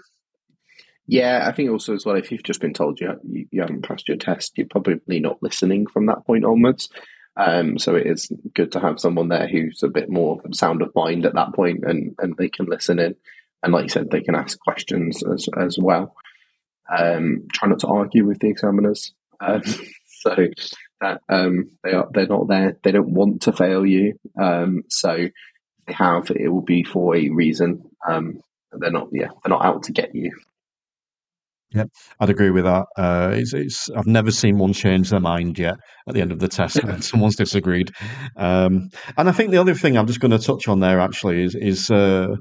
Yeah, 1.07 1.45
I 1.47 1.51
think 1.51 1.69
also 1.69 1.93
as 1.93 2.05
well, 2.05 2.15
if 2.15 2.31
you've 2.31 2.43
just 2.43 2.61
been 2.61 2.73
told 2.73 2.99
you, 2.99 3.19
you, 3.23 3.47
you 3.51 3.61
haven't 3.61 3.87
passed 3.87 4.07
your 4.07 4.17
test, 4.17 4.57
you're 4.57 4.67
probably 4.67 5.19
not 5.19 5.41
listening 5.41 5.85
from 5.87 6.07
that 6.07 6.25
point 6.25 6.45
onwards. 6.45 6.89
Um, 7.37 7.77
so 7.77 7.95
it 7.95 8.07
is 8.07 8.31
good 8.53 8.71
to 8.71 8.79
have 8.79 8.99
someone 8.99 9.27
there 9.27 9.47
who's 9.47 9.83
a 9.83 9.89
bit 9.89 10.09
more 10.09 10.41
sound 10.51 10.81
of 10.81 10.95
mind 10.95 11.25
at 11.25 11.35
that 11.35 11.53
point 11.53 11.83
and, 11.83 12.15
and 12.19 12.35
they 12.37 12.49
can 12.49 12.65
listen 12.65 12.97
in. 12.97 13.15
And 13.61 13.73
like 13.73 13.83
you 13.83 13.89
said, 13.89 14.09
they 14.09 14.21
can 14.21 14.35
ask 14.35 14.57
questions 14.59 15.21
as, 15.23 15.49
as 15.57 15.77
well. 15.77 16.15
Um, 16.89 17.47
try 17.51 17.67
not 17.67 17.79
to 17.79 17.87
argue 17.87 18.25
with 18.25 18.39
the 18.39 18.49
examiners. 18.49 19.13
Um, 19.39 19.61
so 20.07 20.47
that 21.01 21.21
um, 21.29 21.71
they 21.83 21.91
are 21.91 22.07
they're 22.13 22.27
not 22.27 22.47
there. 22.47 22.77
They 22.83 22.91
don't 22.91 23.13
want 23.13 23.43
to 23.43 23.53
fail 23.53 23.85
you. 23.85 24.19
Um, 24.39 24.83
so 24.89 25.29
they 25.87 25.93
have 25.93 26.31
it 26.31 26.49
will 26.49 26.61
be 26.61 26.83
for 26.83 27.15
a 27.15 27.29
reason. 27.29 27.89
Um, 28.07 28.41
they're 28.71 28.91
not 28.91 29.09
yeah 29.11 29.27
they're 29.27 29.49
not 29.49 29.65
out 29.65 29.83
to 29.83 29.91
get 29.91 30.15
you. 30.15 30.31
Yep, 31.71 31.89
I'd 32.19 32.29
agree 32.29 32.51
with 32.51 32.63
that. 32.63 32.85
Uh, 32.95 33.31
it's, 33.33 33.53
it's, 33.53 33.89
I've 33.91 34.05
never 34.05 34.31
seen 34.31 34.57
one 34.57 34.71
change 34.71 35.09
their 35.09 35.19
mind 35.19 35.59
yet 35.59 35.75
at 36.07 36.13
the 36.13 36.21
end 36.21 36.31
of 36.31 36.39
the 36.39 36.47
test 36.47 36.83
when 36.83 37.01
someone's 37.01 37.35
disagreed. 37.35 37.91
Um, 38.37 38.89
and 39.17 39.27
I 39.27 39.31
think 39.31 39.51
the 39.51 39.57
other 39.57 39.73
thing 39.73 39.97
I'm 39.97 40.07
just 40.07 40.19
going 40.19 40.31
to 40.31 40.39
touch 40.39 40.67
on 40.67 40.79
there 40.79 40.99
actually 40.99 41.43
is, 41.43 41.55
is 41.55 41.91
uh, 41.91 42.35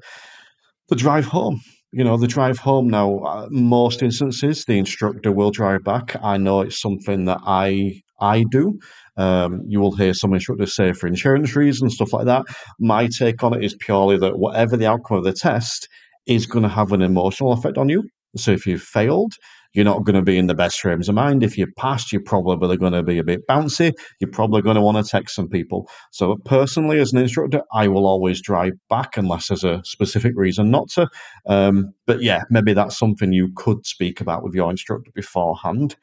the 0.88 0.96
drive 0.96 1.26
home. 1.26 1.60
You 1.90 2.04
know, 2.04 2.16
the 2.16 2.26
drive 2.26 2.58
home 2.58 2.88
now, 2.88 3.18
uh, 3.18 3.46
most 3.50 4.02
instances, 4.02 4.64
the 4.64 4.78
instructor 4.78 5.30
will 5.30 5.52
drive 5.52 5.84
back. 5.84 6.16
I 6.22 6.36
know 6.38 6.60
it's 6.60 6.80
something 6.80 7.24
that 7.26 7.38
I 7.44 8.00
I 8.20 8.44
do. 8.50 8.78
Um, 9.16 9.62
you 9.66 9.80
will 9.80 9.94
hear 9.96 10.14
some 10.14 10.34
instructors 10.34 10.74
say 10.74 10.92
for 10.92 11.06
insurance 11.06 11.54
reasons, 11.54 11.94
stuff 11.94 12.12
like 12.12 12.26
that. 12.26 12.46
My 12.80 13.06
take 13.06 13.42
on 13.44 13.54
it 13.54 13.64
is 13.64 13.76
purely 13.78 14.18
that 14.18 14.38
whatever 14.38 14.76
the 14.76 14.86
outcome 14.86 15.18
of 15.18 15.24
the 15.24 15.32
test 15.32 15.88
is 16.26 16.46
going 16.46 16.62
to 16.62 16.68
have 16.68 16.92
an 16.92 17.02
emotional 17.02 17.52
effect 17.52 17.78
on 17.78 17.88
you. 17.88 18.02
So 18.36 18.52
if 18.52 18.66
you've 18.66 18.82
failed, 18.82 19.34
you're 19.74 19.84
not 19.84 20.04
going 20.04 20.14
to 20.14 20.22
be 20.22 20.38
in 20.38 20.46
the 20.46 20.54
best 20.54 20.80
frames 20.80 21.08
of 21.08 21.16
mind. 21.16 21.42
If 21.42 21.58
you 21.58 21.66
passed, 21.76 22.12
you're 22.12 22.22
probably 22.22 22.76
going 22.76 22.92
to 22.92 23.02
be 23.02 23.18
a 23.18 23.24
bit 23.24 23.46
bouncy. 23.48 23.92
You're 24.20 24.30
probably 24.30 24.62
going 24.62 24.76
to 24.76 24.80
want 24.80 25.04
to 25.04 25.10
text 25.10 25.34
some 25.34 25.48
people. 25.48 25.88
So, 26.12 26.36
personally, 26.44 27.00
as 27.00 27.12
an 27.12 27.18
instructor, 27.18 27.62
I 27.72 27.88
will 27.88 28.06
always 28.06 28.40
drive 28.40 28.74
back 28.88 29.16
unless 29.16 29.48
there's 29.48 29.64
a 29.64 29.82
specific 29.84 30.32
reason 30.36 30.70
not 30.70 30.90
to. 30.90 31.08
Um, 31.46 31.92
but 32.06 32.22
yeah, 32.22 32.44
maybe 32.50 32.72
that's 32.72 32.96
something 32.96 33.32
you 33.32 33.50
could 33.56 33.84
speak 33.84 34.20
about 34.20 34.44
with 34.44 34.54
your 34.54 34.70
instructor 34.70 35.10
beforehand. 35.12 35.96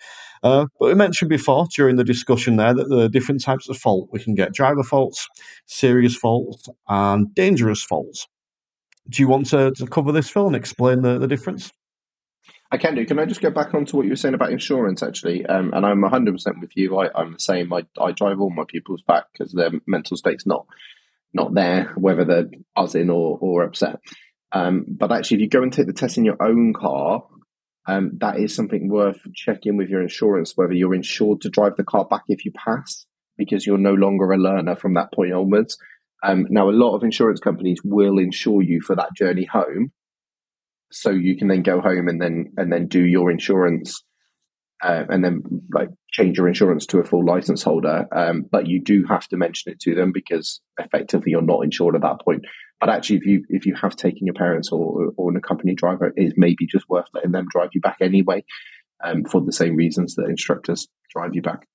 Uh, 0.44 0.65
but 0.80 0.88
we 0.88 0.96
mentioned 0.96 1.30
before 1.30 1.67
during 1.74 1.96
the 1.96 2.04
discussion 2.04 2.58
there 2.58 2.74
that 2.74 2.89
there 2.89 3.00
are 3.00 3.10
different 3.10 3.41
types 3.41 3.70
of 3.70 3.78
fault. 3.78 4.10
We 4.12 4.20
can 4.20 4.36
get 4.36 4.54
driver 4.54 4.84
faults, 4.84 5.28
serious 5.65 6.15
faults, 6.15 6.67
and 6.89 7.34
dangerous 7.36 7.84
faults. 7.84 8.28
Do 9.08 9.22
you 9.22 9.28
want 9.28 9.48
to, 9.48 9.72
to 9.72 9.88
cover 9.88 10.12
this, 10.12 10.30
Phil, 10.30 10.48
and 10.48 10.56
explain 10.56 11.04
the, 11.04 11.17
the 11.17 11.28
difference? 11.28 11.72
I 12.71 12.77
can 12.77 12.95
do. 12.95 13.05
Can 13.05 13.19
I 13.19 13.25
just 13.25 13.41
go 13.41 13.49
back 13.49 13.73
on 13.73 13.86
to 13.86 13.97
what 13.97 14.05
you 14.05 14.12
were 14.12 14.15
saying 14.15 14.34
about 14.34 14.51
insurance, 14.51 15.03
actually? 15.03 15.45
Um, 15.45 15.73
and 15.73 15.86
I'm 15.86 16.01
100% 16.01 16.62
with 16.62 16.71
you. 16.75 16.97
I, 16.97 17.21
am 17.21 17.34
the 17.34 17.39
same. 17.39 17.73
I, 17.73 17.86
I 17.99 18.13
drive 18.13 18.39
all 18.39 18.49
my 18.49 18.63
pupils 18.65 19.01
back 19.01 19.25
because 19.31 19.51
their 19.51 19.71
mental 19.86 20.15
state's 20.15 20.45
not 20.45 20.65
not 21.34 21.53
there, 21.53 21.93
whether 21.95 22.25
they're 22.25 22.49
buzzing 22.75 23.10
or, 23.10 23.38
or 23.39 23.63
upset. 23.63 23.99
Um, 24.51 24.86
but 24.88 25.12
actually, 25.12 25.38
if 25.38 25.41
you 25.41 25.49
go 25.49 25.63
and 25.63 25.71
take 25.71 25.88
the 25.88 25.93
test 25.93 26.17
in 26.17 26.25
your 26.25 26.41
own 26.41 26.73
car, 26.73 27.23
um, 27.88 28.12
that 28.19 28.38
is 28.38 28.53
something 28.53 28.89
worth 28.89 29.19
checking 29.34 29.77
with 29.77 29.89
your 29.89 30.01
insurance 30.01 30.53
whether 30.55 30.73
you're 30.73 30.93
insured 30.93 31.41
to 31.41 31.49
drive 31.49 31.77
the 31.77 31.84
car 31.84 32.05
back 32.05 32.23
if 32.27 32.45
you 32.45 32.51
pass, 32.51 33.05
because 33.38 33.65
you're 33.65 33.77
no 33.77 33.93
longer 33.93 34.31
a 34.31 34.38
learner 34.38 34.75
from 34.75 34.93
that 34.95 35.12
point 35.13 35.34
onwards. 35.34 35.77
Um, 36.23 36.47
now, 36.49 36.69
a 36.69 36.71
lot 36.71 36.95
of 36.95 37.03
insurance 37.03 37.39
companies 37.39 37.79
will 37.84 38.19
insure 38.19 38.62
you 38.62 38.81
for 38.81 38.95
that 38.95 39.15
journey 39.15 39.45
home, 39.45 39.91
so 40.91 41.10
you 41.10 41.38
can 41.38 41.47
then 41.47 41.63
go 41.63 41.82
home 41.82 42.08
and 42.08 42.21
then 42.21 42.51
and 42.58 42.71
then 42.71 42.88
do 42.88 43.06
your 43.06 43.32
insurance, 43.32 44.04
uh, 44.84 45.06
and 45.10 45.23
then 45.23 45.43
like 45.73 45.89
change 46.12 46.38
your 46.38 46.47
insurance 46.47 46.86
to 46.88 46.99
a 46.99 47.04
full 47.04 47.25
license 47.25 47.63
holder. 47.63 48.08
Um, 48.15 48.45
but 48.51 48.67
you 48.67 48.82
do 48.82 49.06
have 49.08 49.27
to 49.30 49.38
mention 49.38 49.71
it 49.71 49.80
to 49.82 49.95
them 49.95 50.12
because 50.12 50.62
effectively 50.80 51.32
you're 51.32 51.41
not 51.41 51.63
insured 51.63 51.95
at 51.95 52.01
that 52.01 52.21
point. 52.23 52.45
But 52.80 52.89
actually, 52.89 53.17
if 53.17 53.25
you 53.25 53.45
if 53.49 53.65
you 53.65 53.75
have 53.75 53.95
taken 53.95 54.25
your 54.25 54.36
parents 54.36 54.71
or 54.71 55.13
or 55.17 55.30
an 55.32 55.38
accompanying 55.38 55.75
driver, 55.75 56.08
it 56.08 56.21
is 56.21 56.34
maybe 56.36 56.65
just 56.65 56.89
worth 56.89 57.06
letting 57.13 57.32
them 57.32 57.47
drive 57.49 57.69
you 57.73 57.82
back 57.82 57.97
anyway, 58.01 58.43
um, 59.04 59.23
for 59.25 59.41
the 59.41 59.54
same 59.54 59.75
reasons 59.75 60.15
that 60.15 60.30
instructors 60.30 60.88
drive 61.13 61.36
you 61.36 61.41
back. 61.41 61.67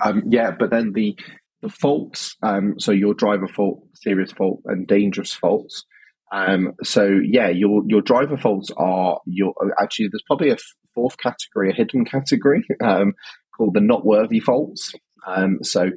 Um, 0.00 0.22
yeah, 0.28 0.50
but 0.50 0.70
then 0.70 0.92
the 0.92 1.16
the 1.60 1.68
faults, 1.68 2.36
um, 2.42 2.78
so 2.78 2.92
your 2.92 3.14
driver 3.14 3.46
fault, 3.46 3.84
serious 3.94 4.32
fault, 4.32 4.62
and 4.64 4.86
dangerous 4.86 5.32
faults. 5.32 5.84
Um, 6.32 6.72
so 6.82 7.06
yeah, 7.06 7.50
your 7.50 7.82
your 7.86 8.00
driver 8.00 8.38
faults 8.38 8.70
are 8.76 9.20
your 9.26 9.54
actually 9.80 10.08
there's 10.10 10.24
probably 10.26 10.50
a 10.50 10.56
fourth 10.94 11.18
category, 11.18 11.70
a 11.70 11.74
hidden 11.74 12.04
category 12.04 12.64
um, 12.82 13.12
called 13.56 13.74
the 13.74 13.80
not 13.80 14.04
worthy 14.04 14.40
faults. 14.40 14.92
Um, 15.26 15.58
so 15.62 15.90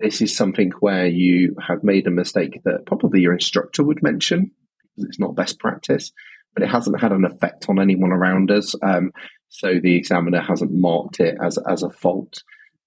this 0.00 0.22
is 0.22 0.34
something 0.34 0.72
where 0.80 1.06
you 1.06 1.54
have 1.66 1.84
made 1.84 2.06
a 2.06 2.10
mistake 2.10 2.60
that 2.64 2.86
probably 2.86 3.20
your 3.20 3.34
instructor 3.34 3.84
would 3.84 4.02
mention 4.02 4.50
because 4.82 5.08
it's 5.08 5.20
not 5.20 5.36
best 5.36 5.60
practice, 5.60 6.10
but 6.54 6.62
it 6.62 6.70
hasn't 6.70 7.00
had 7.00 7.12
an 7.12 7.26
effect 7.26 7.66
on 7.68 7.78
anyone 7.78 8.12
around 8.12 8.50
us. 8.50 8.74
Um, 8.82 9.12
so 9.50 9.78
the 9.80 9.94
examiner 9.94 10.40
hasn't 10.40 10.72
marked 10.72 11.20
it 11.20 11.36
as 11.40 11.58
as 11.68 11.82
a 11.82 11.90
fault. 11.90 12.42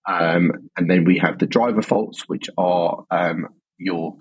Um, 0.08 0.70
and 0.76 0.90
then 0.90 1.04
we 1.06 1.20
have 1.20 1.38
the 1.38 1.48
driver 1.48 1.82
faults, 1.82 2.24
which 2.28 2.50
are 2.58 3.06
um, 3.12 3.48
your 3.78 4.18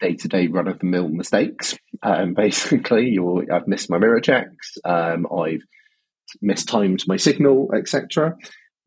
day 0.00 0.14
to 0.14 0.28
day 0.28 0.46
run 0.46 0.68
of 0.68 0.78
the 0.78 0.86
mill 0.86 1.08
mistakes. 1.08 1.78
Um, 2.02 2.34
basically, 2.36 3.06
you 3.06 3.46
I've 3.52 3.68
missed 3.68 3.90
my 3.90 3.98
mirror 3.98 4.20
checks, 4.20 4.78
um, 4.84 5.26
I've 5.36 5.62
mistimed 6.40 7.04
my 7.06 7.16
signal, 7.16 7.70
etc. 7.74 8.36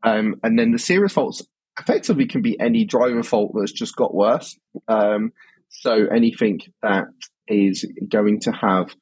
Um, 0.03 0.35
and 0.43 0.57
then 0.57 0.71
the 0.71 0.79
serious 0.79 1.13
faults 1.13 1.41
effectively 1.79 2.25
can 2.25 2.41
be 2.41 2.59
any 2.59 2.85
driver 2.85 3.23
fault 3.23 3.51
that's 3.55 3.71
just 3.71 3.95
got 3.95 4.13
worse. 4.13 4.57
Um, 4.87 5.31
so 5.69 6.07
anything 6.07 6.59
that 6.81 7.05
is 7.47 7.85
going 8.09 8.39
to 8.41 8.51
have 8.51 8.93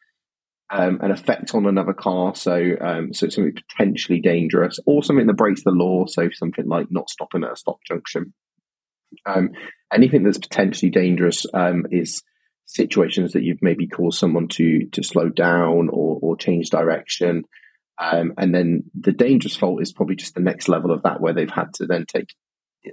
um, 0.69 0.99
an 1.01 1.11
effect 1.11 1.53
on 1.55 1.65
another 1.65 1.93
car. 1.93 2.35
So, 2.35 2.75
um, 2.81 3.13
so 3.13 3.29
something 3.29 3.55
potentially 3.69 4.19
dangerous, 4.19 4.79
or 4.85 5.03
something 5.03 5.27
that 5.27 5.33
breaks 5.33 5.63
the 5.63 5.71
law. 5.71 6.05
So, 6.07 6.29
something 6.31 6.67
like 6.67 6.87
not 6.89 7.09
stopping 7.09 7.43
at 7.43 7.53
a 7.53 7.55
stop 7.55 7.79
junction. 7.87 8.33
Um, 9.25 9.51
anything 9.93 10.23
that's 10.23 10.37
potentially 10.37 10.91
dangerous 10.91 11.45
um, 11.53 11.85
is 11.91 12.23
situations 12.65 13.33
that 13.33 13.43
you've 13.43 13.61
maybe 13.61 13.87
caused 13.87 14.19
someone 14.19 14.47
to 14.49 14.87
to 14.91 15.03
slow 15.03 15.29
down 15.29 15.89
or 15.89 16.19
or 16.21 16.37
change 16.37 16.69
direction. 16.69 17.43
Um, 17.99 18.33
and 18.37 18.53
then 18.53 18.83
the 18.93 19.11
dangerous 19.11 19.55
fault 19.55 19.81
is 19.81 19.91
probably 19.91 20.15
just 20.15 20.35
the 20.35 20.41
next 20.41 20.67
level 20.67 20.91
of 20.91 21.03
that, 21.03 21.19
where 21.19 21.33
they've 21.33 21.49
had 21.49 21.73
to 21.75 21.85
then 21.85 22.05
take 22.07 22.29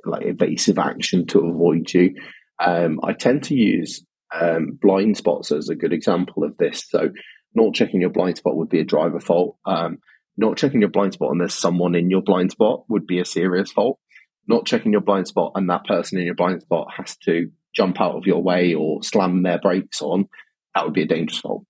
like 0.05 0.25
evasive 0.25 0.79
action 0.79 1.27
to 1.27 1.41
avoid 1.41 1.93
you. 1.93 2.15
Um, 2.59 3.01
I 3.03 3.13
tend 3.13 3.45
to 3.45 3.55
use 3.55 4.05
blind 4.81 5.17
spots 5.17 5.53
as 5.53 5.69
a 5.69 5.75
good 5.75 5.93
example 5.93 6.45
of 6.45 6.57
this. 6.57 6.85
So 6.89 7.11
not 7.55 7.75
checking 7.75 8.01
your 8.01 8.11
blind 8.11 8.37
spot 8.39 8.57
would 8.57 8.69
be 8.69 8.81
a 8.81 8.85
driver 8.85 9.21
fault. 9.21 9.57
Um, 9.65 9.99
not 10.37 10.57
checking 10.57 10.81
your 10.81 10.91
blind 10.91 11.13
spot 11.13 11.31
and 11.31 11.41
there's 11.41 11.55
someone 11.55 11.95
in 11.95 12.11
your 12.11 12.23
blind 12.23 12.51
spot 12.51 12.85
would 12.89 13.07
be 13.07 13.21
a 13.21 13.25
serious 13.25 13.71
fault. 13.71 13.99
Not 14.47 14.67
checking 14.67 14.93
your 14.93 15.01
blind 15.01 15.29
spot 15.29 15.53
and 15.55 15.69
that 15.71 15.85
person 15.85 16.19
in 16.19 16.27
your 16.27 16.35
blind 16.35 16.63
spot 16.63 16.89
has 16.97 17.17
to 17.19 17.51
jump 17.75 18.01
out 18.01 18.15
of 18.15 18.27
your 18.27 18.43
way 18.43 18.75
or 18.75 19.03
slam 19.03 19.43
their 19.43 19.59
brakes 19.59 20.01
on, 20.01 20.29
that 20.75 20.85
would 20.85 20.95
be 20.95 21.03
a 21.03 21.07
dangerous 21.07 21.41
fault. 21.41 21.65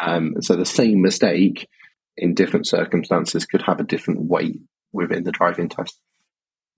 Um, 0.00 0.34
so 0.40 0.56
the 0.56 0.66
same 0.66 1.02
mistake 1.02 1.68
in 2.16 2.34
different 2.34 2.66
circumstances 2.66 3.46
could 3.46 3.62
have 3.62 3.80
a 3.80 3.84
different 3.84 4.22
weight 4.22 4.60
within 4.92 5.24
the 5.24 5.32
driving 5.32 5.68
test. 5.68 6.00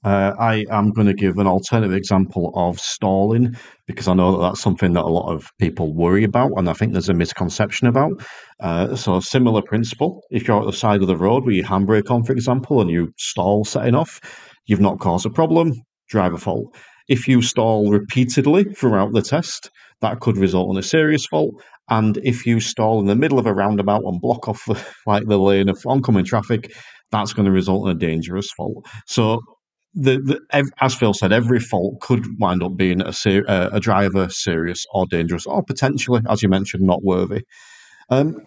Uh, 0.05 0.35
I 0.37 0.67
am 0.69 0.91
going 0.91 1.07
to 1.07 1.15
give 1.15 1.39
an 1.39 1.47
alternative 1.47 1.95
example 1.95 2.53
of 2.57 2.81
stalling 2.81 3.57
because 3.87 4.09
I 4.09 4.15
know 4.15 4.33
that 4.33 4.49
that's 4.49 4.61
something 4.61 4.95
that 4.95 5.05
a 5.05 5.07
lot 5.07 5.33
of 5.33 5.53
people 5.61 5.95
worry 5.95 6.25
about, 6.25 6.51
and 6.57 6.69
I 6.69 6.73
think 6.73 6.93
there's 6.93 7.09
a 7.09 7.15
misconception 7.15 7.87
about. 7.87 8.21
Uh, 8.59 8.97
so, 8.97 9.21
similar 9.21 9.63
principle: 9.63 10.25
if 10.31 10.49
you're 10.49 10.59
at 10.59 10.67
the 10.67 10.73
side 10.73 11.03
of 11.03 11.07
the 11.07 11.17
road 11.17 11.45
with 11.45 11.55
your 11.55 11.67
handbrake 11.67 12.11
on, 12.11 12.25
for 12.25 12.33
example, 12.33 12.81
and 12.81 12.91
you 12.91 13.15
stall 13.17 13.65
setting 13.65 13.95
off, 13.95 14.21
you've 14.67 14.81
not 14.81 15.01
caused 15.01 15.27
a 15.27 15.31
problem, 15.31 15.75
driver 16.09 16.39
fault. 16.39 16.75
If 17.09 17.27
you 17.27 17.43
stall 17.43 17.91
repeatedly 17.91 18.65
throughout 18.65 19.13
the 19.13 19.23
test, 19.23 19.71
that 20.01 20.21
could 20.21 20.37
result 20.37 20.71
in 20.71 20.79
a 20.79 20.83
serious 20.83 21.27
fault. 21.27 21.55
And 21.91 22.19
if 22.19 22.47
you 22.47 22.61
stall 22.61 23.01
in 23.01 23.07
the 23.07 23.17
middle 23.17 23.39
of 23.39 23.47
a 23.47 23.55
roundabout 23.55 24.05
and 24.05 24.21
block 24.21 24.49
off 24.49 24.67
like 25.07 25.27
the 25.27 25.39
lane 25.39 25.69
of 25.69 25.85
oncoming 25.87 26.25
traffic, 26.25 26.73
that's 27.11 27.33
going 27.33 27.47
to 27.47 27.53
result 27.53 27.87
in 27.87 27.97
a 27.97 27.99
dangerous 27.99 28.51
fault. 28.51 28.87
So 29.07 29.41
the, 29.95 30.19
the, 30.21 30.71
as 30.81 30.95
Phil 30.95 31.13
said, 31.13 31.33
every 31.33 31.61
fault 31.61 32.01
could 32.01 32.27
wind 32.39 32.63
up 32.63 32.77
being 32.77 33.03
a, 33.03 33.13
ser- 33.13 33.45
a 33.47 33.79
driver 33.79 34.29
serious 34.31 34.87
or 34.93 35.07
dangerous, 35.07 35.45
or 35.45 35.63
potentially, 35.63 36.23
as 36.29 36.43
you 36.43 36.49
mentioned, 36.49 36.83
not 36.83 37.03
worthy. 37.03 37.43
Um, 38.09 38.47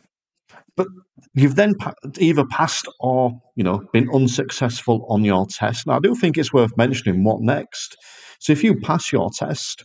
but 0.75 0.87
you've 1.33 1.55
then 1.55 1.75
either 2.19 2.45
passed 2.45 2.87
or 2.99 3.31
you 3.55 3.63
know 3.63 3.83
been 3.93 4.09
unsuccessful 4.13 5.05
on 5.09 5.23
your 5.23 5.45
test. 5.47 5.87
Now, 5.87 5.97
I 5.97 5.99
do 5.99 6.15
think 6.15 6.37
it's 6.37 6.53
worth 6.53 6.75
mentioning 6.77 7.23
what 7.23 7.41
next. 7.41 7.97
So, 8.39 8.53
if 8.53 8.63
you 8.63 8.79
pass 8.79 9.11
your 9.11 9.29
test, 9.29 9.83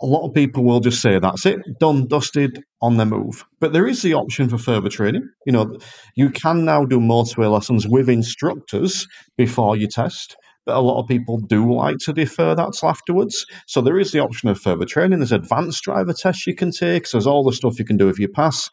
a 0.00 0.06
lot 0.06 0.26
of 0.26 0.34
people 0.34 0.64
will 0.64 0.80
just 0.80 1.02
say 1.02 1.18
that's 1.18 1.44
it, 1.46 1.60
done, 1.78 2.06
dusted, 2.08 2.62
on 2.82 2.96
the 2.96 3.04
move. 3.04 3.44
But 3.60 3.72
there 3.72 3.86
is 3.86 4.02
the 4.02 4.14
option 4.14 4.48
for 4.48 4.56
further 4.56 4.88
training. 4.88 5.28
You 5.44 5.52
know, 5.52 5.78
you 6.16 6.30
can 6.30 6.64
now 6.64 6.84
do 6.84 6.98
motorway 6.98 7.52
lessons 7.52 7.86
with 7.86 8.08
instructors 8.08 9.06
before 9.36 9.76
you 9.76 9.86
test 9.86 10.36
but 10.66 10.76
a 10.76 10.80
lot 10.80 11.00
of 11.00 11.08
people 11.08 11.38
do 11.38 11.72
like 11.72 11.98
to 11.98 12.12
defer 12.12 12.54
that 12.54 12.74
till 12.78 12.88
afterwards. 12.88 13.46
So 13.66 13.80
there 13.80 13.98
is 13.98 14.12
the 14.12 14.20
option 14.20 14.48
of 14.48 14.60
further 14.60 14.84
training. 14.84 15.18
There's 15.18 15.32
advanced 15.32 15.82
driver 15.82 16.12
tests 16.12 16.46
you 16.46 16.54
can 16.54 16.70
take. 16.70 17.06
So 17.06 17.16
there's 17.16 17.26
all 17.26 17.44
the 17.44 17.52
stuff 17.52 17.78
you 17.78 17.84
can 17.84 17.96
do 17.96 18.08
if 18.08 18.18
you 18.18 18.28
pass. 18.28 18.70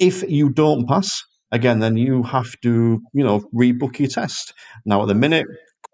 If 0.00 0.28
you 0.28 0.50
don't 0.50 0.88
pass, 0.88 1.22
again, 1.52 1.78
then 1.78 1.96
you 1.96 2.22
have 2.24 2.52
to, 2.62 3.00
you 3.12 3.24
know, 3.24 3.42
rebook 3.54 3.98
your 3.98 4.08
test. 4.08 4.52
Now, 4.84 5.02
at 5.02 5.08
the 5.08 5.14
minute, 5.14 5.46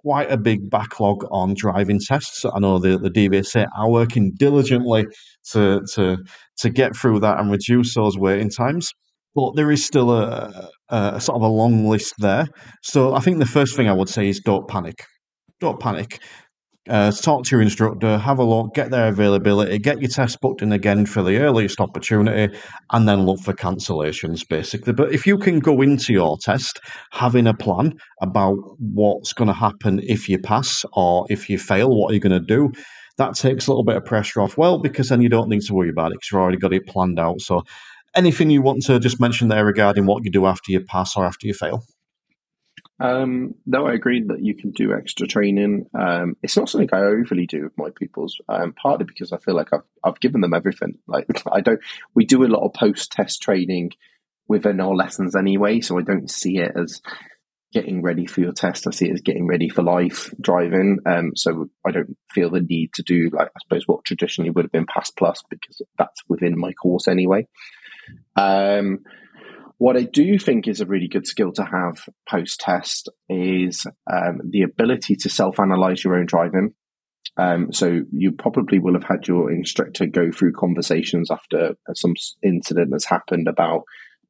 quite 0.07 0.31
a 0.31 0.37
big 0.37 0.71
backlog 0.71 1.25
on 1.31 1.55
driving 1.57 1.99
tests. 2.01 2.45
I 2.45 2.61
know 2.61 2.79
the, 2.79 2.97
the 2.97 3.11
DVSA 3.11 3.67
are 3.77 3.91
working 3.91 4.33
diligently 4.37 5.07
to, 5.51 5.83
to, 5.95 6.19
to 6.59 6.71
get 6.71 6.95
through 6.95 7.21
that 7.21 7.41
and 7.41 7.51
reduce 7.51 7.95
those 7.95 8.17
waiting 8.17 8.51
times. 8.51 8.93
But 9.35 9.57
there 9.57 9.71
is 9.71 9.85
still 9.85 10.13
a, 10.13 10.71
a 10.89 11.21
sort 11.21 11.37
of 11.37 11.43
a 11.43 11.49
long 11.49 11.89
list 11.89 12.15
there. 12.19 12.47
So 12.83 13.15
I 13.15 13.21
think 13.21 13.39
the 13.39 13.47
first 13.47 13.77
thing 13.77 13.89
I 13.89 13.93
would 13.93 14.09
say 14.09 14.29
is 14.29 14.41
don't 14.41 14.69
panic. 14.69 15.05
Don't 15.61 15.81
panic. 15.81 16.21
Uh, 16.89 17.11
talk 17.11 17.45
to 17.45 17.57
your 17.57 17.63
instructor, 17.63 18.17
have 18.19 18.39
a 18.39 18.45
look, 18.45 18.73
get 18.75 18.91
their 18.91 19.09
availability, 19.09 19.79
get 19.79 20.01
your 20.01 20.09
test 20.09 20.41
booked 20.41 20.63
in 20.63 20.71
again 20.71 21.05
for 21.05 21.23
the 21.23 21.39
earliest 21.39 21.81
opportunity, 21.81 22.57
and 22.93 23.09
then 23.09 23.27
look 23.27 23.41
for 23.41 23.53
cancellations, 23.53 24.47
basically. 24.47 24.93
But 24.93 25.13
if 25.13 25.27
you 25.27 25.37
can 25.37 25.59
go 25.59 25.83
into 25.83 26.13
your 26.13 26.39
test 26.39 26.81
having 27.11 27.47
a 27.47 27.55
plan 27.55 27.99
about 28.23 28.57
what's 28.79 29.33
going 29.33 29.49
to 29.49 29.55
happen 29.55 30.01
if 30.05 30.29
you 30.29 30.39
pass 30.39 30.85
or 30.93 31.27
if 31.29 31.51
you 31.51 31.59
fail, 31.59 31.91
what 31.91 32.11
are 32.11 32.15
you 32.15 32.21
going 32.21 32.31
to 32.33 32.41
do? 32.41 32.71
That 33.19 33.35
takes 33.35 33.67
a 33.67 33.71
little 33.71 33.85
bit 33.85 33.97
of 33.97 34.05
pressure 34.05 34.41
off. 34.41 34.57
Well, 34.57 34.79
because 34.79 35.09
then 35.09 35.23
you 35.23 35.29
don't 35.29 35.49
need 35.49 35.63
to 35.63 35.75
worry 35.75 35.89
about 35.89 36.13
it 36.13 36.15
because 36.15 36.31
you've 36.31 36.41
already 36.41 36.59
got 36.59 36.75
it 36.75 36.87
planned 36.87 37.19
out. 37.19 37.41
So 37.41 37.63
anything 38.15 38.51
you 38.51 38.63
want 38.63 38.83
to 38.85 39.01
just 39.01 39.21
mention 39.21 39.49
there 39.49 39.65
regarding 39.65 40.07
what 40.07 40.25
you 40.25 40.31
do 40.31 40.47
after 40.47 40.71
you 40.71 40.81
pass 40.81 41.17
or 41.17 41.25
after 41.25 41.47
you 41.47 41.55
fail? 41.55 41.83
Um, 42.99 43.55
no, 43.67 43.87
I 43.87 43.93
agree 43.93 44.25
that 44.29 44.43
you 44.43 44.55
can 44.55 44.71
do 44.71 44.95
extra 44.95 45.27
training. 45.27 45.87
Um, 45.95 46.37
it's 46.43 46.57
not 46.57 46.69
something 46.69 46.89
I 46.93 47.01
overly 47.01 47.47
do 47.47 47.65
with 47.65 47.77
my 47.77 47.91
pupils, 47.91 48.41
um, 48.49 48.73
partly 48.73 49.05
because 49.05 49.33
I 49.33 49.39
feel 49.39 49.55
like 49.55 49.73
I've, 49.73 49.83
I've 50.03 50.21
given 50.21 50.41
them 50.41 50.55
everything. 50.55 50.99
Like 51.07 51.27
I 51.53 51.61
don't, 51.61 51.81
we 52.15 52.25
do 52.25 52.45
a 52.45 52.49
lot 52.49 52.65
of 52.65 52.73
post 52.73 53.13
test 53.13 53.43
training 53.43 53.93
within 54.49 54.81
our 54.81 54.95
lessons 54.95 55.37
anyway, 55.37 55.81
so 55.81 55.99
I 55.99 56.03
don't 56.03 56.31
see 56.31 56.59
it 56.59 56.73
as 56.75 57.03
getting 57.73 58.01
ready 58.01 58.25
for 58.25 58.41
your 58.41 58.53
test. 58.53 58.87
I 58.87 58.91
see 58.93 59.09
it 59.11 59.15
as 59.15 59.21
getting 59.21 59.47
ready 59.47 59.69
for 59.69 59.83
life 59.83 60.33
driving. 60.41 61.01
Um, 61.05 61.33
so 61.35 61.69
I 61.87 61.91
don't 61.91 62.17
feel 62.31 62.49
the 62.49 62.61
need 62.61 62.95
to 62.95 63.03
do 63.03 63.29
like 63.31 63.49
I 63.49 63.61
suppose 63.63 63.87
what 63.87 64.05
traditionally 64.05 64.51
would 64.51 64.65
have 64.65 64.73
been 64.73 64.87
Pass 64.87 65.11
Plus 65.11 65.43
because 65.51 65.83
that's 65.99 66.23
within 66.29 66.59
my 66.59 66.73
course 66.73 67.09
anyway. 67.09 67.47
Um, 68.37 69.01
what 69.79 69.97
I 69.97 70.03
do 70.03 70.39
think 70.39 70.69
is 70.69 70.81
a 70.81 70.87
really 70.87 71.09
good 71.09 71.27
skill 71.27 71.53
to 71.53 71.65
have 71.65 72.09
post 72.29 72.61
test 72.61 73.11
is 73.29 73.87
um, 74.11 74.41
the 74.49 74.63
ability 74.63 75.17
to 75.17 75.29
self 75.29 75.61
analyze 75.61 76.03
your 76.03 76.17
own 76.17 76.27
driving. 76.27 76.75
Um, 77.37 77.73
so 77.73 78.03
you 78.13 78.33
probably 78.33 78.79
will 78.79 78.95
have 78.95 79.05
had 79.05 79.29
your 79.29 79.53
instructor 79.53 80.07
go 80.07 80.31
through 80.33 80.53
conversations 80.53 81.31
after 81.31 81.75
some 81.95 82.15
incident 82.43 82.93
has 82.93 83.05
happened 83.05 83.49
about 83.49 83.83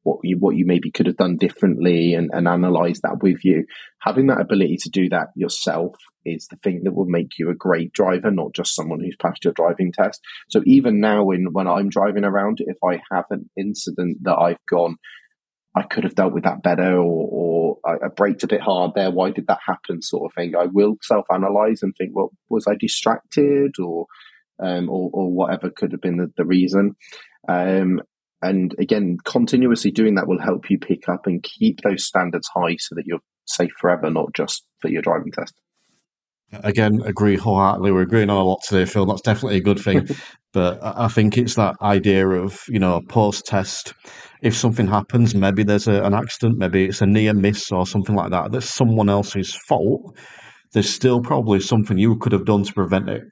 what 0.03 0.19
you 0.23 0.37
what 0.37 0.55
you 0.55 0.65
maybe 0.65 0.91
could 0.91 1.05
have 1.05 1.17
done 1.17 1.37
differently 1.37 2.13
and, 2.13 2.29
and 2.33 2.47
analyze 2.47 3.01
that 3.01 3.21
with 3.21 3.43
you. 3.43 3.65
Having 3.99 4.27
that 4.27 4.41
ability 4.41 4.77
to 4.77 4.89
do 4.89 5.09
that 5.09 5.27
yourself 5.35 5.95
is 6.25 6.47
the 6.47 6.57
thing 6.57 6.81
that 6.83 6.93
will 6.93 7.05
make 7.07 7.37
you 7.37 7.49
a 7.49 7.55
great 7.55 7.93
driver, 7.93 8.31
not 8.31 8.53
just 8.53 8.75
someone 8.75 8.99
who's 8.99 9.17
passed 9.17 9.43
your 9.43 9.53
driving 9.53 9.91
test. 9.91 10.21
So 10.49 10.61
even 10.65 10.99
now, 10.99 11.23
when 11.23 11.47
when 11.51 11.67
I'm 11.67 11.89
driving 11.89 12.25
around, 12.25 12.59
if 12.59 12.77
I 12.83 13.01
have 13.11 13.25
an 13.29 13.49
incident 13.57 14.17
that 14.23 14.37
I've 14.37 14.65
gone, 14.69 14.97
I 15.77 15.83
could 15.83 16.03
have 16.05 16.15
dealt 16.15 16.33
with 16.33 16.43
that 16.45 16.63
better, 16.63 16.97
or, 16.97 17.29
or 17.31 17.77
I, 17.85 18.05
I 18.05 18.07
braked 18.09 18.43
a 18.43 18.47
bit 18.47 18.61
hard 18.61 18.93
there. 18.95 19.11
Why 19.11 19.29
did 19.29 19.45
that 19.47 19.59
happen? 19.65 20.01
Sort 20.01 20.29
of 20.29 20.33
thing. 20.33 20.55
I 20.55 20.65
will 20.65 20.95
self 21.03 21.25
analyze 21.31 21.83
and 21.83 21.95
think, 21.95 22.15
well, 22.15 22.31
was 22.49 22.65
I 22.67 22.75
distracted, 22.75 23.75
or 23.79 24.07
um, 24.59 24.89
or, 24.89 25.11
or 25.13 25.31
whatever 25.31 25.69
could 25.69 25.91
have 25.91 26.01
been 26.01 26.17
the, 26.17 26.31
the 26.35 26.45
reason. 26.45 26.95
Um, 27.47 28.01
and 28.41 28.73
again, 28.79 29.17
continuously 29.23 29.91
doing 29.91 30.15
that 30.15 30.27
will 30.27 30.41
help 30.41 30.69
you 30.69 30.79
pick 30.79 31.07
up 31.07 31.27
and 31.27 31.43
keep 31.43 31.81
those 31.81 32.05
standards 32.05 32.49
high, 32.53 32.77
so 32.79 32.95
that 32.95 33.05
you're 33.05 33.19
safe 33.45 33.71
forever, 33.79 34.09
not 34.09 34.33
just 34.33 34.65
for 34.79 34.89
your 34.89 35.03
driving 35.03 35.31
test. 35.31 35.53
Again, 36.53 37.01
agree 37.03 37.35
wholeheartedly. 37.35 37.91
We're 37.91 38.01
agreeing 38.01 38.29
on 38.29 38.37
a 38.37 38.43
lot 38.43 38.61
today, 38.63 38.85
Phil. 38.85 39.05
That's 39.05 39.21
definitely 39.21 39.57
a 39.57 39.61
good 39.61 39.79
thing. 39.79 40.07
but 40.53 40.79
I 40.81 41.07
think 41.09 41.37
it's 41.37 41.55
that 41.55 41.75
idea 41.81 42.27
of, 42.27 42.63
you 42.69 42.79
know, 42.79 42.95
a 42.95 43.01
post 43.01 43.45
test. 43.45 43.93
If 44.41 44.55
something 44.55 44.87
happens, 44.87 45.33
maybe 45.33 45.63
there's 45.63 45.87
a, 45.87 46.03
an 46.03 46.13
accident, 46.13 46.57
maybe 46.57 46.85
it's 46.85 47.01
a 47.01 47.05
near 47.05 47.33
miss 47.33 47.71
or 47.71 47.87
something 47.87 48.15
like 48.15 48.31
that, 48.31 48.51
that's 48.51 48.73
someone 48.73 49.09
else's 49.09 49.55
fault. 49.67 50.17
There's 50.73 50.89
still 50.89 51.21
probably 51.21 51.59
something 51.59 51.97
you 51.97 52.17
could 52.17 52.33
have 52.33 52.45
done 52.45 52.63
to 52.63 52.73
prevent 52.73 53.09
it. 53.09 53.23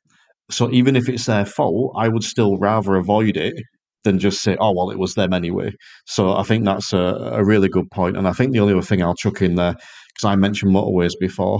So 0.49 0.71
even 0.71 0.95
if 0.95 1.09
it's 1.09 1.25
their 1.25 1.45
fault, 1.45 1.95
I 1.97 2.07
would 2.07 2.23
still 2.23 2.57
rather 2.57 2.95
avoid 2.95 3.37
it 3.37 3.55
than 4.03 4.19
just 4.19 4.41
say, 4.41 4.55
oh, 4.59 4.73
well, 4.75 4.91
it 4.91 4.99
was 4.99 5.15
them 5.15 5.33
anyway. 5.33 5.71
So 6.05 6.33
I 6.35 6.43
think 6.43 6.63
that's 6.63 6.93
a, 6.93 7.31
a 7.33 7.43
really 7.43 7.67
good 7.67 7.89
point. 7.91 8.15
And 8.17 8.27
I 8.27 8.33
think 8.33 8.51
the 8.51 8.59
only 8.59 8.73
other 8.73 8.81
thing 8.81 9.01
I'll 9.01 9.15
chuck 9.15 9.41
in 9.41 9.55
there, 9.55 9.73
because 9.73 10.25
I 10.25 10.35
mentioned 10.35 10.73
motorways 10.73 11.13
before, 11.19 11.59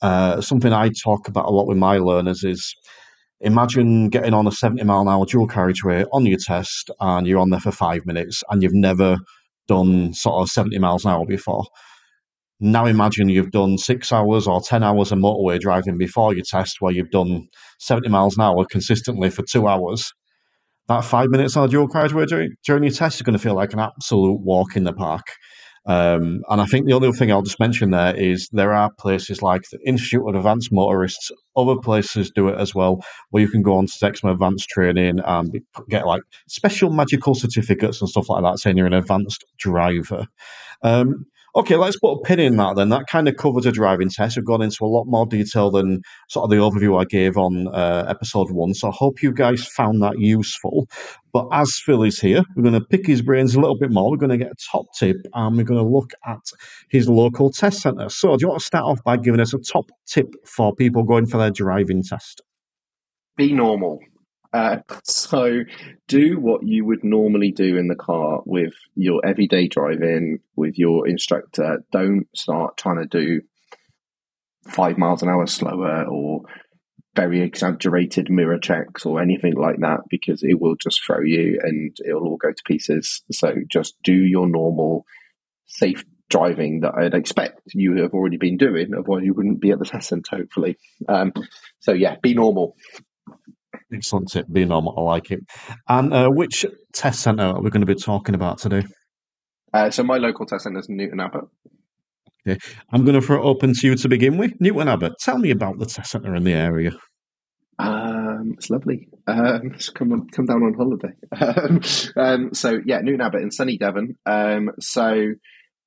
uh, 0.00 0.40
something 0.40 0.72
I 0.72 0.90
talk 1.04 1.28
about 1.28 1.46
a 1.46 1.50
lot 1.50 1.66
with 1.66 1.76
my 1.76 1.98
learners 1.98 2.44
is 2.44 2.74
imagine 3.40 4.08
getting 4.08 4.34
on 4.34 4.46
a 4.46 4.52
70 4.52 4.82
mile 4.84 5.00
an 5.02 5.08
hour 5.08 5.24
dual 5.24 5.46
carriageway 5.46 6.04
on 6.12 6.26
your 6.26 6.38
test 6.38 6.90
and 7.00 7.26
you're 7.26 7.40
on 7.40 7.50
there 7.50 7.60
for 7.60 7.72
five 7.72 8.04
minutes 8.06 8.42
and 8.50 8.62
you've 8.62 8.74
never 8.74 9.18
done 9.66 10.12
sort 10.12 10.42
of 10.42 10.48
70 10.48 10.78
miles 10.78 11.04
an 11.04 11.12
hour 11.12 11.24
before. 11.26 11.64
Now 12.60 12.84
imagine 12.84 13.30
you've 13.30 13.52
done 13.52 13.78
six 13.78 14.12
hours 14.12 14.46
or 14.46 14.60
10 14.60 14.82
hours 14.82 15.12
of 15.12 15.18
motorway 15.18 15.58
driving 15.58 15.96
before 15.96 16.34
your 16.34 16.44
test 16.44 16.76
where 16.80 16.92
you've 16.92 17.10
done 17.10 17.48
70 17.78 18.10
miles 18.10 18.36
an 18.36 18.42
hour 18.42 18.66
consistently 18.66 19.30
for 19.30 19.42
two 19.50 19.66
hours. 19.66 20.12
That 20.88 21.04
five 21.04 21.30
minutes 21.30 21.56
on 21.56 21.64
a 21.64 21.68
dual 21.68 21.88
carriageway 21.88 22.26
during, 22.26 22.50
during 22.66 22.82
your 22.82 22.92
test 22.92 23.16
is 23.16 23.22
going 23.22 23.36
to 23.36 23.42
feel 23.42 23.54
like 23.54 23.72
an 23.72 23.78
absolute 23.78 24.40
walk 24.40 24.76
in 24.76 24.84
the 24.84 24.92
park. 24.92 25.22
Um, 25.86 26.42
and 26.48 26.60
I 26.60 26.66
think 26.66 26.86
the 26.86 26.92
only 26.92 27.08
other 27.08 27.16
thing 27.16 27.32
I'll 27.32 27.42
just 27.42 27.58
mention 27.58 27.90
there 27.90 28.14
is 28.14 28.48
there 28.52 28.72
are 28.74 28.90
places 28.98 29.42
like 29.42 29.62
the 29.70 29.78
Institute 29.86 30.22
of 30.28 30.34
Advanced 30.34 30.70
Motorists, 30.72 31.30
other 31.56 31.76
places 31.76 32.30
do 32.30 32.48
it 32.48 32.58
as 32.58 32.74
well, 32.74 33.00
where 33.30 33.42
you 33.42 33.48
can 33.48 33.62
go 33.62 33.76
on 33.76 33.86
to 33.86 33.98
take 33.98 34.16
some 34.16 34.30
advanced 34.30 34.68
training 34.68 35.20
and 35.24 35.60
get 35.88 36.06
like 36.06 36.22
special 36.48 36.90
magical 36.90 37.34
certificates 37.34 38.00
and 38.00 38.10
stuff 38.10 38.28
like 38.28 38.42
that, 38.42 38.58
saying 38.58 38.76
you're 38.76 38.86
an 38.86 38.92
advanced 38.92 39.44
driver. 39.58 40.26
Um, 40.82 41.26
Okay, 41.56 41.74
let's 41.74 41.98
put 41.98 42.12
a 42.12 42.22
pin 42.22 42.38
in 42.38 42.56
that 42.58 42.76
then. 42.76 42.90
That 42.90 43.08
kind 43.08 43.26
of 43.26 43.36
covers 43.36 43.66
a 43.66 43.72
driving 43.72 44.08
test. 44.08 44.36
We've 44.36 44.44
gone 44.44 44.62
into 44.62 44.84
a 44.84 44.86
lot 44.86 45.06
more 45.06 45.26
detail 45.26 45.70
than 45.70 46.02
sort 46.28 46.44
of 46.44 46.50
the 46.50 46.56
overview 46.56 47.00
I 47.00 47.04
gave 47.04 47.36
on 47.36 47.66
uh, 47.68 48.06
episode 48.08 48.52
one. 48.52 48.72
So 48.74 48.88
I 48.88 48.92
hope 48.94 49.20
you 49.20 49.32
guys 49.32 49.66
found 49.66 50.00
that 50.02 50.20
useful. 50.20 50.88
But 51.32 51.48
as 51.52 51.76
Phil 51.84 52.04
is 52.04 52.20
here, 52.20 52.42
we're 52.54 52.62
going 52.62 52.80
to 52.80 52.80
pick 52.80 53.04
his 53.04 53.20
brains 53.20 53.56
a 53.56 53.60
little 53.60 53.76
bit 53.76 53.90
more. 53.90 54.10
We're 54.10 54.16
going 54.16 54.30
to 54.30 54.38
get 54.38 54.52
a 54.52 54.70
top 54.70 54.86
tip 54.96 55.16
and 55.34 55.56
we're 55.56 55.64
going 55.64 55.84
to 55.84 55.88
look 55.88 56.12
at 56.24 56.52
his 56.88 57.08
local 57.08 57.50
test 57.50 57.80
centre. 57.80 58.08
So 58.08 58.36
do 58.36 58.42
you 58.42 58.48
want 58.48 58.60
to 58.60 58.66
start 58.66 58.84
off 58.84 59.02
by 59.02 59.16
giving 59.16 59.40
us 59.40 59.52
a 59.52 59.58
top 59.58 59.90
tip 60.06 60.28
for 60.46 60.74
people 60.74 61.02
going 61.02 61.26
for 61.26 61.38
their 61.38 61.50
driving 61.50 62.04
test? 62.04 62.42
Be 63.36 63.52
normal. 63.52 63.98
Uh, 64.52 64.78
so 65.04 65.60
do 66.08 66.38
what 66.38 66.66
you 66.66 66.84
would 66.84 67.04
normally 67.04 67.52
do 67.52 67.76
in 67.76 67.88
the 67.88 67.94
car 67.94 68.42
with 68.44 68.74
your 68.94 69.24
everyday 69.24 69.68
driving 69.68 70.38
with 70.56 70.78
your 70.78 71.08
instructor. 71.08 71.84
Don't 71.92 72.26
start 72.34 72.76
trying 72.76 72.98
to 72.98 73.06
do 73.06 73.42
five 74.68 74.98
miles 74.98 75.22
an 75.22 75.28
hour 75.28 75.46
slower 75.46 76.04
or 76.04 76.42
very 77.16 77.40
exaggerated 77.42 78.30
mirror 78.30 78.58
checks 78.58 79.04
or 79.04 79.20
anything 79.20 79.54
like 79.54 79.78
that 79.80 80.00
because 80.08 80.42
it 80.42 80.60
will 80.60 80.76
just 80.76 81.04
throw 81.04 81.20
you 81.20 81.58
and 81.62 81.96
it'll 82.06 82.22
all 82.22 82.36
go 82.36 82.52
to 82.52 82.62
pieces. 82.64 83.22
So 83.32 83.54
just 83.70 83.96
do 84.04 84.14
your 84.14 84.48
normal 84.48 85.04
safe 85.66 86.04
driving 86.28 86.80
that 86.80 86.94
I'd 86.94 87.14
expect 87.14 87.60
you 87.74 87.96
have 87.96 88.12
already 88.12 88.36
been 88.36 88.56
doing, 88.56 88.94
otherwise 88.94 89.24
you 89.24 89.34
wouldn't 89.34 89.60
be 89.60 89.72
at 89.72 89.80
the 89.80 89.84
test 89.86 90.08
centre, 90.08 90.36
hopefully. 90.36 90.78
Um, 91.08 91.32
so 91.80 91.92
yeah, 91.92 92.16
be 92.22 92.34
normal. 92.34 92.76
Excellent 93.92 94.30
tip. 94.30 94.46
Be 94.50 94.64
normal. 94.64 94.94
I 94.96 95.02
like 95.02 95.30
it. 95.30 95.40
And 95.88 96.12
uh, 96.12 96.28
which 96.28 96.64
test 96.92 97.20
centre 97.20 97.44
are 97.44 97.60
we 97.60 97.70
going 97.70 97.84
to 97.84 97.86
be 97.86 97.94
talking 97.94 98.34
about 98.34 98.58
today? 98.58 98.84
Uh, 99.72 99.90
so 99.90 100.02
my 100.02 100.16
local 100.16 100.46
test 100.46 100.64
centre 100.64 100.78
is 100.78 100.88
Newton 100.88 101.20
Abbot. 101.20 101.44
Okay. 102.46 102.58
I'm 102.92 103.04
going 103.04 103.20
to 103.20 103.26
throw 103.26 103.42
it 103.42 103.44
open 103.44 103.72
to 103.74 103.86
you 103.86 103.94
to 103.96 104.08
begin 104.08 104.38
with. 104.38 104.52
Newton 104.60 104.88
Abbot, 104.88 105.12
tell 105.20 105.38
me 105.38 105.50
about 105.50 105.78
the 105.78 105.86
test 105.86 106.10
centre 106.10 106.34
in 106.34 106.44
the 106.44 106.52
area. 106.52 106.92
Um, 107.78 108.54
it's 108.56 108.70
lovely. 108.70 109.08
Um, 109.26 109.74
come 109.94 110.12
on, 110.12 110.28
come 110.28 110.46
down 110.46 110.62
on 110.62 110.74
holiday. 110.74 111.14
Um, 111.40 111.80
um, 112.16 112.54
so 112.54 112.80
yeah, 112.84 113.00
Newton 113.00 113.20
Abbot 113.20 113.42
in 113.42 113.50
sunny 113.50 113.78
Devon. 113.78 114.16
Um, 114.26 114.70
so 114.80 115.32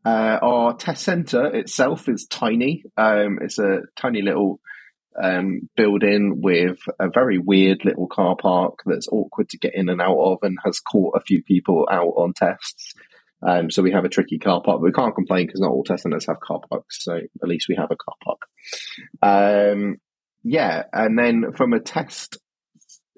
uh, 0.05 0.39
our 0.41 0.75
test 0.75 1.03
centre 1.03 1.45
itself 1.45 2.09
is 2.09 2.25
tiny. 2.29 2.83
Um, 2.97 3.39
it's 3.41 3.59
a 3.59 3.81
tiny 3.95 4.21
little 4.21 4.59
um, 5.21 5.69
building 5.75 6.41
with 6.41 6.79
a 6.99 7.09
very 7.09 7.37
weird 7.37 7.85
little 7.85 8.07
car 8.07 8.35
park 8.35 8.79
that's 8.85 9.07
awkward 9.07 9.49
to 9.49 9.57
get 9.57 9.75
in 9.75 9.89
and 9.89 10.01
out 10.01 10.17
of 10.17 10.39
and 10.41 10.57
has 10.63 10.79
caught 10.79 11.17
a 11.17 11.21
few 11.21 11.43
people 11.43 11.87
out 11.91 12.13
on 12.17 12.33
tests. 12.33 12.93
Um, 13.45 13.69
so 13.69 13.83
we 13.83 13.91
have 13.91 14.05
a 14.05 14.09
tricky 14.09 14.39
car 14.39 14.61
park, 14.61 14.79
but 14.79 14.85
we 14.85 14.91
can't 14.91 15.15
complain 15.15 15.45
because 15.45 15.59
not 15.59 15.71
all 15.71 15.83
test 15.83 16.03
centers 16.03 16.25
have 16.27 16.39
car 16.39 16.61
parks. 16.69 17.03
So 17.03 17.15
at 17.15 17.49
least 17.49 17.67
we 17.67 17.75
have 17.75 17.91
a 17.91 17.97
car 17.97 18.15
park. 18.23 18.41
Um, 19.21 19.97
yeah, 20.43 20.83
and 20.93 21.17
then 21.17 21.51
from 21.55 21.73
a 21.73 21.79
test 21.79 22.37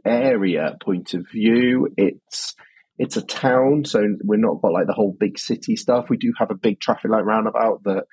area 0.06 0.78
point 0.84 1.14
of 1.14 1.26
view, 1.32 1.90
it's 1.98 2.56
it's 2.98 3.18
a 3.18 3.22
town, 3.22 3.84
so 3.84 4.02
we're 4.24 4.38
not 4.38 4.62
got 4.62 4.72
like 4.72 4.88
the 4.88 4.94
whole 4.94 5.16
big 5.20 5.38
city 5.38 5.76
stuff. 5.76 6.10
We 6.10 6.18
do 6.18 6.32
have 6.38 6.50
a 6.50 6.56
big 6.56 6.80
traffic 6.80 7.12
light 7.12 7.26
roundabout 7.26 7.84
that 7.84 8.06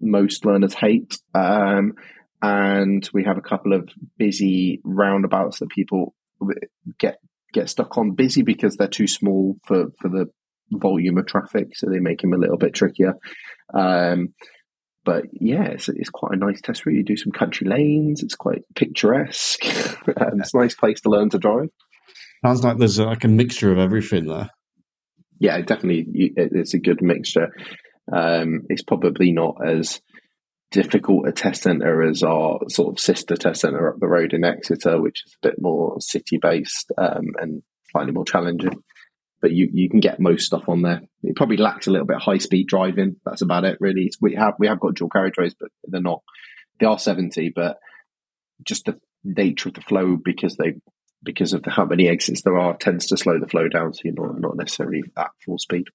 most 0.00 0.44
learners 0.44 0.74
hate. 0.74 1.18
Um, 1.34 1.94
and 2.42 3.08
we 3.14 3.24
have 3.24 3.38
a 3.38 3.42
couple 3.42 3.72
of 3.72 3.88
busy 4.18 4.80
roundabouts 4.84 5.60
that 5.60 5.70
people 5.70 6.14
get 6.98 7.18
get 7.52 7.70
stuck 7.70 7.96
on. 7.96 8.12
Busy 8.12 8.42
because 8.42 8.76
they're 8.76 8.88
too 8.88 9.06
small 9.06 9.56
for 9.64 9.86
for 10.00 10.08
the 10.08 10.26
volume 10.72 11.18
of 11.18 11.26
traffic, 11.26 11.76
so 11.76 11.88
they 11.88 12.00
make 12.00 12.20
them 12.20 12.32
a 12.34 12.38
little 12.38 12.58
bit 12.58 12.74
trickier. 12.74 13.14
Um, 13.72 14.34
but 15.04 15.24
yeah, 15.32 15.64
it's, 15.64 15.88
it's 15.88 16.10
quite 16.10 16.34
a 16.34 16.36
nice 16.36 16.60
test 16.60 16.86
route. 16.86 16.96
You 16.96 17.04
do 17.04 17.16
some 17.16 17.32
country 17.32 17.66
lanes. 17.66 18.22
It's 18.22 18.36
quite 18.36 18.62
picturesque. 18.74 19.64
it's 19.64 20.54
a 20.54 20.58
nice 20.58 20.74
place 20.74 21.00
to 21.00 21.10
learn 21.10 21.30
to 21.30 21.38
drive. 21.38 21.70
Sounds 22.44 22.62
like 22.62 22.78
there's 22.78 22.98
like 22.98 23.24
a 23.24 23.28
mixture 23.28 23.72
of 23.72 23.78
everything 23.78 24.26
there. 24.26 24.50
Yeah, 25.38 25.60
definitely. 25.60 26.06
It's 26.36 26.74
a 26.74 26.78
good 26.78 27.02
mixture. 27.02 27.52
Um, 28.12 28.62
it's 28.68 28.82
probably 28.82 29.32
not 29.32 29.56
as 29.66 30.00
difficult 30.72 31.28
a 31.28 31.32
test 31.32 31.62
centre 31.62 32.02
as 32.02 32.22
our 32.22 32.58
sort 32.68 32.92
of 32.92 32.98
sister 32.98 33.36
test 33.36 33.60
centre 33.60 33.88
up 33.88 34.00
the 34.00 34.08
road 34.08 34.32
in 34.32 34.44
Exeter, 34.44 35.00
which 35.00 35.22
is 35.26 35.34
a 35.34 35.48
bit 35.48 35.60
more 35.60 36.00
city 36.00 36.38
based 36.38 36.90
um, 36.98 37.34
and 37.38 37.62
slightly 37.90 38.12
more 38.12 38.24
challenging. 38.24 38.82
but 39.42 39.52
you, 39.52 39.68
you 39.72 39.90
can 39.90 40.00
get 40.00 40.20
most 40.20 40.46
stuff 40.46 40.68
on 40.68 40.82
there. 40.82 41.02
It 41.22 41.36
probably 41.36 41.58
lacks 41.58 41.86
a 41.86 41.90
little 41.90 42.06
bit 42.06 42.16
of 42.16 42.22
high 42.22 42.38
speed 42.38 42.68
driving. 42.68 43.16
That's 43.24 43.42
about 43.42 43.64
it, 43.64 43.76
really. 43.80 44.10
We 44.20 44.34
have 44.36 44.54
we 44.58 44.68
have 44.68 44.80
got 44.80 44.94
dual 44.94 45.10
carriageways, 45.10 45.54
but 45.58 45.68
they're 45.84 46.00
not. 46.00 46.22
They 46.80 46.86
are 46.86 46.98
seventy, 46.98 47.52
but 47.54 47.78
just 48.64 48.86
the 48.86 48.98
nature 49.24 49.68
of 49.68 49.74
the 49.74 49.80
flow 49.82 50.16
because 50.16 50.56
they 50.56 50.74
because 51.22 51.52
of 51.52 51.62
the, 51.62 51.70
how 51.70 51.84
many 51.84 52.08
exits 52.08 52.42
there 52.42 52.58
are 52.58 52.76
tends 52.76 53.06
to 53.06 53.16
slow 53.16 53.38
the 53.38 53.48
flow 53.48 53.68
down, 53.68 53.92
so 53.92 54.00
you're 54.04 54.14
not 54.14 54.40
not 54.40 54.56
necessarily 54.56 55.02
at 55.16 55.30
full 55.44 55.58
speed. 55.58 55.88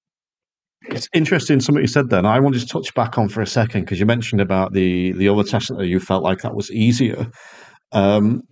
It's 0.82 1.08
interesting 1.12 1.60
something 1.60 1.82
you 1.82 1.88
said 1.88 2.10
then. 2.10 2.24
I 2.24 2.40
wanted 2.40 2.60
to 2.60 2.66
touch 2.66 2.94
back 2.94 3.18
on 3.18 3.28
for 3.28 3.40
a 3.42 3.46
second 3.46 3.82
because 3.82 3.98
you 3.98 4.06
mentioned 4.06 4.40
about 4.40 4.72
the 4.72 5.12
the 5.12 5.28
other 5.28 5.42
test 5.42 5.68
that 5.76 5.86
you 5.86 6.00
felt 6.00 6.22
like 6.22 6.42
that 6.42 6.54
was 6.54 6.70
easier. 6.70 7.26
Um, 7.92 8.42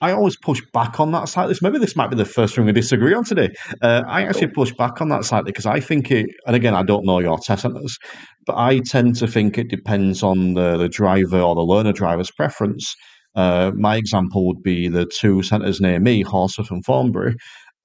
I 0.00 0.10
always 0.10 0.36
push 0.36 0.60
back 0.72 0.98
on 0.98 1.12
that 1.12 1.28
slightly. 1.28 1.54
Maybe 1.62 1.78
this 1.78 1.94
might 1.94 2.10
be 2.10 2.16
the 2.16 2.24
first 2.24 2.56
thing 2.56 2.64
we 2.64 2.72
disagree 2.72 3.14
on 3.14 3.22
today. 3.22 3.50
Uh, 3.80 4.02
I 4.08 4.24
actually 4.24 4.48
push 4.48 4.72
back 4.72 5.00
on 5.00 5.08
that 5.10 5.24
slightly 5.24 5.52
because 5.52 5.64
I 5.64 5.78
think 5.78 6.10
it, 6.10 6.26
and 6.44 6.56
again, 6.56 6.74
I 6.74 6.82
don't 6.82 7.06
know 7.06 7.20
your 7.20 7.38
test 7.38 7.62
centers, 7.62 7.96
but 8.44 8.56
I 8.56 8.80
tend 8.80 9.14
to 9.16 9.28
think 9.28 9.56
it 9.56 9.70
depends 9.70 10.24
on 10.24 10.54
the, 10.54 10.76
the 10.76 10.88
driver 10.88 11.40
or 11.40 11.54
the 11.54 11.60
learner 11.60 11.92
driver's 11.92 12.32
preference. 12.32 12.96
Uh, 13.36 13.70
my 13.76 13.94
example 13.94 14.44
would 14.48 14.60
be 14.64 14.88
the 14.88 15.06
two 15.06 15.40
centres 15.44 15.80
near 15.80 16.00
me, 16.00 16.24
Horsforth 16.24 16.72
and 16.72 16.84
Thornbury. 16.84 17.36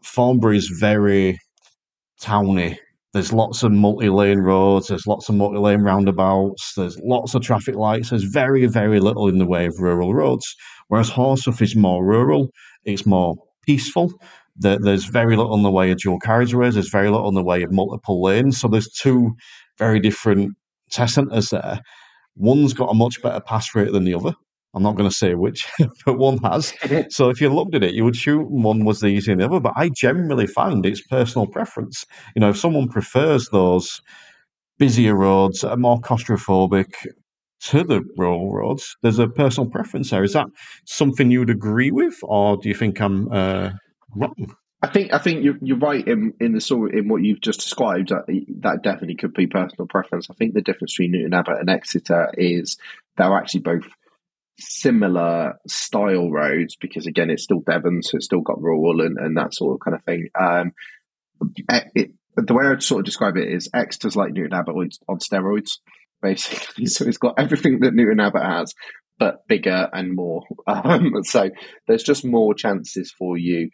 Thornbury 0.03 0.57
is 0.57 0.75
very 0.80 1.38
towny 2.19 2.80
there's 3.14 3.34
lots 3.34 3.64
of 3.64 3.72
multi-lane 3.72 4.39
roads. 4.39 4.88
There's 4.88 5.08
lots 5.08 5.30
of 5.30 5.36
multi-lane 5.36 5.82
roundabouts. 5.82 6.74
There's 6.76 6.99
lots 6.99 7.34
of 7.34 7.41
traffic 7.41 7.76
lights. 7.76 8.10
There's 8.10 8.24
very, 8.24 8.66
very 8.66 8.99
little 8.99 9.28
in 9.28 9.38
the 9.38 9.45
way 9.45 9.66
of 9.66 9.80
rural 9.80 10.14
roads. 10.14 10.55
Whereas 10.89 11.10
Horsforth 11.10 11.62
is 11.62 11.76
more 11.76 12.05
rural. 12.05 12.49
It's 12.84 13.05
more 13.05 13.36
peaceful. 13.66 14.14
There's 14.55 15.05
very 15.05 15.36
little 15.36 15.55
in 15.55 15.64
the 15.64 15.72
way 15.72 15.91
of 15.91 15.99
dual 15.99 16.20
carriageways. 16.20 16.74
There's 16.74 16.89
very 16.89 17.10
little 17.10 17.30
in 17.30 17.36
the 17.36 17.43
way 17.43 17.64
of 17.64 17.72
multiple 17.72 18.22
lanes. 18.22 18.60
So 18.60 18.68
there's 18.68 18.89
two 18.91 19.36
very 19.78 19.99
different 19.99 20.55
test 20.89 21.16
centres 21.16 21.49
there. 21.49 21.82
One's 22.36 22.74
got 22.74 22.91
a 22.91 22.93
much 22.93 23.22
better 23.22 23.39
pass 23.39 23.74
rate 23.76 23.91
than 23.91 24.03
the 24.03 24.14
other. 24.14 24.34
I'm 24.78 24.84
not 24.84 24.95
going 24.95 25.09
to 25.09 25.15
say 25.15 25.34
which, 25.34 25.67
but 26.05 26.19
one 26.19 26.38
has. 26.43 26.71
so 27.09 27.30
if 27.30 27.41
you 27.41 27.49
looked 27.49 27.73
at 27.73 27.84
it, 27.84 27.95
you 27.95 28.05
would 28.05 28.15
shoot 28.15 28.47
one 28.47 28.86
was 28.86 28.99
the 28.99 29.07
easier 29.07 29.34
than 29.34 29.39
the 29.39 29.45
other. 29.45 29.59
But 29.59 29.73
I 29.75 29.89
generally 29.89 30.45
find 30.45 30.86
it's 30.86 31.01
personal 31.01 31.47
preference. 31.47 32.05
You 32.36 32.41
know, 32.41 32.49
if 32.49 32.57
someone 32.57 32.88
prefers 32.88 33.49
those 33.49 34.01
busier 34.78 35.15
roads 35.15 35.63
are 35.63 35.75
more 35.78 35.99
claustrophobic 35.99 36.93
to 37.61 37.84
the 37.84 38.03
rural 38.17 38.53
roads, 38.53 38.95
there's 39.01 39.17
a 39.17 39.28
personal 39.28 39.67
preference 39.67 40.11
there. 40.11 40.23
Is 40.23 40.34
that 40.34 40.45
something 40.86 41.32
you 41.32 41.39
would 41.39 41.49
agree 41.49 41.89
with, 41.89 42.15
or 42.21 42.57
do 42.57 42.69
you 42.69 42.75
think 42.75 43.01
I'm 43.01 43.32
uh, 43.32 43.71
wrong? 44.15 44.55
I 44.84 44.88
think 44.88 45.11
I 45.11 45.17
think 45.17 45.43
you're, 45.43 45.57
you're 45.59 45.80
right 45.80 46.07
in 46.07 46.34
in 46.39 46.53
the 46.53 46.61
sort 46.61 46.93
in 46.93 47.07
what 47.07 47.23
you've 47.23 47.41
just 47.41 47.61
described. 47.61 48.09
That, 48.09 48.25
that 48.59 48.84
definitely 48.84 49.15
could 49.15 49.34
be 49.34 49.47
personal 49.47 49.88
preference. 49.88 50.30
I 50.30 50.36
think 50.36 50.53
the 50.53 50.61
difference 50.61 50.93
between 50.93 51.13
Newton 51.13 51.34
Abbot 51.34 51.59
and 51.59 51.69
Exeter 51.69 52.32
is 52.38 52.78
they're 53.17 53.36
actually 53.36 53.61
both 53.61 53.88
similar 54.60 55.53
style 55.68 56.32
roads 56.32 56.76
because 56.76 57.05
again 57.05 57.30
it's 57.30 57.43
still 57.43 57.60
Devon 57.60 58.01
so 58.01 58.18
it's 58.18 58.26
still 58.26 58.41
got 58.41 58.62
rural 58.62 59.01
and, 59.01 59.18
and 59.18 59.38
that 59.38 59.53
sort 59.53 59.76
of 59.76 59.80
kind 59.82 59.95
of 59.95 60.03
thing. 60.03 60.30
Um, 60.39 60.72
it, 61.95 62.12
the 62.36 62.53
way 62.53 62.66
I'd 62.66 62.84
sort 62.84 62.99
of 62.99 63.05
describe 63.05 63.38
it 63.38 63.51
is 63.51 63.70
Exeter's 63.74 64.16
like 64.16 64.34
Newton 64.34 64.53
Abbot 64.53 64.76
on 65.08 65.20
steroids 65.20 65.80
basically. 66.22 66.86
So 66.88 67.05
it's 67.05 67.18
got 67.18 67.36
everything 67.38 67.80
that 67.82 67.93
Newton 67.93 68.20
Abbot 68.20 68.43
has 68.43 68.74
but 69.20 69.47
bigger 69.47 69.89
and 69.93 70.16
more. 70.16 70.43
Um, 70.68 71.24
so 71.24 71.49
there's 71.88 72.03
just 72.03 72.26
more 72.26 72.53
chances 72.53 73.10
for 73.10 73.38
you 73.38 73.70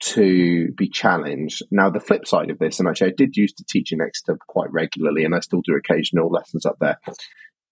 to 0.00 0.70
be 0.76 0.88
challenged. 0.88 1.62
Now, 1.72 1.90
the 1.90 2.00
flip 2.00 2.24
side 2.26 2.50
of 2.50 2.58
this, 2.58 2.78
and 2.78 2.88
actually, 2.88 3.10
I 3.10 3.14
did 3.16 3.36
used 3.36 3.56
to 3.58 3.64
teach 3.68 3.92
in 3.92 4.00
Exeter 4.00 4.38
quite 4.46 4.70
regularly, 4.70 5.24
and 5.24 5.34
I 5.34 5.40
still 5.40 5.60
do 5.64 5.74
occasional 5.74 6.30
lessons 6.30 6.64
up 6.64 6.76
there, 6.80 6.98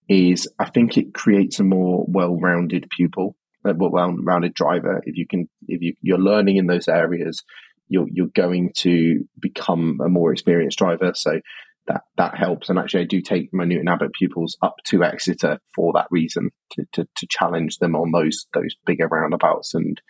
is 0.07 0.47
I 0.59 0.69
think 0.69 0.97
it 0.97 1.13
creates 1.13 1.59
a 1.59 1.63
more 1.63 2.05
well-rounded 2.07 2.87
pupil, 2.89 3.35
a 3.65 3.73
well-rounded 3.73 4.53
driver. 4.53 5.01
If 5.05 5.17
you 5.17 5.27
can, 5.27 5.49
if 5.67 5.81
you, 5.81 5.95
you're 6.01 6.17
learning 6.19 6.57
in 6.57 6.67
those 6.67 6.87
areas, 6.87 7.43
you're 7.87 8.07
you're 8.11 8.27
going 8.27 8.71
to 8.77 9.25
become 9.39 9.99
a 10.03 10.09
more 10.09 10.31
experienced 10.31 10.77
driver. 10.77 11.13
So 11.15 11.39
that 11.87 12.01
that 12.17 12.37
helps. 12.37 12.69
And 12.69 12.79
actually, 12.79 13.01
I 13.01 13.07
do 13.07 13.21
take 13.21 13.53
my 13.53 13.63
Newton 13.63 13.87
Abbot 13.87 14.13
pupils 14.13 14.57
up 14.61 14.75
to 14.85 15.03
Exeter 15.03 15.59
for 15.75 15.93
that 15.93 16.07
reason 16.11 16.51
to, 16.71 16.85
to, 16.93 17.07
to 17.15 17.27
challenge 17.29 17.77
them 17.77 17.95
on 17.95 18.11
those 18.11 18.47
those 18.53 18.75
bigger 18.85 19.07
roundabouts 19.07 19.73
and 19.73 20.01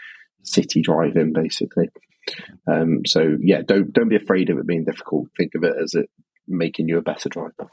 city 0.43 0.81
driving, 0.81 1.33
basically. 1.33 1.89
Um, 2.67 3.01
so 3.05 3.37
yeah, 3.41 3.61
don't 3.61 3.91
don't 3.93 4.09
be 4.09 4.15
afraid 4.15 4.49
of 4.49 4.57
it 4.57 4.67
being 4.67 4.85
difficult. 4.85 5.27
Think 5.37 5.53
of 5.55 5.63
it 5.63 5.75
as 5.81 5.93
it 5.93 6.09
making 6.47 6.87
you 6.87 6.97
a 6.97 7.01
better 7.01 7.29
driver. 7.29 7.69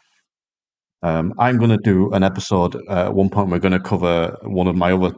Um, 1.03 1.33
I'm 1.39 1.59
going 1.59 1.71
to 1.71 1.79
do 1.79 2.11
an 2.13 2.23
episode. 2.23 2.77
Uh, 2.89 3.07
at 3.07 3.15
one 3.15 3.29
point, 3.29 3.51
we're 3.51 3.59
going 3.59 3.73
to 3.73 3.81
cover 3.81 4.37
one 4.43 4.69
of 4.69 4.77
my 4.77 4.93
other 4.93 5.13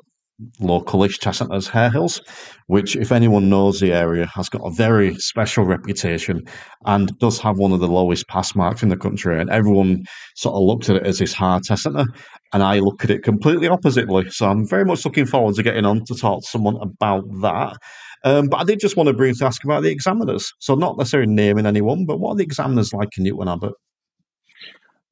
localish 0.61 1.19
test 1.19 1.39
centres, 1.39 1.69
Harehills, 1.69 2.21
which, 2.67 2.97
if 2.97 3.13
anyone 3.13 3.49
knows 3.49 3.81
the 3.81 3.93
area, 3.93 4.27
has 4.35 4.49
got 4.49 4.63
a 4.65 4.71
very 4.71 5.15
special 5.17 5.65
reputation 5.65 6.43
and 6.87 7.17
does 7.19 7.39
have 7.39 7.59
one 7.59 7.73
of 7.73 7.81
the 7.81 7.87
lowest 7.87 8.27
pass 8.29 8.55
marks 8.55 8.83
in 8.83 8.89
the 8.89 8.97
country. 8.97 9.41
And 9.41 9.51
everyone 9.51 10.05
sort 10.37 10.57
of 10.57 10.63
looked 10.63 10.89
at 10.89 10.97
it 10.97 11.07
as 11.07 11.19
this 11.19 11.33
hard 11.33 11.63
test 11.65 11.85
centre, 11.85 12.07
and 12.53 12.63
I 12.63 12.79
look 12.81 13.05
at 13.05 13.11
it 13.11 13.23
completely 13.23 13.69
oppositely. 13.69 14.29
So 14.31 14.49
I'm 14.49 14.67
very 14.67 14.85
much 14.85 15.05
looking 15.05 15.27
forward 15.27 15.55
to 15.57 15.63
getting 15.63 15.85
on 15.85 16.05
to 16.07 16.15
talk 16.15 16.41
to 16.41 16.49
someone 16.49 16.77
about 16.81 17.25
that. 17.43 17.77
Um, 18.25 18.49
but 18.49 18.57
I 18.57 18.65
did 18.65 18.81
just 18.81 18.97
want 18.97 19.09
to 19.09 19.13
briefly 19.13 19.47
ask 19.47 19.63
about 19.65 19.83
the 19.83 19.91
examiners. 19.91 20.51
So 20.59 20.75
not 20.75 20.97
necessarily 20.97 21.31
naming 21.31 21.67
anyone, 21.67 22.07
but 22.07 22.19
what 22.19 22.31
are 22.31 22.37
the 22.37 22.45
examiners 22.45 22.93
like 22.93 23.11
in 23.19 23.25
Newton 23.25 23.49
Abbot? 23.49 23.75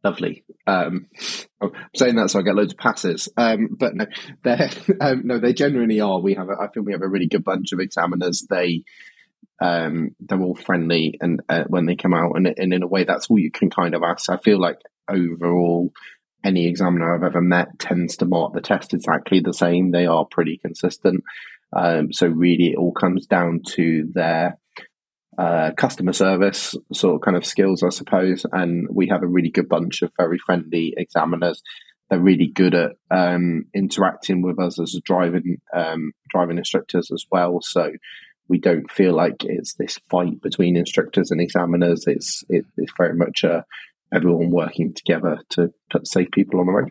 Lovely. 0.05 0.45
Um, 0.67 1.09
I'm 1.61 1.73
saying 1.95 2.17
that 2.17 2.31
so 2.31 2.41
I 2.41 2.43
get 2.43 2.55
loads 2.55 2.73
of 2.73 2.79
passes. 2.79 3.29
Um, 3.37 3.69
but 3.79 3.95
no, 3.95 4.07
they 4.45 4.71
um, 5.01 5.23
no, 5.25 5.39
they 5.39 5.53
genuinely 5.53 6.01
are. 6.01 6.21
We 6.21 6.35
have, 6.35 6.49
a, 6.49 6.55
I 6.61 6.69
think, 6.69 6.87
we 6.87 6.93
have 6.93 7.03
a 7.03 7.09
really 7.09 7.29
good 7.29 7.45
bunch 7.45 7.73
of 7.73 7.81
examiners. 7.81 8.47
They 8.49 8.85
um, 9.61 10.17
they're 10.19 10.41
all 10.41 10.57
friendly, 10.57 11.19
and 11.21 11.41
uh, 11.49 11.65
when 11.69 11.87
they 11.87 11.95
come 11.95 12.15
out, 12.15 12.33
and, 12.35 12.47
and 12.47 12.75
in 12.75 12.83
a 12.83 12.87
way, 12.87 13.05
that's 13.05 13.29
all 13.31 13.39
you 13.39 13.51
can 13.51 13.71
kind 13.71 13.95
of 13.95 14.03
ask. 14.03 14.29
I 14.29 14.37
feel 14.39 14.61
like 14.61 14.79
overall, 15.09 15.93
any 16.45 16.67
examiner 16.67 17.15
I've 17.15 17.23
ever 17.23 17.41
met 17.41 17.79
tends 17.79 18.17
to 18.19 18.27
mark 18.27 18.55
the 18.55 18.61
test 18.61 18.93
exactly 18.93 19.41
the 19.41 19.55
same. 19.55 19.93
They 19.93 20.07
are 20.07 20.25
pretty 20.25 20.59
consistent. 20.59 21.23
Um, 21.73 22.13
so 22.13 22.27
really, 22.27 22.73
it 22.73 22.77
all 22.77 22.93
comes 22.93 23.27
down 23.27 23.61
to 23.75 24.09
their 24.13 24.59
uh, 25.39 25.70
customer 25.76 26.12
service 26.12 26.74
sort 26.93 27.14
of 27.14 27.20
kind 27.22 27.37
of 27.37 27.47
skills, 27.47 27.83
I 27.83 27.89
suppose. 27.89 28.45
And 28.53 28.89
we 28.91 29.09
have 29.09 29.22
a 29.22 29.26
really 29.26 29.51
good 29.51 29.68
bunch 29.68 30.03
of 30.03 30.12
very 30.18 30.39
friendly 30.39 30.95
examiners. 30.97 31.62
They're 32.11 32.20
really 32.20 32.49
good 32.49 32.74
at 32.74 32.93
um, 33.11 33.64
interacting 33.74 34.43
with 34.43 34.59
us 34.59 34.78
as 34.78 35.01
driving 35.05 35.61
um, 35.74 36.12
driving 36.30 36.59
instructors 36.59 37.11
as 37.11 37.24
well. 37.30 37.61
So 37.62 37.93
we 38.49 38.59
don't 38.59 38.91
feel 38.91 39.14
like 39.14 39.45
it's 39.45 39.74
this 39.74 39.99
fight 40.11 40.43
between 40.43 40.76
instructors 40.76 41.30
and 41.30 41.41
examiners. 41.41 42.05
It's 42.07 42.45
it, 42.51 42.66
it's 42.76 42.93
very 42.99 43.14
much 43.14 43.45
uh, 43.45 43.62
everyone 44.12 44.51
working 44.51 44.93
together 44.93 45.39
to 45.51 45.72
put 45.91 46.07
safe 46.07 46.30
people 46.30 46.61
on 46.61 46.66
the 46.66 46.72
road. 46.72 46.91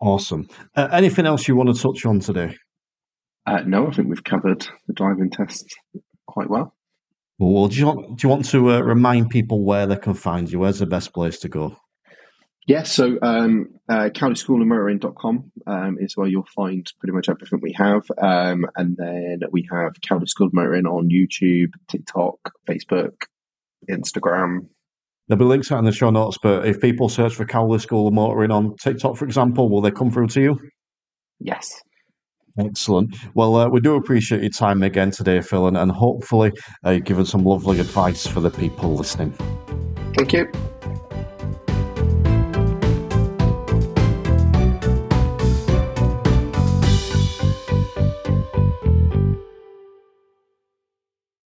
Awesome. 0.00 0.48
Uh, 0.74 0.88
anything 0.90 1.24
else 1.24 1.46
you 1.46 1.54
want 1.54 1.74
to 1.74 1.80
touch 1.80 2.04
on 2.04 2.18
today? 2.18 2.56
Uh, 3.46 3.60
no, 3.64 3.86
I 3.86 3.90
think 3.92 4.08
we've 4.08 4.24
covered 4.24 4.66
the 4.86 4.92
driving 4.92 5.30
tests 5.30 5.72
quite 6.26 6.50
well. 6.50 6.74
Well, 7.38 7.68
do 7.68 7.76
you 7.76 7.86
want, 7.86 8.18
do 8.18 8.26
you 8.26 8.28
want 8.28 8.44
to 8.50 8.70
uh, 8.70 8.80
remind 8.80 9.30
people 9.30 9.64
where 9.64 9.86
they 9.86 9.96
can 9.96 10.14
find 10.14 10.50
you? 10.50 10.60
Where's 10.60 10.78
the 10.78 10.86
best 10.86 11.12
place 11.12 11.38
to 11.40 11.48
go? 11.48 11.76
Yes, 12.66 12.92
so 12.92 13.18
um, 13.20 13.68
uh, 13.90 14.08
cowleyschoolofmotoring.com 14.14 15.52
um, 15.66 15.98
is 16.00 16.16
where 16.16 16.28
you'll 16.28 16.46
find 16.54 16.90
pretty 16.98 17.12
much 17.12 17.28
everything 17.28 17.60
we 17.60 17.74
have. 17.74 18.04
Um, 18.16 18.66
and 18.76 18.96
then 18.96 19.40
we 19.52 19.68
have 19.70 19.92
Cowley 20.08 20.26
School 20.26 20.46
of 20.46 20.54
Motoring 20.54 20.86
on 20.86 21.10
YouTube, 21.10 21.72
TikTok, 21.88 22.38
Facebook, 22.66 23.24
Instagram. 23.90 24.68
There'll 25.28 25.38
be 25.38 25.44
links 25.44 25.72
out 25.72 25.78
in 25.78 25.84
the 25.84 25.92
show 25.92 26.10
notes, 26.10 26.38
but 26.42 26.66
if 26.66 26.80
people 26.80 27.10
search 27.10 27.34
for 27.34 27.44
Cowley 27.44 27.80
School 27.80 28.08
of 28.08 28.14
Motoring 28.14 28.50
on 28.50 28.76
TikTok, 28.76 29.16
for 29.16 29.26
example, 29.26 29.68
will 29.68 29.82
they 29.82 29.90
come 29.90 30.10
through 30.10 30.28
to 30.28 30.40
you? 30.40 30.60
Yes. 31.40 31.82
Excellent. 32.58 33.16
Well, 33.34 33.56
uh, 33.56 33.68
we 33.68 33.80
do 33.80 33.96
appreciate 33.96 34.42
your 34.42 34.50
time 34.50 34.82
again 34.82 35.10
today, 35.10 35.40
Phil, 35.40 35.66
and, 35.66 35.76
and 35.76 35.90
hopefully 35.90 36.52
uh, 36.86 36.90
you've 36.90 37.04
given 37.04 37.26
some 37.26 37.44
lovely 37.44 37.80
advice 37.80 38.26
for 38.26 38.40
the 38.40 38.50
people 38.50 38.94
listening. 38.94 39.32
Thank 40.16 40.32
you. 40.32 40.50